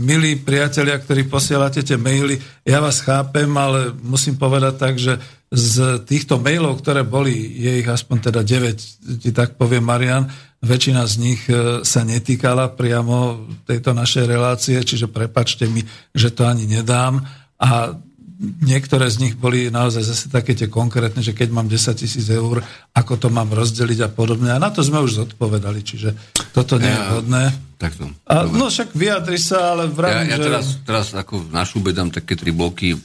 [0.00, 5.20] Milí priatelia, ktorí posielate tie maily, ja vás chápem, ale musím povedať tak, že
[5.52, 10.26] z týchto mailov, ktoré boli, je ich aspoň teda 9, ti tak poviem Marian,
[10.64, 15.84] väčšina z nich e, sa netýkala priamo tejto našej relácie, čiže prepačte mi,
[16.16, 17.20] že to ani nedám.
[17.60, 17.92] A
[18.40, 22.60] niektoré z nich boli naozaj zase také tie konkrétne, že keď mám 10 tisíc eur,
[22.90, 24.50] ako to mám rozdeliť a podobne.
[24.50, 26.14] A na to sme už zodpovedali, čiže
[26.50, 27.42] toto nie je vhodné.
[27.78, 28.10] Takto.
[28.26, 30.44] A, no však vyjadri sa, ale vravím, ja, ja že...
[30.46, 32.98] teraz, teraz ako na šube dám také tri bloky,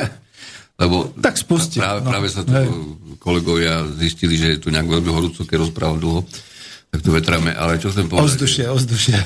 [0.82, 1.80] lebo Tak spusti.
[1.80, 2.08] práve, no.
[2.12, 2.68] práve sa tu Hej.
[3.20, 6.20] kolegovia zistili, že je tu nejak veľmi horúco, keď rozprávam dlho,
[6.90, 7.54] tak to vetráme.
[7.54, 8.28] Ale čo chcem povedať?
[8.28, 9.16] Ovzdušie, ovzdušie.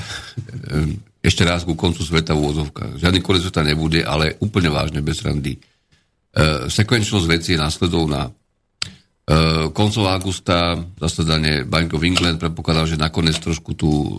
[1.25, 3.01] Ešte raz ku koncu sveta v úvozovkách.
[3.01, 5.57] Žiadny konec sveta nebude, ale úplne vážne, bez randy.
[5.57, 8.29] Uh, sekvenčnosť veci je následovná.
[9.25, 14.11] Uh, koncov augusta zasadanie Bank of England predpokladám, že nakoniec trošku tú uh,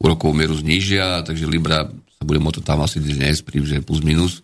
[0.00, 4.40] úrokovú mieru znížia, takže Libra sa bude môcť tam asi dnes, pri že plus minus.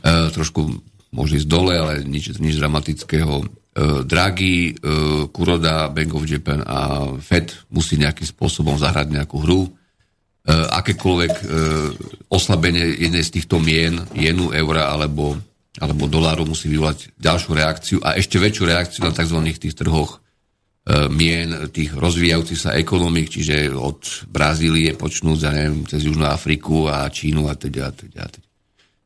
[0.00, 0.80] Uh, trošku
[1.12, 3.44] môže ísť dole, ale nič, nič dramatického.
[3.76, 9.68] Uh, Draghi, uh, Kuroda, Bank of Japan a Fed musí nejakým spôsobom zahrať nejakú hru.
[10.46, 11.44] E, akékoľvek e,
[12.30, 15.34] oslabenie jednej z týchto mien, jenu, eura alebo,
[15.82, 19.42] alebo doláru musí vyvolať ďalšiu reakciu a ešte väčšiu reakciu na tzv.
[19.42, 20.22] tých trhoch
[20.86, 26.86] e, mien tých rozvíjajúcich sa ekonomik, čiže od Brazílie počnúť, ja neviem, cez Južnú Afriku
[26.86, 28.46] a Čínu a teda, a teda, a teda.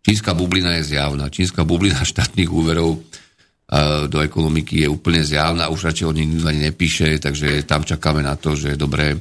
[0.05, 1.33] Čínska bublina je zjavná.
[1.33, 3.01] Čínska bublina štátnych úverov
[4.11, 8.19] do ekonomiky je úplne zjavná, už radšej o nej nikto ani nepíše, takže tam čakáme
[8.19, 9.15] na to, že je dobré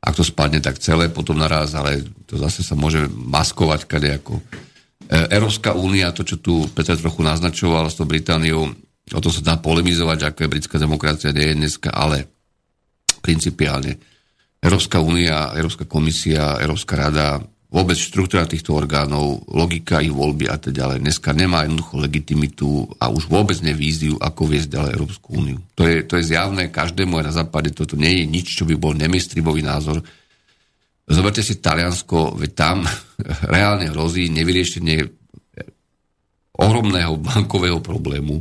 [0.00, 4.38] ak to spadne, tak celé potom naraz, ale to zase sa môže maskovať kadejako.
[4.38, 4.42] E,
[5.32, 8.70] Európska únia, to, čo tu Peter trochu naznačoval s tou Britániou,
[9.14, 12.26] o tom sa dá polemizovať, ako je britská demokracia, nie je dneska, ale
[13.22, 13.98] principiálne
[14.62, 20.70] Európska únia, Európska komisia, Európska rada vôbec štruktúra týchto orgánov, logika ich voľby a tak
[20.70, 22.68] ďalej, dneska nemá jednoducho legitimitu
[23.02, 25.58] a už vôbec nevíziu, ako viesť ďalej Európsku úniu.
[25.74, 28.78] To je, to je zjavné každému aj na západe, toto nie je nič, čo by
[28.78, 29.98] bol nemistribový názor.
[31.06, 32.86] Zoberte si Taliansko, veď tam
[33.54, 35.26] reálne hrozí nevyriešenie
[36.56, 38.40] ohromného bankového problému,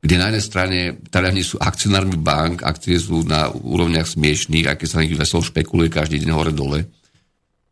[0.00, 0.78] kde na jednej strane
[1.10, 5.90] Taliani sú akcionármi bank, akcie sú na úrovniach smiešných, keď sa na nich veselo špekuluje
[5.90, 6.86] každý deň hore-dole.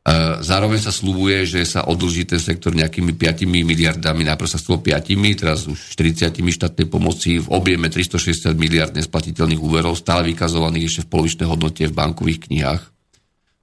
[0.04, 4.84] E, zároveň sa slúbuje, že sa odlží ten sektor nejakými 5 miliardami, najprv sa stalo
[4.84, 11.02] 5, teraz už 40 štátnej pomoci v objeme 360 miliard nesplatiteľných úverov, stále vykazovaných ešte
[11.08, 12.82] v polovičnej hodnote v bankových knihách,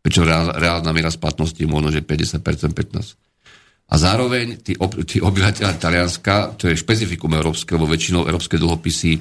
[0.02, 0.26] pričom
[0.58, 2.42] reálna miera splatnosti je možno, že 50%,
[2.74, 3.32] 15%.
[3.92, 9.20] A zároveň tí, ob, tí obyvateľe Talianska, to je špecifikum európske, lebo väčšinou európske dlhopisy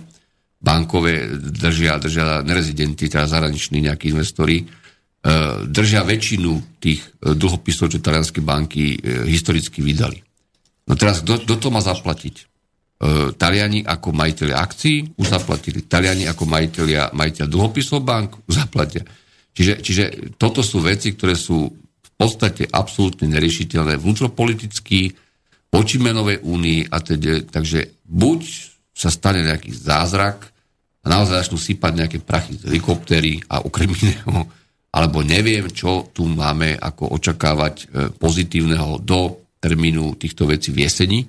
[0.56, 4.64] bankové držia, držia nerezidenti, teda zahraniční nejakí investori,
[5.68, 10.16] držia väčšinu tých e, dlhopisov, čo talianské banky e, historicky vydali.
[10.88, 12.34] No teraz, kto, kto to má zaplatiť?
[12.40, 12.44] E,
[13.36, 15.84] Taliani ako majiteľi akcií už zaplatili.
[15.84, 19.04] Taliani ako majiteľia, majiteľ dlhopisov bank zaplatia.
[19.52, 20.04] Čiže, čiže
[20.40, 21.68] toto sú veci, ktoré sú
[22.20, 25.16] podstate absolútne neriešiteľné vnútropoliticky,
[25.72, 28.40] voči menovej únii a teda, takže buď
[28.92, 30.52] sa stane nejaký zázrak
[31.00, 34.44] a naozaj začnú sypať nejaké prachy z helikoptery a okrem iného,
[34.90, 37.84] alebo neviem, čo tu máme ako očakávať e,
[38.14, 41.20] pozitívneho do termínu týchto vecí v jeseni,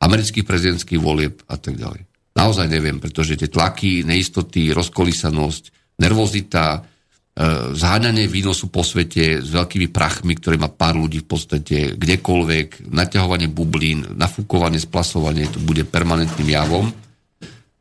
[0.00, 2.02] amerických prezidentských volieb a tak ďalej.
[2.34, 6.90] Naozaj neviem, pretože tie tlaky, neistoty, rozkolísanosť, nervozita,
[7.30, 12.90] E, zháňanie výnosu po svete s veľkými prachmi, ktoré má pár ľudí v podstate kdekoľvek,
[12.90, 16.90] naťahovanie bublín, nafúkovanie, splasovanie, to bude permanentným javom.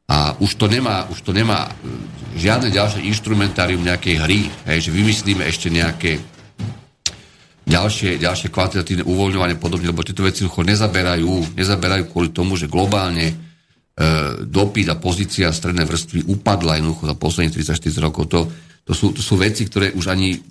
[0.09, 1.71] A už to nemá, už to nemá e,
[2.33, 6.17] žiadne ďalšie instrumentárium nejakej hry, hej, že vymyslíme ešte nejaké
[7.69, 13.35] ďalšie, ďalšie kvantitatívne uvoľňovanie podobne, lebo tieto veci nezaberajú, nezaberajú kvôli tomu, že globálne e,
[14.49, 18.23] dopyt a pozícia strednej vrstvy upadla jednoducho za posledných 34 rokov.
[18.33, 18.39] To,
[18.81, 20.41] to sú, to sú veci, ktoré už ani...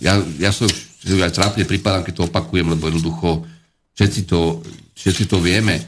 [0.00, 0.64] Ja, ja som
[1.04, 3.44] už aj trápne pripadám, keď to opakujem, lebo jednoducho
[3.92, 4.64] všetci to,
[4.96, 5.76] všetci to vieme.
[5.76, 5.82] E,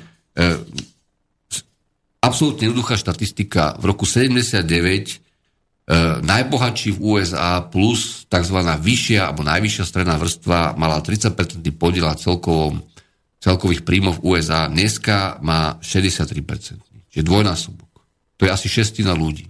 [2.25, 3.77] absolútne jednoduchá štatistika.
[3.77, 5.17] V roku 79 e,
[6.25, 8.59] najbohatší v USA plus tzv.
[8.65, 12.81] vyššia alebo najvyššia stredná vrstva mala 30% podiel celkovom,
[13.45, 14.73] celkových príjmov USA.
[14.73, 16.81] Dneska má 63%.
[17.13, 17.93] Čiže dvojnásobok.
[18.41, 19.47] To je asi šestina ľudí.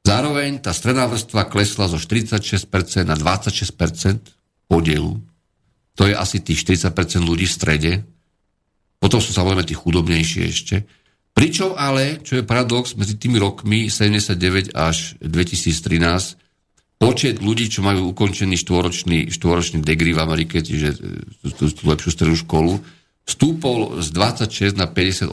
[0.00, 4.32] Zároveň tá stredná vrstva klesla zo 46% na 26%
[4.64, 5.20] podielu.
[5.94, 7.92] To je asi tých 40% ľudí v strede.
[8.96, 10.88] Potom sú samozrejme tí chudobnejší ešte.
[11.30, 16.36] Pričom ale, čo je paradox, medzi tými rokmi 79 až 2013
[17.00, 20.96] počet ľudí, čo majú ukončený štvoročný, štvoročný degree v Amerike, čiže e,
[21.56, 22.76] tú, tú lepšiu strednú školu,
[23.24, 25.32] stúpol z 26 na 58%.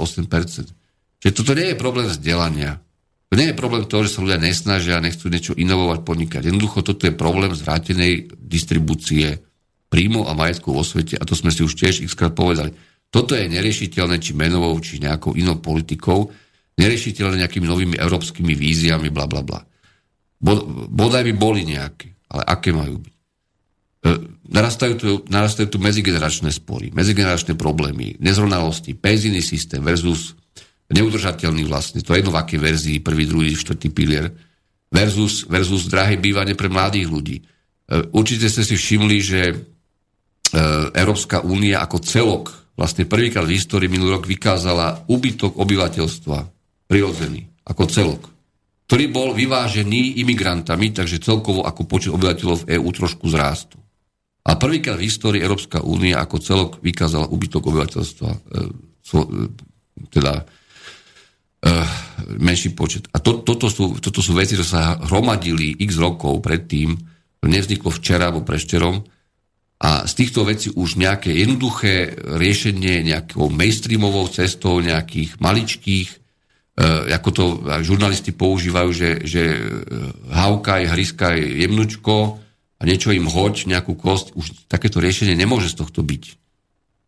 [1.20, 2.80] Čiže toto nie je problém vzdelania.
[3.28, 6.42] To nie je problém toho, že sa ľudia nesnažia a nechcú niečo inovovať, podnikať.
[6.48, 9.44] Jednoducho toto je problém zvrátenej distribúcie
[9.92, 12.72] príjmov a majetkov vo svete a to sme si už tiež xkrát povedali.
[13.08, 16.28] Toto je neriešiteľné či menovou, či nejakou inou politikou,
[16.76, 19.60] neriešiteľné nejakými novými európskymi víziami, bla bla bla.
[20.92, 23.16] Bodaj by boli nejaké, ale aké majú byť?
[23.18, 24.12] E,
[24.54, 30.38] narastajú, tu, narastajú tu medzigeneračné spory, medzigeneračné problémy, nezrovnalosti, penzijný systém versus
[30.88, 34.32] neudržateľný vlastne, to je jedno v akej verzii, prvý, druhý, štvrtý pilier,
[34.88, 37.38] versus, versus drahé bývanie pre mladých ľudí.
[37.42, 37.44] E,
[38.16, 39.56] určite ste si všimli, že e,
[40.96, 42.46] Európska únia ako celok
[42.78, 46.38] vlastne prvýkrát v histórii minulý rok vykázala úbytok obyvateľstva
[46.86, 48.22] prirodzený, ako celok,
[48.86, 53.76] ktorý bol vyvážený imigrantami, takže celkovo ako počet obyvateľov v EÚ trošku zrástu.
[54.48, 58.40] A prvýkrát v histórii Európska únia ako celok vykázala úbytok obyvateľstva, e,
[60.14, 60.46] teda
[61.66, 61.88] uh,
[62.38, 63.10] menší počet.
[63.12, 66.94] A to, toto, sú, toto sú veci, ktoré sa hromadili x rokov predtým,
[67.48, 69.02] nevzniklo včera alebo prešterom,
[69.78, 76.10] a z týchto vecí už nejaké jednoduché riešenie nejakou mainstreamovou cestou, nejakých maličkých,
[76.82, 77.44] uh, ako to
[77.86, 79.44] žurnalisti používajú, že, že
[80.34, 82.42] havkaj, hryskaj jemnučko
[82.78, 86.24] a niečo im hoď, nejakú kost, už takéto riešenie nemôže z tohto byť.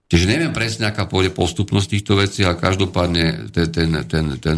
[0.09, 4.57] Čiže neviem presne, aká pôjde postupnosť týchto vecí, ale každopádne ten, ten, ten, ten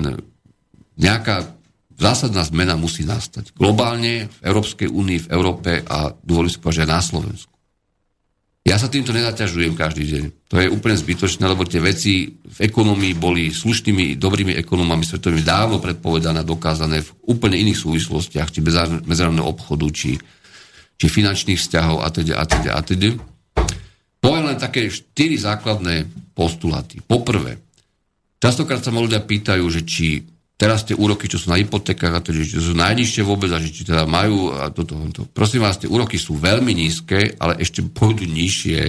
[0.95, 1.43] nejaká
[1.99, 3.51] zásadná zmena musí nastať.
[3.59, 7.50] Globálne, v Európskej únii, v Európe a dovolím si povedať, aj na Slovensku.
[8.61, 10.23] Ja sa týmto nezaťažujem každý deň.
[10.53, 15.81] To je úplne zbytočné, lebo tie veci v ekonomii boli slušnými, dobrými ekonomami svetovými dávno
[15.81, 20.13] predpovedané, dokázané v úplne iných súvislostiach, či medzinárodného obchodu, či,
[20.95, 23.09] či finančných vzťahov a teda a teda a teda.
[24.61, 26.05] také štyri základné
[26.37, 27.01] postuláty.
[27.01, 27.57] Poprvé,
[28.37, 30.21] častokrát sa ma ľudia pýtajú, že či
[30.61, 33.73] teraz tie úroky, čo sú na hypotékach, a to, že sú najnižšie vôbec, a že
[33.73, 35.25] či teda majú a toto, to.
[35.33, 38.79] Prosím vás, tie úroky sú veľmi nízke, ale ešte pôjdu nižšie.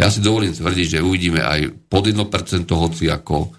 [0.00, 2.16] Ja si dovolím tvrdiť, že uvidíme aj pod 1%
[2.72, 3.52] hoci ako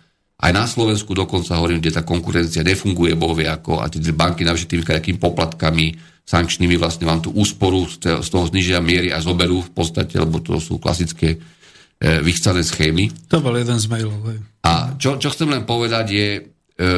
[0.43, 4.67] aj na Slovensku dokonca hovorím, kde tá konkurencia nefunguje bohvie ako a tie banky navyše
[4.67, 5.95] tými nejakými poplatkami
[6.27, 10.59] sankčnými vlastne vám tú úsporu z toho znižia miery a zoberú v podstate, lebo to
[10.59, 11.37] sú klasické e,
[12.23, 13.11] vychcané schémy.
[13.31, 14.19] To bol jeden z mailov.
[14.31, 14.39] Hej.
[14.67, 16.27] A čo, čo chcem len povedať je,
[16.75, 16.91] e,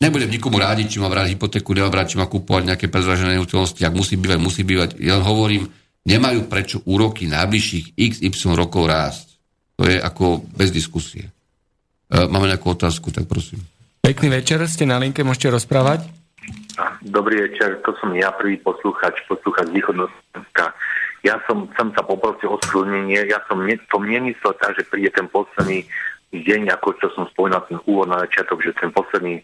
[0.00, 3.80] nebudem nikomu rádiť, či má brať hypotéku, nemá brať, či má kúpovať nejaké prezražené nehnuteľnosti,
[3.80, 4.90] ak musí bývať, musí bývať.
[5.00, 5.64] Ja len hovorím,
[6.04, 9.26] nemajú prečo úroky najbližších XY rokov rásť.
[9.76, 11.28] To je ako bez diskusie.
[12.08, 13.60] E, máme nejakú otázku, tak prosím.
[14.00, 16.06] Pekný večer, ste na linke, môžete rozprávať?
[17.02, 20.12] Dobrý večer, to som ja, prvý posluchač, posluchač východného
[21.24, 25.10] Ja som, som sa poprosil o skľúnenie, ja som ne, to nemyslel tak, že príde
[25.10, 25.88] ten posledný
[26.42, 29.42] deň, ako čo som spomínal, ten úvod na začiatok, že ten posledný e,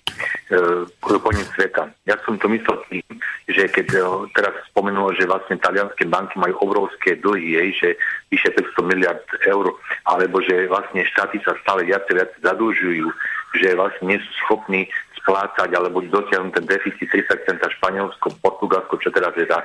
[1.22, 1.88] koniec sveta.
[2.04, 3.06] Ja som to myslel tým,
[3.48, 4.00] že keď e,
[4.36, 7.88] teraz spomenulo, že vlastne talianské banky majú obrovské dlhy, jej, že
[8.34, 9.72] vyše 500 miliard eur,
[10.08, 13.08] alebo že vlastne štáty sa stále viac a viac zadlžujú,
[13.56, 14.88] že vlastne nie sú schopní
[15.22, 19.62] splácať alebo dosiahnuť ten deficit 30% Španielsko, Portugalsko, čo teraz je tá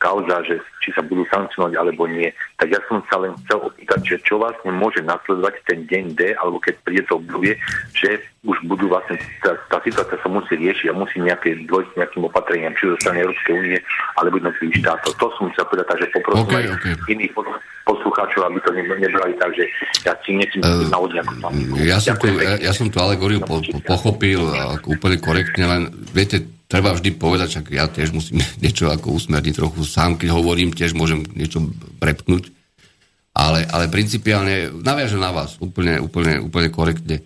[0.00, 2.32] kauza, že či sa budú sankcionovať alebo nie.
[2.56, 6.20] Tak ja som sa len chcel opýtať, že čo vlastne môže nasledovať ten deň D,
[6.40, 7.52] alebo keď príde to obdobie,
[7.92, 12.24] že už budú vlastne, tá, tá situácia sa musí riešiť a musí nejaké dôjsť nejakým
[12.24, 13.78] opatreniam, či zo strany Európskej únie,
[14.16, 15.10] alebo jednotlivých štátov.
[15.20, 16.94] To som chcel povedať, takže poprosím okay, okay.
[17.12, 17.32] iných
[17.84, 19.64] poslucháčov, aby to nebrali tak, že
[20.08, 21.06] ja si nechcem uh, ako
[21.44, 21.52] tam.
[21.84, 24.40] Ja som, tu, ja, ja som tu alegóriu po, po, pochopil
[24.88, 25.82] úplne korektne, len
[26.16, 30.70] viete, treba vždy povedať, však ja tiež musím niečo ako usmerniť trochu sám, keď hovorím,
[30.70, 31.66] tiež môžem niečo
[31.98, 32.54] prepnúť,
[33.34, 37.16] ale, ale principiálne naviažem na vás úplne, úplne, úplne korektne.
[37.18, 37.22] E,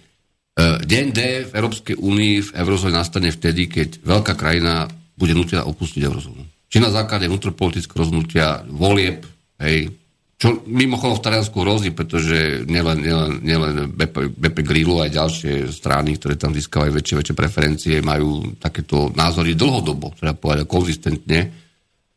[0.80, 6.00] deň D v Európskej únii v eurozóne nastane vtedy, keď veľká krajina bude nutená opustiť
[6.04, 6.44] eurozónu.
[6.72, 9.22] Či na základe vnútropolitického rozhodnutia volieb,
[9.62, 9.94] hej,
[10.34, 16.18] čo mimochodom v Taliansku hrozí, pretože nielen, nielen, nielen BP, BP Grillo, aj ďalšie strany,
[16.18, 21.40] ktoré tam získavajú väčšie, väčšie preferencie, majú takéto názory dlhodobo, treba povedať konzistentne.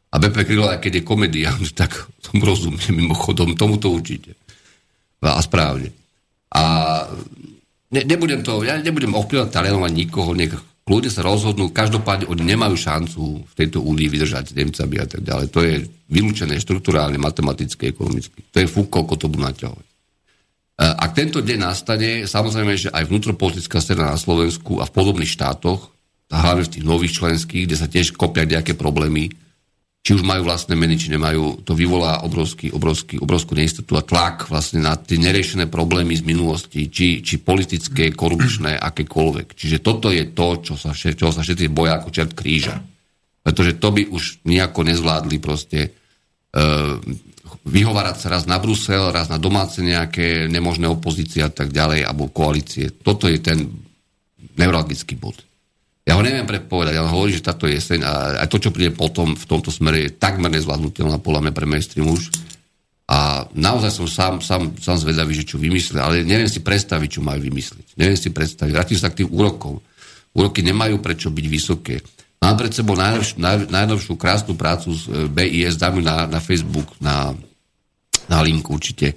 [0.10, 4.34] A BP Grillo, aj keď je komédia, tak tomu rozumiem mimochodom, tomu to určite.
[5.22, 5.94] A správne.
[6.53, 6.61] A
[7.94, 10.57] ne, nebudem to, ja nebudem ovplyvať Talianov ani nikoho, nech
[10.88, 15.19] kľudne sa rozhodnú, každopádne oni nemajú šancu v tejto únii vydržať s Nemcami a tak
[15.19, 15.47] ďalej.
[15.51, 18.39] To je vylúčené štruktúrálne, matematicky, ekonomicky.
[18.55, 19.85] To je fúk, koľko to budú naťahovať.
[20.77, 25.91] Ak tento deň nastane, samozrejme, že aj vnútropolitická scéna na Slovensku a v podobných štátoch,
[26.27, 29.31] a hlavne v tých nových členských, kde sa tiež kopia nejaké problémy,
[30.07, 34.47] či už majú vlastné meny, či nemajú, to vyvolá obrovský, obrovský, obrovskú neistotu a tlak
[34.47, 39.51] vlastne na tie neriešené problémy z minulosti, či, či politické, korupčné, akékoľvek.
[39.51, 42.79] Čiže toto je to, čo sa, čo sa všetci boja ako čert kríža.
[43.43, 46.95] Pretože to by už nejako nezvládli proste uh,
[47.67, 52.31] vyhovárať sa raz na Brusel, raz na domáce nejaké nemožné opozície a tak ďalej, alebo
[52.31, 52.95] koalície.
[52.95, 53.59] Toto je ten
[54.55, 55.47] neurologický bod.
[56.07, 59.35] Ja ho neviem predpovedať, ale hovorím, že táto jeseň a aj to, čo príde potom
[59.35, 62.31] v tomto smere, je takmer nezvládnutelná podľa mňa pre mainstream už.
[63.11, 67.21] A naozaj som sám, sám, sám zvedavý, že čo vymyslel, ale neviem si predstaviť, čo
[67.23, 67.99] majú vymyslieť.
[67.99, 68.71] Neviem si predstaviť.
[68.71, 69.84] Vrátim sa k tým úrokom.
[70.31, 71.99] Úroky nemajú prečo byť vysoké.
[72.39, 76.39] Mám pred sebou najnovšiu, naj, najnovšiu krásnu prácu z e, BIS, dám ju na, na
[76.39, 77.35] Facebook, na,
[78.31, 79.11] na linku určite,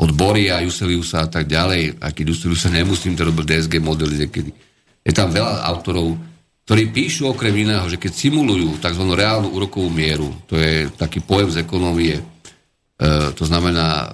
[0.00, 2.00] od Boria, Juseliusa a tak ďalej.
[2.00, 4.71] A keď Juseliusa nemusím, to robil DSG modely niekedy
[5.02, 6.14] je tam veľa autorov,
[6.62, 9.02] ktorí píšu okrem iného, že keď simulujú tzv.
[9.02, 12.22] reálnu úrokovú mieru, to je taký pojem z ekonómie, e,
[13.34, 14.08] to znamená e,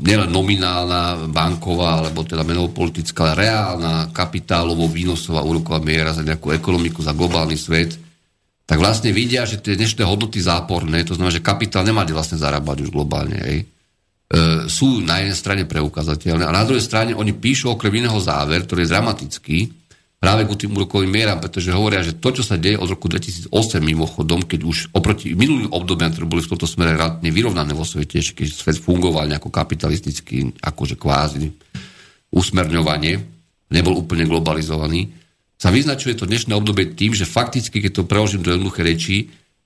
[0.00, 7.04] nielen nominálna, banková, alebo teda menopolitická, ale reálna, kapitálovo výnosová úroková miera za nejakú ekonomiku,
[7.04, 8.00] za globálny svet,
[8.64, 12.88] tak vlastne vidia, že tie dnešné hodnoty záporné, to znamená, že kapitál nemá vlastne zarábať
[12.88, 13.68] už globálne, hej,
[14.66, 18.82] sú na jednej strane preukazateľné a na druhej strane oni píšu okrem iného záver, ktorý
[18.82, 19.58] je dramatický,
[20.18, 23.52] práve ku tým úrokovým mieram, pretože hovoria, že to, čo sa deje od roku 2008
[23.84, 28.24] mimochodom, keď už oproti minulým obdobiam, ktoré boli v tomto smere relatívne vyrovnané vo svete,
[28.24, 31.52] keď svet fungoval nejako kapitalisticky, akože kvázi
[32.32, 33.20] usmerňovanie,
[33.70, 35.12] nebol úplne globalizovaný,
[35.54, 39.16] sa vyznačuje to dnešné obdobie tým, že fakticky, keď to preložím do jednoduché reči,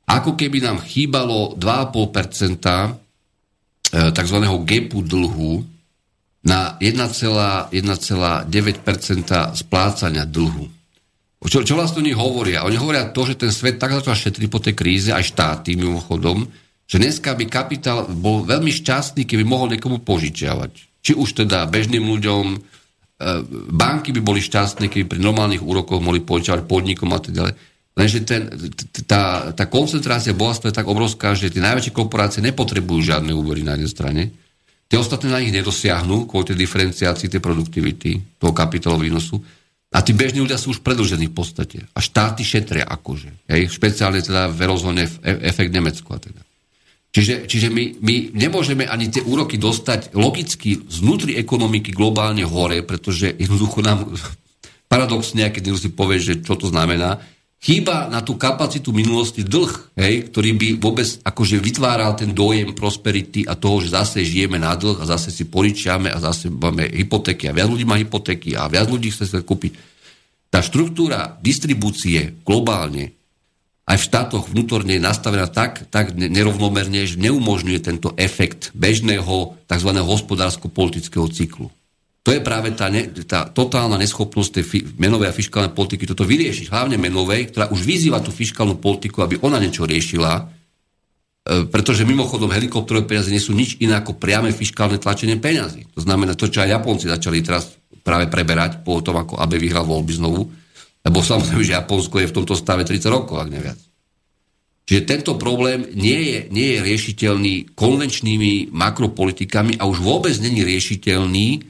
[0.04, 3.07] ako keby nám chýbalo 2,5% E,
[3.92, 4.36] tzv.
[4.64, 5.64] gapu dlhu
[6.44, 7.72] na 1,9%
[9.58, 10.66] splácania dlhu.
[11.38, 12.66] Čo, čo vlastne oni hovoria?
[12.66, 16.50] Oni hovoria to, že ten svet tak začal šetriť po tej kríze, aj štáty mimochodom,
[16.88, 20.72] že dneska by kapitál bol veľmi šťastný, keby mohol niekomu požičiavať.
[21.04, 22.58] Či už teda bežným ľuďom, e,
[23.70, 27.54] banky by boli šťastné, keby pri normálnych úrokoch mohli požičiavať podnikom a tak ďalej.
[27.98, 28.46] Lenže ten,
[29.10, 33.74] tá, tá koncentrácia bohatstva je tak obrovská, že tie najväčšie korporácie nepotrebujú žiadne úvery na
[33.74, 34.22] jednej strane.
[34.86, 39.42] Tie ostatné na nich nedosiahnu kvôli tej diferenciácii tej produktivity, toho kapitálového výnosu.
[39.90, 41.90] A tí bežní ľudia sú už predlžení v podstate.
[41.90, 43.50] A štáty šetria akože.
[43.50, 43.66] Hej?
[43.66, 45.02] Špeciálne teda v eurozóne
[45.42, 46.40] efekt Nemecku a teda.
[47.08, 53.32] Čiže, čiže my, my nemôžeme ani tie úroky dostať logicky znútri ekonomiky globálne hore, pretože
[53.34, 54.06] jednoducho nám
[54.92, 57.18] paradoxne, keď si povie, že čo to znamená,
[57.58, 63.42] chýba na tú kapacitu minulosti dlh, hej, ktorý by vôbec akože vytváral ten dojem prosperity
[63.44, 67.50] a toho, že zase žijeme na dlh a zase si poričiame a zase máme hypotéky
[67.50, 69.74] a viac ľudí má hypotéky a viac ľudí chce sa kúpiť.
[70.48, 73.18] Tá štruktúra distribúcie globálne
[73.88, 79.90] aj v štátoch vnútorne je nastavená tak, tak nerovnomerne, že neumožňuje tento efekt bežného tzv.
[79.96, 81.72] hospodársko-politického cyklu.
[82.26, 86.28] To je práve tá, ne, tá totálna neschopnosť tej fi, menovej a fiskálnej politiky toto
[86.28, 86.68] vyriešiť.
[86.68, 90.44] Hlavne menovej, ktorá už vyzýva tú fiskálnu politiku, aby ona niečo riešila, e,
[91.72, 95.88] pretože mimochodom helikopterové peniaze nie sú nič iné ako priame fiskálne tlačenie peniazy.
[95.96, 99.88] To znamená to, čo aj Japonci začali teraz práve preberať po tom, ako Abe vyhral
[99.88, 100.48] voľby znovu,
[101.04, 103.78] lebo samozrejme, že Japonsko je v tomto stave 30 rokov, ak neviac.
[104.88, 111.60] Čiže tento problém nie je, nie je riešiteľný konvenčnými makropolitikami a už vôbec není riešiteľný,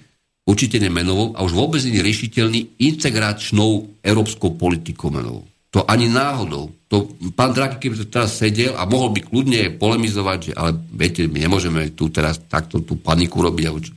[0.49, 5.45] určite nemenovou, a už vôbec není riešiteľný integračnou európskou politikou menovou.
[5.77, 6.73] To ani náhodou.
[6.89, 11.45] To, pán Draghi, keby teraz sedel a mohol by kľudne polemizovať, že ale viete, my
[11.45, 13.93] nemôžeme tu teraz takto tú paniku robiť.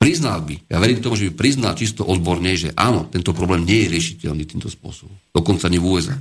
[0.00, 3.84] Priznal by, ja verím tomu, že by priznal čisto odborne, že áno, tento problém nie
[3.84, 5.12] je riešiteľný týmto spôsobom.
[5.36, 6.16] Dokonca ani v USA.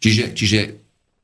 [0.00, 0.58] Čiže, čiže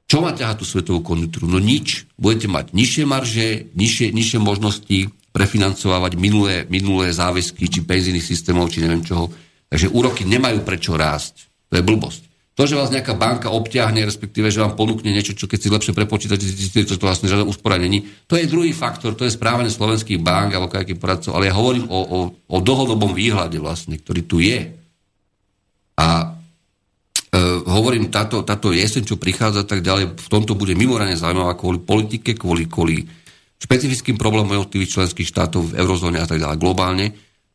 [0.05, 1.49] čo má ťahať tú svetovú konjunktúru?
[1.49, 2.05] No nič.
[2.21, 8.87] Budete mať nižšie marže, nižšie, nižšie možnosti prefinancovať minulé, minulé záväzky, či penzijných systémov, či
[8.87, 9.35] neviem čoho.
[9.67, 11.51] Takže úroky nemajú prečo rásť.
[11.75, 12.23] To je blbosť.
[12.55, 15.91] To, že vás nejaká banka obťahne, respektíve, že vám ponúkne niečo, čo keď si lepšie
[15.91, 16.47] prepočítate,
[16.87, 20.71] to vlastne žiadne úspora není, to je druhý faktor, to je správanie slovenských bank alebo
[20.71, 24.71] nejakých poradcov, ale ja hovorím o, o, o dlhodobom výhľade vlastne, ktorý tu je.
[25.99, 26.31] A
[27.35, 27.37] e,
[27.67, 32.39] hovorím, táto, táto jeseň, čo prichádza, tak ďalej, v tomto bude mimoriadne zaujímavá kvôli politike,
[32.39, 33.03] kvôli, kvôli
[33.65, 37.07] špecifickým problémom jednotlivých členských štátov v eurozóne a tak ďalej globálne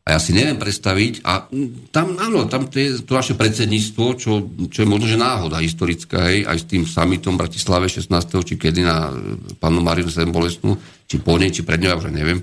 [0.10, 1.46] a ja si neviem predstaviť, a
[1.94, 4.32] tam, áno, tam to je to naše predsedníctvo, čo,
[4.66, 8.10] čo je možno, že náhoda historická, hej, aj s tým summitom v Bratislave 16.
[8.42, 9.14] či kedy na
[9.62, 12.42] pánu Mariu Zembolesnú, či po nej, či pred ňou, už neviem.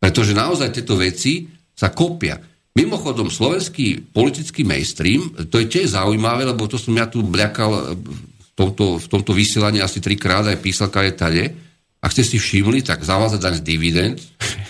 [0.00, 1.44] Pretože naozaj tieto veci
[1.76, 2.40] sa kopia.
[2.72, 8.50] Mimochodom, slovenský politický mainstream, to je tiež zaujímavé, lebo to som ja tu bľakal v
[8.56, 11.44] tomto, v tomto vysielaní asi trikrát, aj písal je tade,
[12.06, 14.16] ak ste si všimli, tak zavázať daň z dividend,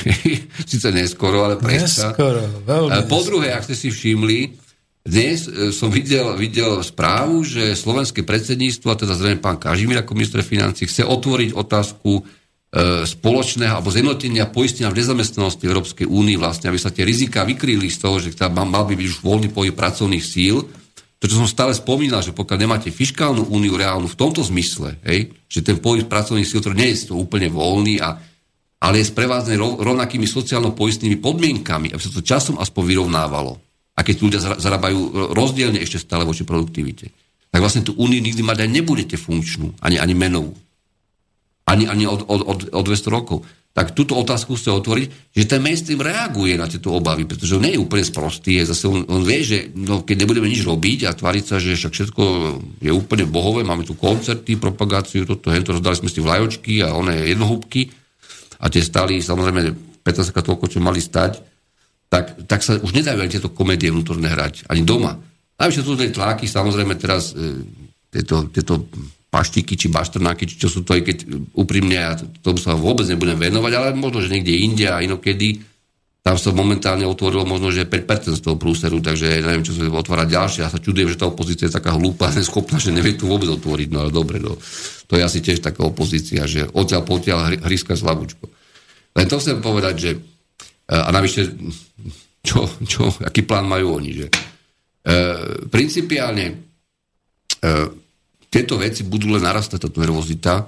[0.72, 2.08] síce neskoro, ale prečo.
[2.08, 4.56] Neskoro, veľmi Po druhé, ak ste si všimli,
[5.04, 10.16] dnes e, som videl, videl správu, že slovenské predsedníctvo, a teda zrejme pán Kažimír ako
[10.16, 12.22] minister financí, chce otvoriť otázku e,
[13.04, 18.00] spoločného alebo zjednotenia poistenia v nezamestnanosti Európskej únii, vlastne, aby sa tie rizika vykryli z
[18.00, 20.64] toho, že tam mal by byť už voľný pohyb pracovných síl,
[21.16, 25.32] to, čo som stále spomínal, že pokiaľ nemáte fiskálnu úniu reálnu v tomto zmysle, hej,
[25.48, 28.20] že ten pohyb pracovných síl, ktorý nie je to úplne voľný, a,
[28.84, 33.56] ale je sprevádzaný rovnakými sociálno-poistnými podmienkami, aby sa to časom aspoň vyrovnávalo.
[33.96, 37.08] A keď ľudia zarábajú rozdielne ešte stále voči produktivite,
[37.48, 40.52] tak vlastne tú úniu nikdy mať aj nebudete funkčnú, ani, ani menovú.
[41.64, 45.60] Ani, ani od, od, od, od 200 rokov tak túto otázku chce otvoriť, že ten
[45.60, 49.20] mainstream reaguje na tieto obavy, pretože on nie je úplne sprostý, je zase on, on
[49.20, 52.22] vie, že no, keď nebudeme nič robiť a tváriť sa, že však všetko
[52.80, 57.28] je úplne bohové, máme tu koncerty, propagáciu, toto, hento, rozdali sme si vlajočky a one
[57.28, 57.92] jednohúbky
[58.64, 59.60] a tie stali samozrejme
[60.00, 61.44] 15 toľko, čo mali stať,
[62.08, 65.20] tak, tak sa už nedajú ani tieto komédie vnútorné hrať, ani doma.
[65.60, 67.60] Najvyššie sú tie tláky, samozrejme teraz e,
[68.08, 68.88] tieto, tieto
[69.36, 71.16] paštiky či baštrnáky, či čo sú to, aj keď
[71.52, 75.60] úprimne, ja tomu sa vôbec nebudem venovať, ale možno, že niekde inde a inokedy,
[76.24, 80.28] tam sa momentálne otvorilo možno, že 5% z toho prúseru, takže neviem, čo sa otvárať
[80.32, 80.60] ďalšie.
[80.64, 83.88] Ja sa čudujem, že tá opozícia je taká hlúpa, neschopná, že nevie tu vôbec otvoriť.
[83.92, 84.56] No ale dobre, no.
[85.06, 88.48] to je asi tiež taká opozícia, že odtiaľ potiaľ hryska slabúčko.
[89.14, 90.10] Len to chcem povedať, že
[90.86, 91.46] a navyše,
[92.46, 94.32] čo, čo, aký plán majú oni, že e,
[95.66, 96.54] principiálne e,
[98.50, 100.66] tieto veci budú len narastať, táto nervozita.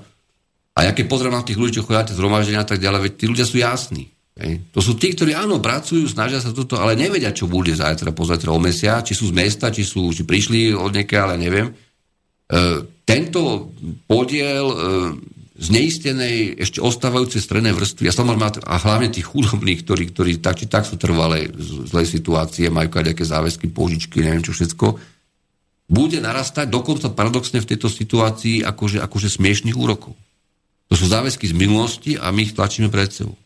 [0.74, 3.24] A ja keď pozriem na tých ľudí, čo chodia zhromaždenia a tak ďalej, veď tí
[3.26, 4.10] ľudia sú jasní.
[4.38, 4.70] Hej.
[4.70, 8.54] To sú tí, ktorí áno, pracujú, snažia sa toto, ale nevedia, čo bude zajtra, pozajtra
[8.54, 11.66] o mesia, či sú z mesta, či, sú, či prišli od niekiaľ, ale neviem.
[11.66, 11.74] E,
[13.02, 13.74] tento
[14.06, 14.76] podiel e,
[15.58, 20.70] zneistenej ešte ostávajúcej strednej vrstvy a samozrejme a hlavne tých chudobných, ktorí, ktorí tak či
[20.70, 25.17] tak sú trvalé z zlej situácie, majú nejaké záväzky, požičky, neviem čo všetko,
[25.88, 30.12] bude narastať dokonca paradoxne v tejto situácii akože, akože smiešných úrokov.
[30.88, 33.36] To sú záväzky z minulosti a my ich tlačíme pred sebou.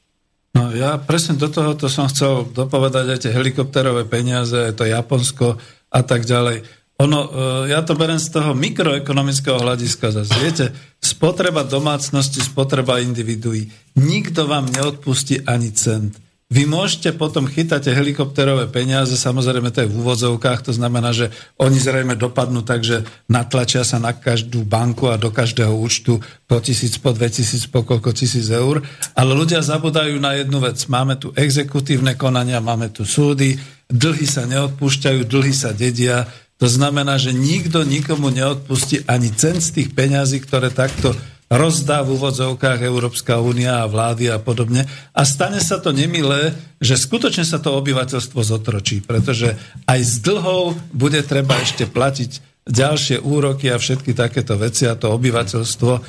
[0.52, 5.56] No ja presne do toho to som chcel dopovedať aj tie helikopterové peniaze, to Japonsko
[5.88, 7.28] a tak ďalej ono, e,
[7.74, 10.32] ja to berem z toho mikroekonomického hľadiska zase.
[10.38, 10.66] Viete,
[11.02, 13.66] spotreba domácnosti, spotreba individuí.
[13.98, 16.21] Nikto vám neodpustí ani cent.
[16.52, 21.80] Vy môžete potom chytať helikopterové peniaze, samozrejme to je v úvodzovkách, to znamená, že oni
[21.80, 27.00] zrejme dopadnú tak, že natlačia sa na každú banku a do každého účtu po tisíc,
[27.00, 28.84] po dve tisíc, po koľko tisíc eur.
[29.16, 30.76] Ale ľudia zabudajú na jednu vec.
[30.92, 33.56] Máme tu exekutívne konania, máme tu súdy,
[33.88, 36.28] dlhy sa neodpúšťajú, dlhy sa dedia,
[36.60, 41.16] to znamená, že nikto nikomu neodpustí ani cen z tých peňazí, ktoré takto
[41.52, 44.88] rozdá v úvodzovkách Európska únia a vlády a podobne.
[45.12, 49.52] A stane sa to nemilé, že skutočne sa to obyvateľstvo zotročí, pretože
[49.84, 55.10] aj z dlhov bude treba ešte platiť ďalšie úroky a všetky takéto veci a to
[55.18, 55.92] obyvateľstvo.
[55.98, 56.00] E,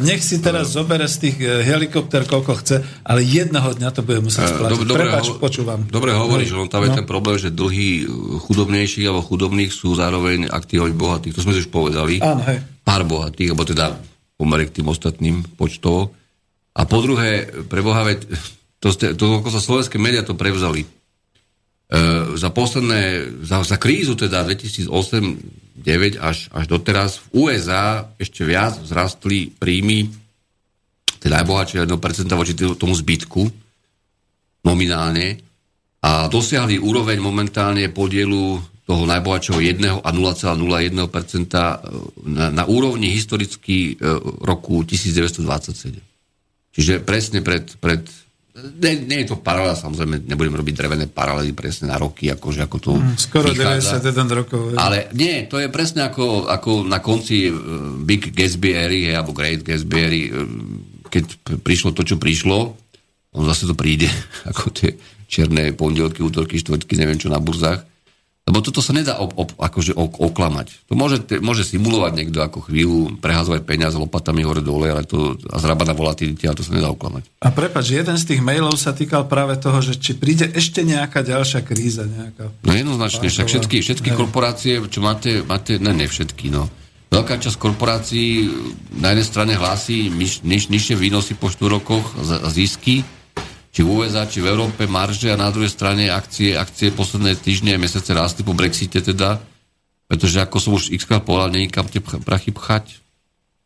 [0.00, 4.24] nech si teraz zobere z tých e, helikopter, koľko chce, ale jedného dňa to bude
[4.24, 4.88] musieť e, splatiť.
[4.88, 5.84] Dobre, Prepač, ho, počúvam.
[5.92, 6.96] Dobre hovoríš, no, tam je no.
[6.96, 8.08] ten problém, že dlhy
[8.48, 11.36] chudobnejších alebo chudobných sú zároveň aktívami bohatých.
[11.36, 12.16] To sme si už povedali.
[12.24, 12.64] Áno, hej.
[12.80, 14.09] Pár bohatých, alebo teda
[14.40, 16.16] pomer k tým ostatným počtovo.
[16.72, 18.08] A po druhé, pre Boha,
[18.80, 20.88] to, to, to ako sa slovenské médiá to prevzali.
[20.88, 20.88] E,
[22.40, 24.88] za posledné, za, za krízu teda 2008
[25.80, 27.24] 9 až, až doteraz.
[27.32, 30.12] V USA ešte viac vzrastli príjmy
[31.20, 33.42] tej najbohatšie 1% voči tomu zbytku
[34.64, 35.40] nominálne
[36.00, 38.60] a dosiahli úroveň momentálne podielu
[38.90, 40.58] toho najbohatšieho 1 a 0,01%
[42.26, 44.10] na, na úrovni historicky e,
[44.42, 45.94] roku 1927.
[46.74, 48.02] Čiže presne pred, pred
[48.58, 52.76] nie, nie je to paralela, samozrejme, nebudem robiť drevené paralely presne na roky, akože ako
[52.82, 54.02] to mm, Skoro vychádza.
[54.02, 54.60] 91 rokov.
[54.74, 54.76] Je.
[54.76, 57.54] Ale nie, to je presne ako, ako na konci uh,
[58.02, 60.44] Big Gatsby hej, alebo Great Gatsby uh,
[61.10, 61.24] keď
[61.62, 62.74] prišlo to, čo prišlo,
[63.34, 64.10] on zase to príde,
[64.50, 64.98] ako tie
[65.30, 67.86] čierne pondelky, útorky, štvrtky, neviem čo na burzách.
[68.48, 70.90] Lebo toto sa nedá ob, ob, akože ok, oklamať.
[70.90, 75.56] To môže, môže simulovať niekto ako chvíľu, preházovať peniaze lopatami hore dole, ale to a
[75.62, 77.30] zrába na volatilite, ale to sa nedá oklamať.
[77.46, 81.22] A prepač, jeden z tých mailov sa týkal práve toho, že či príde ešte nejaká
[81.22, 82.10] ďalšia kríza.
[82.10, 82.50] Nejaká...
[82.66, 86.66] No jednoznačne, však všetky, všetky korporácie, čo máte, máte, ne, ne všetky, no.
[87.10, 88.50] Veľká časť korporácií
[89.02, 92.06] na jednej strane hlási niž, niž, nižšie výnosy po 4 rokoch,
[92.54, 93.02] zisky,
[93.70, 97.74] či v USA, či v Európe marže a na druhej strane akcie, akcie posledné týždne
[97.74, 99.38] a mesiace rástli po Brexite teda,
[100.10, 102.98] pretože ako som už x povedal, není kam tie prachy pchať.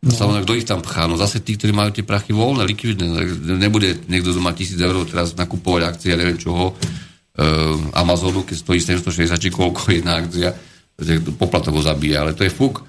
[0.04, 0.12] No.
[0.12, 1.08] Samozrejme, kto ich tam pchá?
[1.08, 3.08] No zase tí, ktorí majú tie prachy voľné, likvidné.
[3.56, 8.56] Nebude niekto, kto má tisíc eur teraz nakupovať akcie, ja neviem čoho, uh, Amazonu, keď
[8.60, 10.52] stojí 760 či koľko jedna akcia,
[11.40, 12.84] poplatok ho zabíja, ale to je fuk.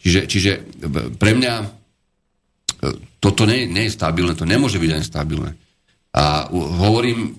[0.00, 0.52] Čiže, čiže
[1.20, 1.66] pre mňa e,
[3.20, 5.50] toto nie, nie je stabilné, to nemôže byť ani stabilné.
[6.10, 7.38] A hovorím,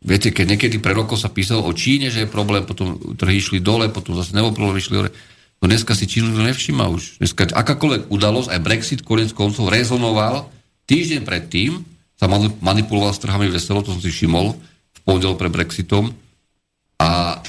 [0.00, 3.60] viete, keď niekedy pre rokov sa písalo o Číne, že je problém, potom trhy išli
[3.60, 5.10] dole, potom zase nebol problém, išli dole.
[5.60, 7.20] No dneska si Čínu nevšíma už.
[7.20, 10.48] Dneska akákoľvek udalosť, aj Brexit konec koncov rezonoval,
[10.88, 11.84] týždeň predtým
[12.16, 12.24] sa
[12.64, 14.56] manipuloval s trhami veselo, to som si všimol,
[14.96, 16.16] v pondel pre Brexitom.
[16.96, 17.40] A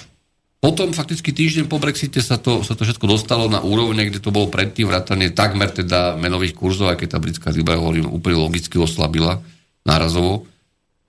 [0.59, 4.35] potom fakticky týždeň po Brexite sa to, sa to všetko dostalo na úrovne, kde to
[4.35, 8.76] bolo predtým vrátanie takmer teda menových kurzov, aj keď tá britská libra, hovorím, úplne logicky
[8.76, 9.39] oslabila
[9.88, 10.43] nárazovo.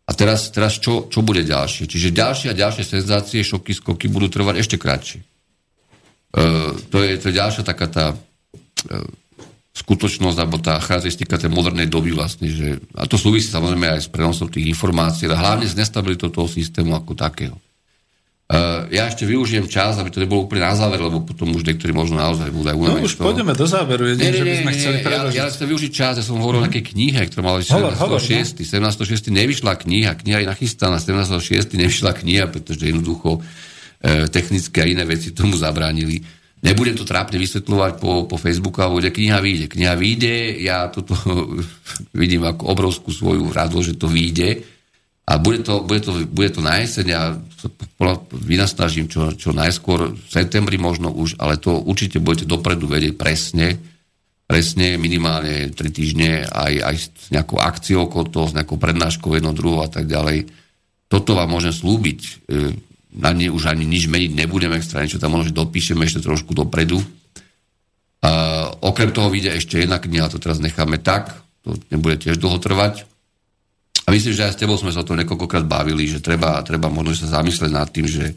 [0.09, 1.85] A teraz, teraz čo, čo bude ďalšie?
[1.85, 5.21] Čiže ďalšie a ďalšie senzácie, šoky, skoky budú trvať ešte kratšie.
[5.21, 5.25] E,
[6.89, 8.17] to, je, to je ďalšia taká tá e,
[9.77, 14.09] skutočnosť, alebo tá charakteristika tej modernej doby vlastne, že, a to súvisí samozrejme aj s
[14.09, 17.57] prenosom tých informácií, ale hlavne s nestabilitou toho systému ako takého.
[18.49, 21.93] Uh, ja ešte využijem čas, aby to nebolo úplne na záver, lebo potom už niektorí
[21.93, 23.29] možno naozaj budú aj No už to.
[23.29, 25.37] pôjdeme do záveru, jedine, nie, nie, že by sme chceli preložiť.
[25.37, 28.65] Ja, ja chcem využiť čas, ja som hovoril o nejakej knihe, ktorá mala 17.6.
[28.65, 29.37] 17.6.
[29.37, 31.77] nevyšla kniha, kniha je nachystaná, 17.6.
[31.77, 33.45] nevyšla kniha, pretože jednoducho
[34.01, 36.25] e, technické a iné veci tomu zabránili.
[36.65, 39.67] Nebudem to trápne vysvetľovať po, po Facebooku, alebo kde kniha vyjde.
[39.69, 41.13] Kniha vyjde, ja toto
[42.17, 44.78] vidím ako obrovskú svoju radosť, že to vyjde
[45.29, 47.37] a bude to, bude to, bude to na jeseň, ja
[48.33, 53.77] vynasnažím čo, čo najskôr, v septembri možno už, ale to určite budete dopredu vedieť presne,
[54.49, 59.53] presne minimálne 3 týždne, aj, aj s nejakou akciou okolo toho, s nejakou prednáškou jednou,
[59.53, 60.49] druhou a tak ďalej.
[61.13, 62.21] Toto vám môžem slúbiť.
[62.25, 62.31] E,
[63.21, 67.05] na ne už ani nič meniť nebudeme extra, niečo tam možno dopíšeme ešte trošku dopredu.
[68.25, 68.31] A
[68.81, 71.37] okrem toho vyjde ešte jedna kniha, to teraz necháme tak,
[71.69, 73.05] to nebude tiež dlho trvať.
[74.09, 76.89] A myslím, že aj s tebou sme sa o tom niekoľkokrát bavili, že treba, treba
[76.89, 78.35] možno sa zamyslieť nad tým, že e,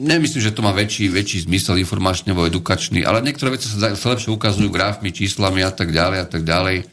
[0.00, 4.06] nemyslím, že to má väčší, väčší zmysel informačný alebo edukačný, ale niektoré veci sa, sa
[4.16, 6.84] lepšie ukazujú grafmi, číslami a tak ďalej a tak ďalej, e,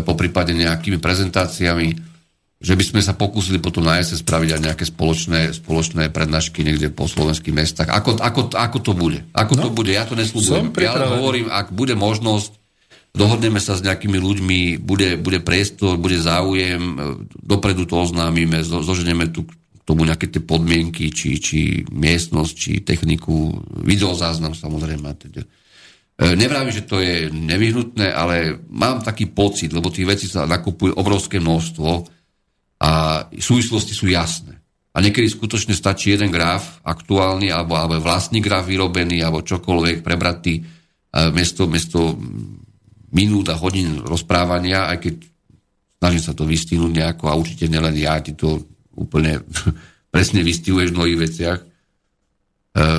[0.00, 2.16] po prípade nejakými prezentáciami
[2.56, 6.88] že by sme sa pokúsili potom na jeseň spraviť aj nejaké spoločné, spoločné prednášky niekde
[6.88, 7.92] po slovenských mestách.
[7.92, 9.20] Ako, ako, ako to bude?
[9.36, 9.92] Ako no, to bude?
[9.92, 10.72] Ja to nesľubujem.
[10.80, 12.56] Ja hovorím, ak bude možnosť,
[13.16, 16.94] dohodneme sa s nejakými ľuďmi, bude, bude priestor, bude záujem, e,
[17.40, 19.48] dopredu to oznámime, zoženeme tu
[19.86, 23.54] tomu nejaké tie podmienky, či, či miestnosť, či techniku,
[23.86, 25.14] videozáznam samozrejme.
[25.14, 25.46] Teda.
[26.34, 31.38] Nevrávim, že to je nevyhnutné, ale mám taký pocit, lebo tých vecí sa nakupuje obrovské
[31.38, 32.16] množstvo,
[32.76, 34.60] a súvislosti sú jasné.
[34.96, 40.64] A niekedy skutočne stačí jeden graf aktuálny, alebo, alebo vlastný graf vyrobený, alebo čokoľvek prebratý
[41.32, 42.16] mesto, mesto
[43.16, 45.14] minút a hodín rozprávania, aj keď
[45.96, 48.60] snažím sa to vystihnúť nejako a určite nielen ja, ty to
[48.92, 49.40] úplne
[50.14, 51.58] presne vystihuješ v mnohých veciach.
[51.58, 51.64] E,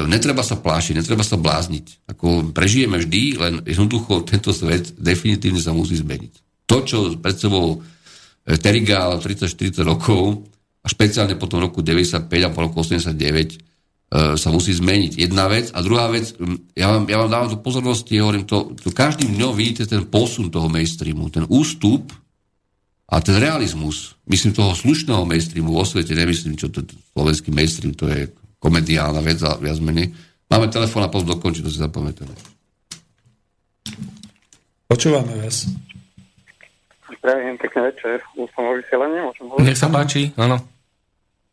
[0.10, 2.10] netreba sa plášiť, netreba sa blázniť.
[2.10, 6.66] Ako prežijeme vždy, len jednoducho tento svet definitívne sa musí zmeniť.
[6.66, 7.86] To, čo pred sebou
[8.48, 10.48] Terigál 30-40 rokov
[10.80, 13.58] a špeciálne po tom roku 95 a po roku 89 e,
[14.12, 15.20] sa musí zmeniť.
[15.20, 15.76] Jedna vec.
[15.76, 16.32] A druhá vec,
[16.72, 20.48] ja vám, ja vám dávam do pozornosti, hovorím to, to každým dňom vidíte ten posun
[20.48, 22.16] toho mainstreamu, ten ústup
[23.08, 26.84] a ten realizmus, myslím toho slušného mainstreamu vo svete, nemyslím, čo to
[27.16, 30.12] slovenský mainstream, to je komediálna vec a viac menej.
[30.48, 32.36] Máme telefón a post dokončiť, to si zapamätáme.
[34.88, 35.68] Počúvame vás.
[37.20, 38.24] Prajem, pekný večer.
[38.40, 39.68] Už som vo vysielaní, môžem hovoriť?
[39.68, 40.64] Nech sa páči, áno.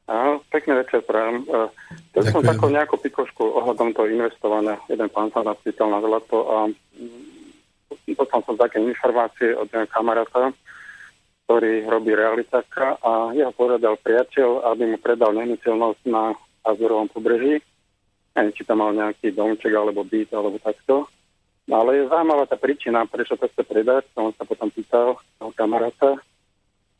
[0.05, 1.48] Áno, pekný večer, prajem.
[1.48, 1.72] Uh,
[2.28, 4.76] som takú nejakú pikošku ohľadom toho investované.
[4.93, 10.52] Jeden pán sa napýtal na zlato a mm, potom som také informácie od jedného kamaráta,
[11.48, 16.36] ktorý robí realitáka a jeho poradal priateľ, aby mu predal nehnuteľnosť na
[16.68, 17.64] Azurovom pobreží.
[18.36, 21.09] Neviem, či tam mal nejaký domček alebo byt alebo takto.
[21.64, 24.05] Ale je zaujímavá tá príčina, prečo to chce predať.
[24.20, 26.20] On sa potom pýtal toho kamaráta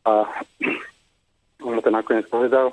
[0.09, 0.25] a
[1.65, 2.73] on mu to nakoniec povedal,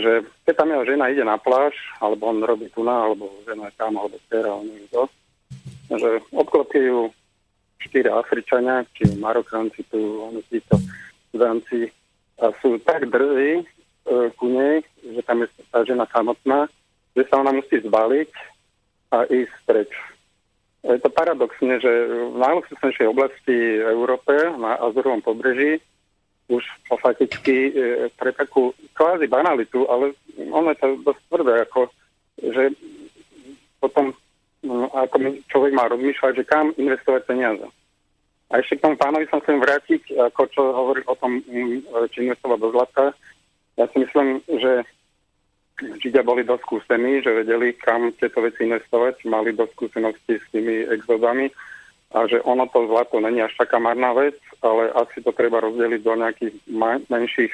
[0.00, 0.12] že
[0.46, 3.74] keď tam jeho žena ide na pláž, alebo on robí tu na, alebo žena je
[3.78, 5.02] tam, alebo dcera, on neviem to,
[5.94, 6.80] že obklopí
[7.78, 9.98] štyri Afričania, či Marokánci tu,
[10.28, 10.76] oni títo
[11.30, 11.88] Sudanci,
[12.38, 13.64] a sú tak drzí e,
[14.38, 16.70] ku nej, že tam je tá žena samotná,
[17.18, 18.30] že sa ona musí zbaliť
[19.10, 19.90] a ísť preč.
[20.86, 21.90] Je to paradoxne, že
[22.30, 25.82] v najluxusnejšej oblasti v Európe, na Azurovom pobreží,
[26.48, 27.72] už fakticky e,
[28.16, 30.16] pre takú kvázi banalitu, ale
[30.48, 31.80] ono je to dosť tvrdé, ako,
[32.40, 32.62] že
[33.78, 34.16] potom
[34.64, 35.16] no, ako
[35.52, 37.66] človek má rozmýšľať, že kam investovať peniaze.
[38.48, 41.44] A ešte k tomu pánovi som chcem vrátiť, ako čo hovoril o tom,
[42.08, 43.04] či investovať do zlata.
[43.76, 44.88] Ja si myslím, že
[45.78, 50.88] Židia boli dosť skúsení, že vedeli, kam tieto veci investovať, mali dosť skúsenosti s tými
[50.90, 51.52] exodami
[52.08, 56.00] a že ono to zlato není až taká marná vec, ale asi to treba rozdeliť
[56.00, 57.52] do nejakých ma- menších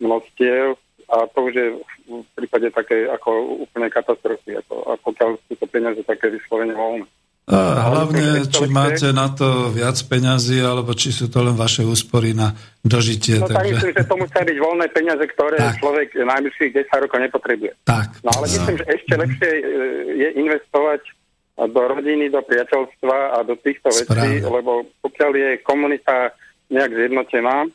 [0.00, 0.80] množstiev
[1.12, 1.66] a to už je
[2.08, 7.06] v prípade také ako úplne katastrofy, ako, a pokiaľ sú to peniaze také vyslovene voľné.
[7.42, 12.38] A hlavne, či máte na to viac peňazí, alebo či sú to len vaše úspory
[12.38, 12.54] na
[12.86, 13.42] dožitie.
[13.42, 13.58] No takže...
[13.58, 15.74] tak myslím, že to musia byť voľné peniaze, ktoré tak.
[15.82, 17.72] človek najbližších 10 rokov nepotrebuje.
[17.82, 18.08] Tak.
[18.22, 19.62] No ale myslím, že ešte lepšie e,
[20.22, 21.00] je investovať
[21.68, 24.40] do rodiny, do priateľstva a do týchto Správne.
[24.40, 26.32] vecí, lebo pokiaľ je komunita
[26.72, 27.68] nejak zjednotená,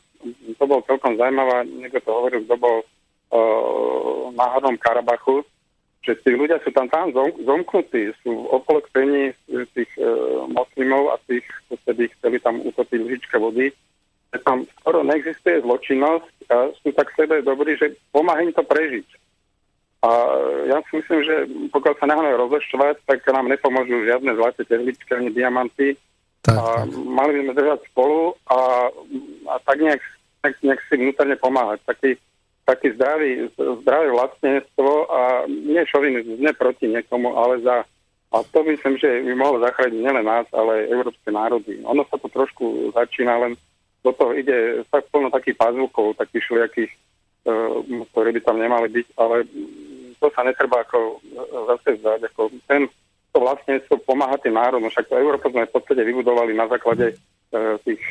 [0.58, 5.46] to bol celkom zaujímavá, niekto to hovoril, kto bol uh, na Hornom Karabachu,
[6.08, 9.34] že tí ľudia sú tam tam zom, zomknutí, sú obklopení
[9.76, 10.08] tých e,
[10.48, 13.68] moslimov a tých, ktorí chceli tam utopiť lžička vody.
[14.32, 19.04] Že tam skoro neexistuje zločinnosť a sú tak sebe dobrí, že pomáha im to prežiť.
[19.98, 20.10] A
[20.70, 21.34] ja si myslím, že
[21.74, 25.98] pokiaľ sa necháme rozlešťovať, tak nám nepomôžu žiadne zlaté tehličky ani diamanty.
[26.46, 26.94] Tak, a tak.
[26.94, 28.58] mali by sme držať spolu a,
[29.50, 30.02] a tak nejak,
[30.46, 31.82] nejak, nejak si vnútorne pomáhať.
[31.82, 32.10] Taký,
[32.62, 35.20] taký zdravý, zdravé vlastníctvo a
[35.50, 37.82] nie šovinizmus, nie proti niekomu, ale za
[38.28, 41.80] a to myslím, že by mohlo zachrániť nielen nás, ale aj európske národy.
[41.80, 43.56] Ono sa to trošku začína, len
[44.04, 46.98] do toho ide tak plno takých pazvukov, takých šliakých, e,
[48.12, 49.48] ktorí by tam nemali byť, ale
[50.18, 51.40] to sa netreba ako e,
[51.74, 52.20] zase zdať.
[52.34, 52.90] Ako ten,
[53.32, 57.14] to vlastníctvo pomáha tým národom, však to Európa sme v podstate vybudovali na základe
[57.80, 58.02] tých,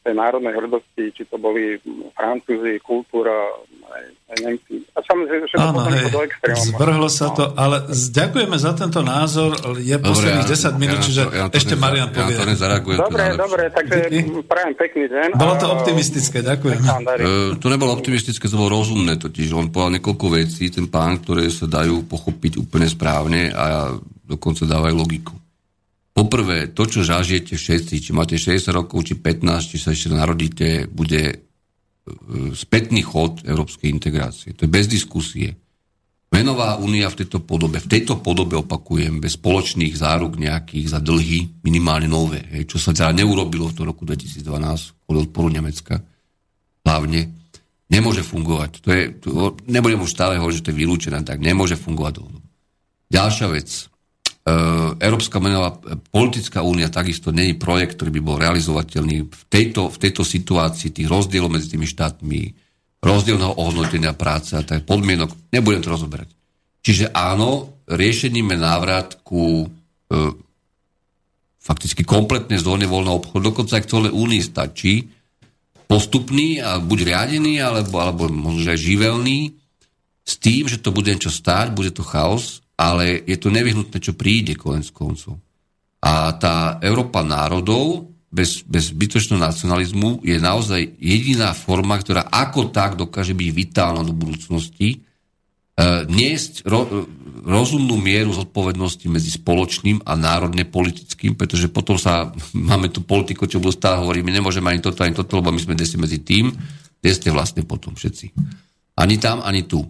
[0.00, 1.76] tej národnej hrdosti, či to boli
[2.10, 3.30] Francúzi, kultúra,
[3.86, 4.74] aj, aj Nemci.
[4.90, 6.62] A samozrejme, že to Áno, potom hej, do extrému.
[6.70, 11.72] zvrhlo sa to, ale ďakujeme za tento názor, je posledných 10 minút, čiže to ešte
[11.72, 12.34] neza- Marian Ja povie.
[12.34, 12.98] to nezareagujem.
[12.98, 13.96] Dobre, dobre, takže
[14.42, 15.28] prajem pekný deň.
[15.34, 16.80] Bolo to optimistické, ďakujem.
[16.80, 17.26] E,
[17.56, 19.52] to nebolo optimistické, to bolo rozumné totiž.
[19.52, 23.92] On povedal niekoľko vecí, ten pán, ktoré sa dajú pochopiť úplne správne a
[24.24, 25.32] dokonca dávajú logiku.
[26.18, 30.90] Poprvé, to, čo zažijete všetci, či máte 60 rokov, či 15, či sa ešte narodíte,
[30.90, 31.36] bude e,
[32.58, 34.50] spätný chod európskej integrácie.
[34.58, 35.54] To je bez diskusie.
[36.34, 41.62] Menová únia v tejto podobe, v tejto podobe opakujem, bez spoločných záruk nejakých za dlhy,
[41.62, 44.42] minimálne nové, hej, čo sa teda neurobilo v tom roku 2012
[45.06, 46.02] kvôli odporu Nemecka,
[46.82, 47.30] hlavne,
[47.94, 48.70] nemôže fungovať.
[48.82, 52.26] To je, to, nebudem už stále hovoriť, že to je vylúčené, tak nemôže fungovať.
[53.06, 53.86] Ďalšia vec.
[54.48, 54.52] E,
[55.04, 55.76] Európska menová
[56.08, 61.08] politická únia takisto je projekt, ktorý by bol realizovateľný v tejto, v tejto situácii tých
[61.08, 62.40] rozdielov medzi tými štátmi,
[63.04, 65.52] rozdielného ohodnotenia práce a tak podmienok.
[65.52, 66.32] Nebudem to rozoberať.
[66.80, 70.16] Čiže áno, riešením je návrat ku e,
[71.60, 73.52] fakticky kompletnej zóne voľného obchodu.
[73.52, 74.94] Dokonca aj k celej únii stačí
[75.84, 79.52] postupný a buď riadený, alebo, alebo možno aj živelný,
[80.24, 84.14] s tým, že to bude niečo stáť, bude to chaos, ale je to nevyhnutné, čo
[84.14, 85.42] príde konec koncov.
[85.98, 92.94] A tá Európa národov bez, bez zbytočného nacionalizmu je naozaj jediná forma, ktorá ako tak
[92.94, 94.98] dokáže byť vitálna do budúcnosti, e,
[96.06, 97.08] niesť ro,
[97.48, 102.30] rozumnú mieru zodpovednosti medzi spoločným a národne politickým, pretože potom sa,
[102.70, 105.58] máme tu politiku, čo budú stále hovoriť, my nemôžeme ani toto, ani toto, lebo my
[105.58, 106.52] sme desi medzi tým,
[107.00, 108.36] kde ste vlastne potom všetci.
[109.00, 109.82] Ani tam, ani tu.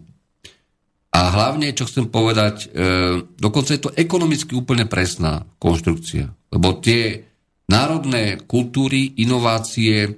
[1.18, 6.30] A hlavne, čo chcem povedať, e, dokonca je to ekonomicky úplne presná konštrukcia.
[6.54, 7.26] Lebo tie
[7.66, 10.10] národné kultúry, inovácie, e,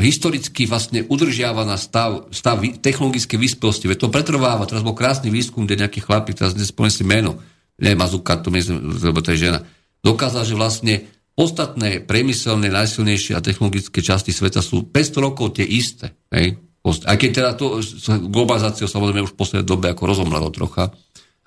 [0.00, 3.92] historicky vlastne udržiava na stav, stav technologické vyspelosti.
[3.92, 4.64] Veď to pretrváva.
[4.64, 7.32] Teraz bol krásny výskum, kde nejaký chlapík, teraz nespomínam si meno,
[7.76, 9.68] nie Mazuka, to myslím, lebo to je žena,
[10.00, 10.94] dokázal, že vlastne
[11.36, 16.16] ostatné priemyselné, najsilnejšie a technologické časti sveta sú 500 rokov tie isté.
[16.32, 16.60] Hej?
[16.80, 17.84] Aj keď teda to
[18.32, 20.88] globalizáciou samozrejme už v poslednej dobe ako rozomlelo trocha.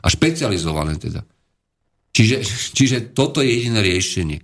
[0.04, 1.26] A špecializované teda.
[2.14, 2.46] Čiže,
[2.78, 4.38] čiže toto je jediné riešenie.
[4.40, 4.44] E,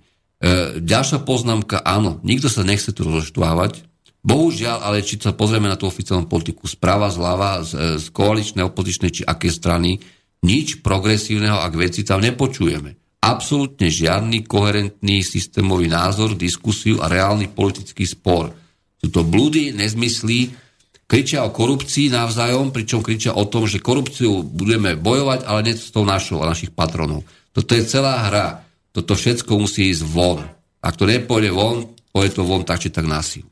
[0.82, 3.86] ďalšia poznámka, áno, nikto sa nechce tu rozštvávať.
[4.20, 9.10] Bohužiaľ, ale či sa pozrieme na tú oficiálnu politiku správa, zľava, z, z koaličnej, opozičnej
[9.14, 9.96] či aké strany,
[10.44, 13.00] nič progresívneho, ak veci tam nepočujeme.
[13.20, 18.52] Absolútne žiadny koherentný systémový názor, diskusiu a reálny politický spor.
[19.00, 20.40] Sú to blúdy, nezmyslí,
[21.10, 25.90] kričia o korupcii navzájom, pričom kričia o tom, že korupciu budeme bojovať, ale nie s
[25.90, 27.26] tou našou a našich patronov.
[27.50, 28.62] Toto je celá hra.
[28.94, 30.46] Toto všetko musí ísť von.
[30.78, 33.42] Ak to nepôjde von, pôjde to von tak, či tak násil.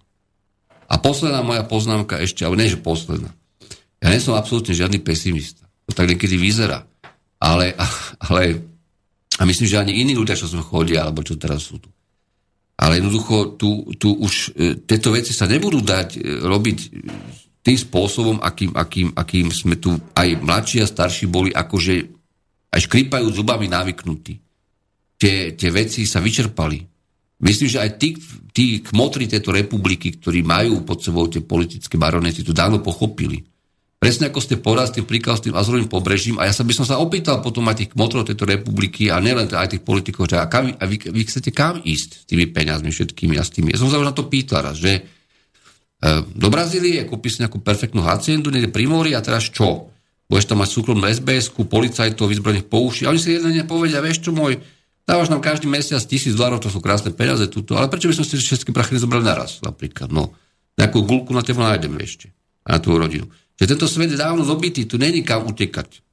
[0.86, 3.34] A posledná moja poznámka ešte, ale nie, že posledná.
[3.98, 5.66] Ja nie som absolútne žiadny pesimista.
[5.90, 6.86] To tak niekedy vyzerá.
[7.42, 7.74] Ale,
[8.30, 8.62] ale
[9.34, 11.90] a myslím, že ani iní ľudia, čo som chodia, alebo čo teraz sú tu.
[12.78, 16.78] Ale jednoducho tu, tu už e, tieto veci sa nebudú dať e, robiť
[17.68, 21.94] tým spôsobom, akým, akým, akým sme tu aj mladší a starší boli, akože
[22.72, 24.40] aj škrípajú zubami navyknutí.
[25.20, 26.80] Tie, tie veci sa vyčerpali.
[27.44, 28.16] Myslím, že aj tí,
[28.56, 33.44] tí kmotri tejto republiky, ktorí majú pod sebou tie politické baronety, to dávno pochopili.
[33.98, 36.72] Presne ako ste povedali s tým príklad s tým azurovým pobrežím a ja sa by
[36.72, 40.38] som sa opýtal potom aj tých kmotrov tejto republiky a nielen aj tých politikov, že
[40.38, 43.74] a, kam, a vy, vy chcete kam ísť s tými peniazmi všetkými a s tými.
[43.74, 45.17] Ja som sa už na to pýtal raz, že
[46.34, 49.90] do Brazílie, kúpi si nejakú perfektnú haciendu, niekde pri mori a teraz čo?
[50.30, 53.08] Budeš tam mať súkromnú SBS-ku, policajtov vyzbrojených po uši.
[53.08, 53.66] A oni si jeden deň
[54.04, 54.62] vieš čo môj,
[55.08, 58.28] dávaš nám každý mesiac tisíc dolarov, to sú krásne peniaze tuto, ale prečo by som
[58.28, 60.12] si všetky prachy nezobrali naraz napríklad?
[60.12, 60.36] No,
[60.76, 62.30] nejakú gulku na teba nájdeme ešte
[62.62, 63.26] a na tú rodinu.
[63.58, 66.04] Že tento svet je dávno dobitý, tu není kam utekať.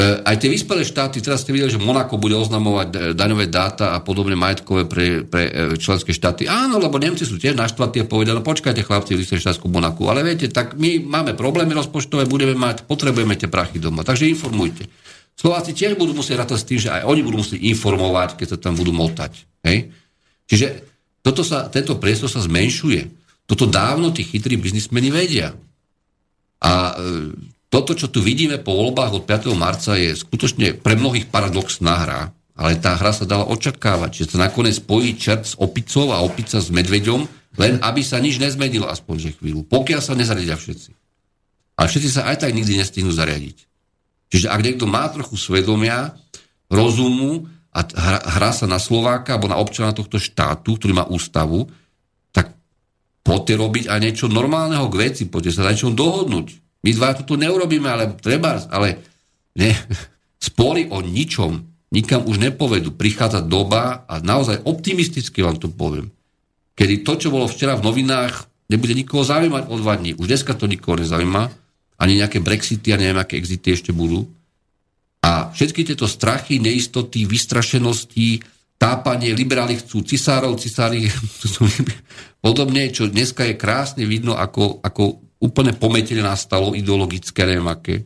[0.00, 4.32] Aj tie vyspelé štáty, teraz ste videli, že Monako bude oznamovať daňové dáta a podobne
[4.32, 6.48] majetkové pre, pre členské štáty.
[6.48, 10.08] Áno, lebo Nemci sú tiež naštvatí a povedali, no počkajte chlapci, vy ste štátsku Monaku,
[10.08, 14.88] ale viete, tak my máme problémy rozpočtové, budeme mať, potrebujeme tie prachy doma, takže informujte.
[15.36, 18.56] Slováci tiež budú musieť rátať s tým, že aj oni budú musieť informovať, keď sa
[18.56, 19.44] tam budú motať.
[19.68, 19.92] Hej?
[20.48, 20.66] Čiže
[21.20, 23.12] toto sa, tento priestor sa zmenšuje.
[23.44, 25.52] Toto dávno tí chytrí biznismeni vedia.
[26.64, 26.96] A
[27.72, 29.56] toto, čo tu vidíme po voľbách od 5.
[29.56, 32.20] marca, je skutočne pre mnohých paradoxná hra,
[32.52, 36.60] ale tá hra sa dala očakávať, že sa nakoniec spojí čert s opicou a opica
[36.60, 37.24] s medveďom,
[37.56, 40.92] len aby sa nič nezmenilo aspoň že chvíľu, pokiaľ sa nezariadia všetci.
[41.80, 43.56] A všetci sa aj tak nikdy nestihnú zariadiť.
[44.28, 46.12] Čiže ak niekto má trochu svedomia,
[46.68, 47.84] rozumu a
[48.36, 51.72] hrá, sa na Slováka alebo na občana tohto štátu, ktorý má ústavu,
[52.36, 52.52] tak
[53.24, 56.61] poďte robiť aj niečo normálneho k veci, poďte sa na niečom dohodnúť.
[56.82, 58.98] My dva to tu neurobíme, ale treba, ale
[59.54, 59.70] ne,
[60.50, 61.62] spory o ničom
[61.94, 62.96] nikam už nepovedú.
[62.96, 66.10] Prichádza doba a naozaj optimisticky vám to poviem,
[66.74, 70.16] kedy to, čo bolo včera v novinách, nebude nikoho zaujímať o dva dní.
[70.16, 71.52] Už dneska to nikoho nezaujíma,
[72.00, 74.26] ani nejaké Brexity a neviem, aké exity ešte budú.
[75.22, 78.42] A všetky tieto strachy, neistoty, vystrašenosti,
[78.74, 81.06] tápanie, liberáli chcú cisárov, cisári
[82.44, 88.04] podobne, čo dneska je krásne vidno, ako, ako úplne pometenie nastalo, ideologické, neviem aké, e,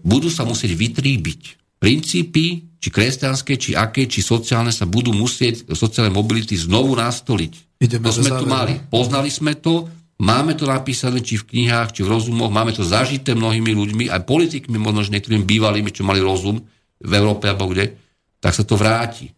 [0.00, 6.08] budú sa musieť vytríbiť princípy, či kresťanské, či aké, či sociálne sa budú musieť sociálne
[6.08, 7.84] mobility znovu nastoliť.
[7.84, 8.80] Ideme to sme tu mali.
[8.88, 9.84] Poznali sme to,
[10.16, 14.24] máme to napísané či v knihách, či v rozumoch, máme to zažité mnohými ľuďmi, aj
[14.24, 16.64] politikmi, možno niektorými bývalými, čo mali rozum
[17.00, 17.96] v Európe alebo kde,
[18.40, 19.28] tak sa to vráti.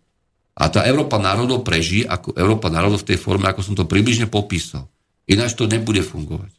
[0.55, 4.31] A tá Európa národov preží ako Európa národov v tej forme, ako som to približne
[4.31, 4.92] popísal.
[5.31, 6.51] Ináč to nebude fungovať.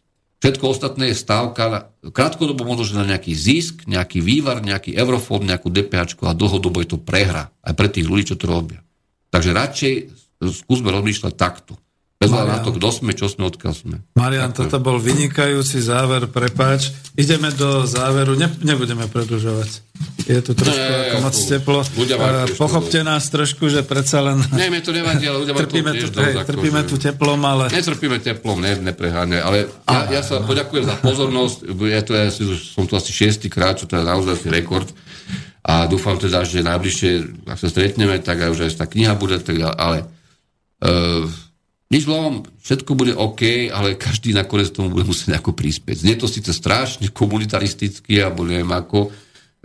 [0.44, 5.72] Všetko ostatné je stávka, krátkodobo možno, že na nejaký zisk, nejaký vývar, nejaký eurofond, nejakú
[5.72, 7.48] DPH a dlhodobo je to prehra.
[7.64, 8.84] Aj pre tých ľudí, čo to robia.
[9.31, 9.94] Takže radšej
[10.44, 11.80] skúsme rozmýšľať takto.
[12.24, 13.95] Bez na to, kto sme, čo sme, odkiaľ sme.
[14.16, 16.95] Marian, toto bol vynikajúci záver, prepáč.
[17.20, 19.70] Ideme do záveru, ne, nebudeme predlžovať.
[20.24, 21.80] Je tu trošku ne, ako moc teplo.
[21.84, 24.40] Uh, pochopte nás trošku, že predsa len...
[24.56, 27.68] Nie, mi to nevadí, ale ľudia trpíme, tu, hej, ako, trpíme tu teplom, ale...
[27.68, 31.58] Netrpíme teplom, ne, nepreháňaj, ale ja, ja sa poďakujem za pozornosť.
[31.91, 34.88] Ja, to, ja som tu asi šiestýkrát, čo to je naozaj rekord.
[35.64, 39.40] A dúfam teda, že najbližšie, ak sa stretneme, tak aj už aj tá kniha bude,
[39.40, 40.08] tak, ale
[40.84, 41.24] uh,
[41.94, 46.02] nič zlom, všetko bude OK, ale každý nakoniec tomu bude musieť nejako prispieť.
[46.02, 49.14] Znie to síce strašne komunitaristicky, alebo neviem ako,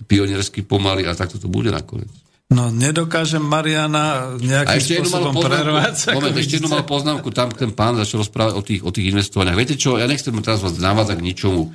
[0.04, 2.12] pioniersky pomaly, a takto to bude nakoniec.
[2.48, 6.16] No, nedokážem Mariana nejakým spôsobom prervať.
[6.16, 9.56] Moment, ešte jednu malú poznámku, tam ten pán začal rozprávať o tých, o tých investovaniach.
[9.56, 11.68] Viete čo, ja nechcem teraz vás navádzať k ničomu,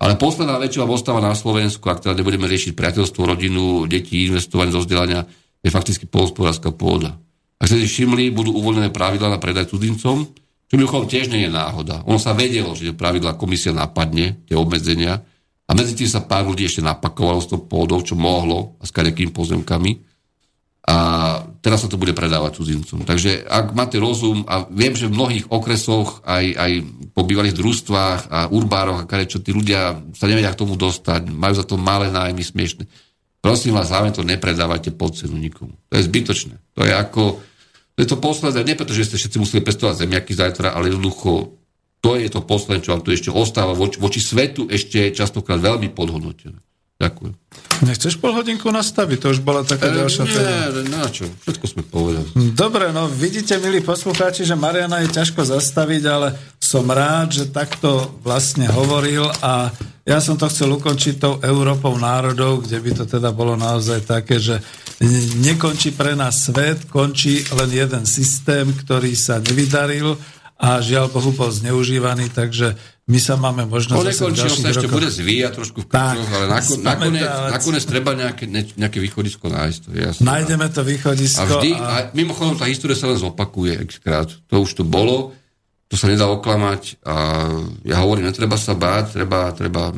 [0.00, 4.28] ale posledná vec, čo vám ostáva na Slovensku, ak teda nebudeme riešiť priateľstvo, rodinu, deti,
[4.28, 5.24] investovanie do vzdelania,
[5.60, 7.16] je fakticky polospodárska pôda.
[7.60, 10.24] Ak ste si všimli, budú uvoľnené pravidla na predaj cudzincom,
[10.70, 12.00] čo mimochodom tiež nie je náhoda.
[12.08, 15.20] Ono sa vedelo, že pravidla komisia napadne, tie obmedzenia,
[15.70, 18.90] a medzi tým sa pár ľudí ešte napakovalo s tou pôdou, čo mohlo, a s
[18.90, 20.02] kadekým pozemkami.
[20.90, 20.96] A
[21.62, 23.06] teraz sa to bude predávať cudzincom.
[23.06, 26.72] Takže ak máte rozum, a viem, že v mnohých okresoch, aj, aj
[27.14, 31.30] po bývalých družstvách a urbároch, a kade, čo tí ľudia sa nevedia k tomu dostať,
[31.30, 32.90] majú za to malé nájmy smiešne.
[33.38, 35.78] Prosím vás, hlavne to nepredávajte pod cenu nikomu.
[35.94, 36.58] To je zbytočné.
[36.74, 37.38] To je ako,
[38.00, 41.60] to je to posledné, nie preto, že ste všetci museli pestovať zemiaky zajtra, ale jednoducho
[42.00, 45.92] to je to posledné, čo vám tu ešte ostáva voči, voči svetu ešte častokrát veľmi
[45.92, 46.56] podhodnotené.
[47.00, 47.32] Ďakujem.
[47.80, 49.18] Nechceš pol hodinku nastaviť?
[49.24, 50.52] To už bola taká e, ďalšia téma.
[50.84, 51.24] Nie, na čo?
[51.48, 52.28] Všetko sme povedali.
[52.52, 58.20] Dobre, no vidíte, milí poslucháči, že Mariana je ťažko zastaviť, ale som rád, že takto
[58.20, 59.72] vlastne hovoril a
[60.04, 64.36] ja som to chcel ukončiť tou Európou národov, kde by to teda bolo naozaj také,
[64.36, 64.60] že
[65.40, 70.20] nekončí pre nás svet, končí len jeden systém, ktorý sa nevydaril
[70.60, 72.76] a žiaľ Bohu bol zneužívaný, takže
[73.10, 73.98] my sa máme možnosť...
[73.98, 74.96] To nekončí, on sa ešte rokoch...
[75.02, 78.44] bude zvíjať trošku v kručoch, ale nakon, nakoniec, nakoniec treba nejaké,
[78.78, 79.80] nejaké východisko nájsť.
[79.82, 80.22] To jasné.
[80.22, 81.42] Nájdeme to východisko.
[81.42, 81.82] A vždy, a...
[81.82, 84.30] a mimochodom tá história sa len zopakuje xkrát.
[84.46, 85.34] To už to bolo,
[85.90, 87.50] to sa nedá oklamať a
[87.82, 89.90] ja hovorím, netreba sa báť, treba, treba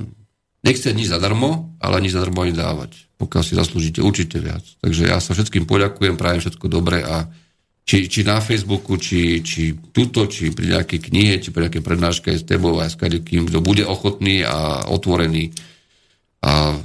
[0.64, 4.66] nechcieť nič zadarmo, ale nič zadarmo ani dávať pokiaľ si zaslúžite určite viac.
[4.82, 7.30] Takže ja sa všetkým poďakujem, prajem všetko dobré a
[7.82, 12.30] či, či na Facebooku, či, či tuto, či pri nejakej knihe, či pri nejakej prednáške
[12.30, 15.50] s tebou a s kým, kto bude ochotný a otvorený
[16.42, 16.78] a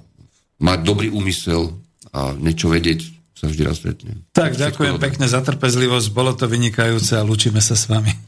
[0.58, 1.78] mať dobrý úmysel
[2.14, 3.06] a niečo vedieť,
[3.38, 4.26] sa vždy raz stretnem.
[4.34, 8.27] Tak, ďakujem pekne za trpezlivosť, bolo to vynikajúce a lúčime sa s vami.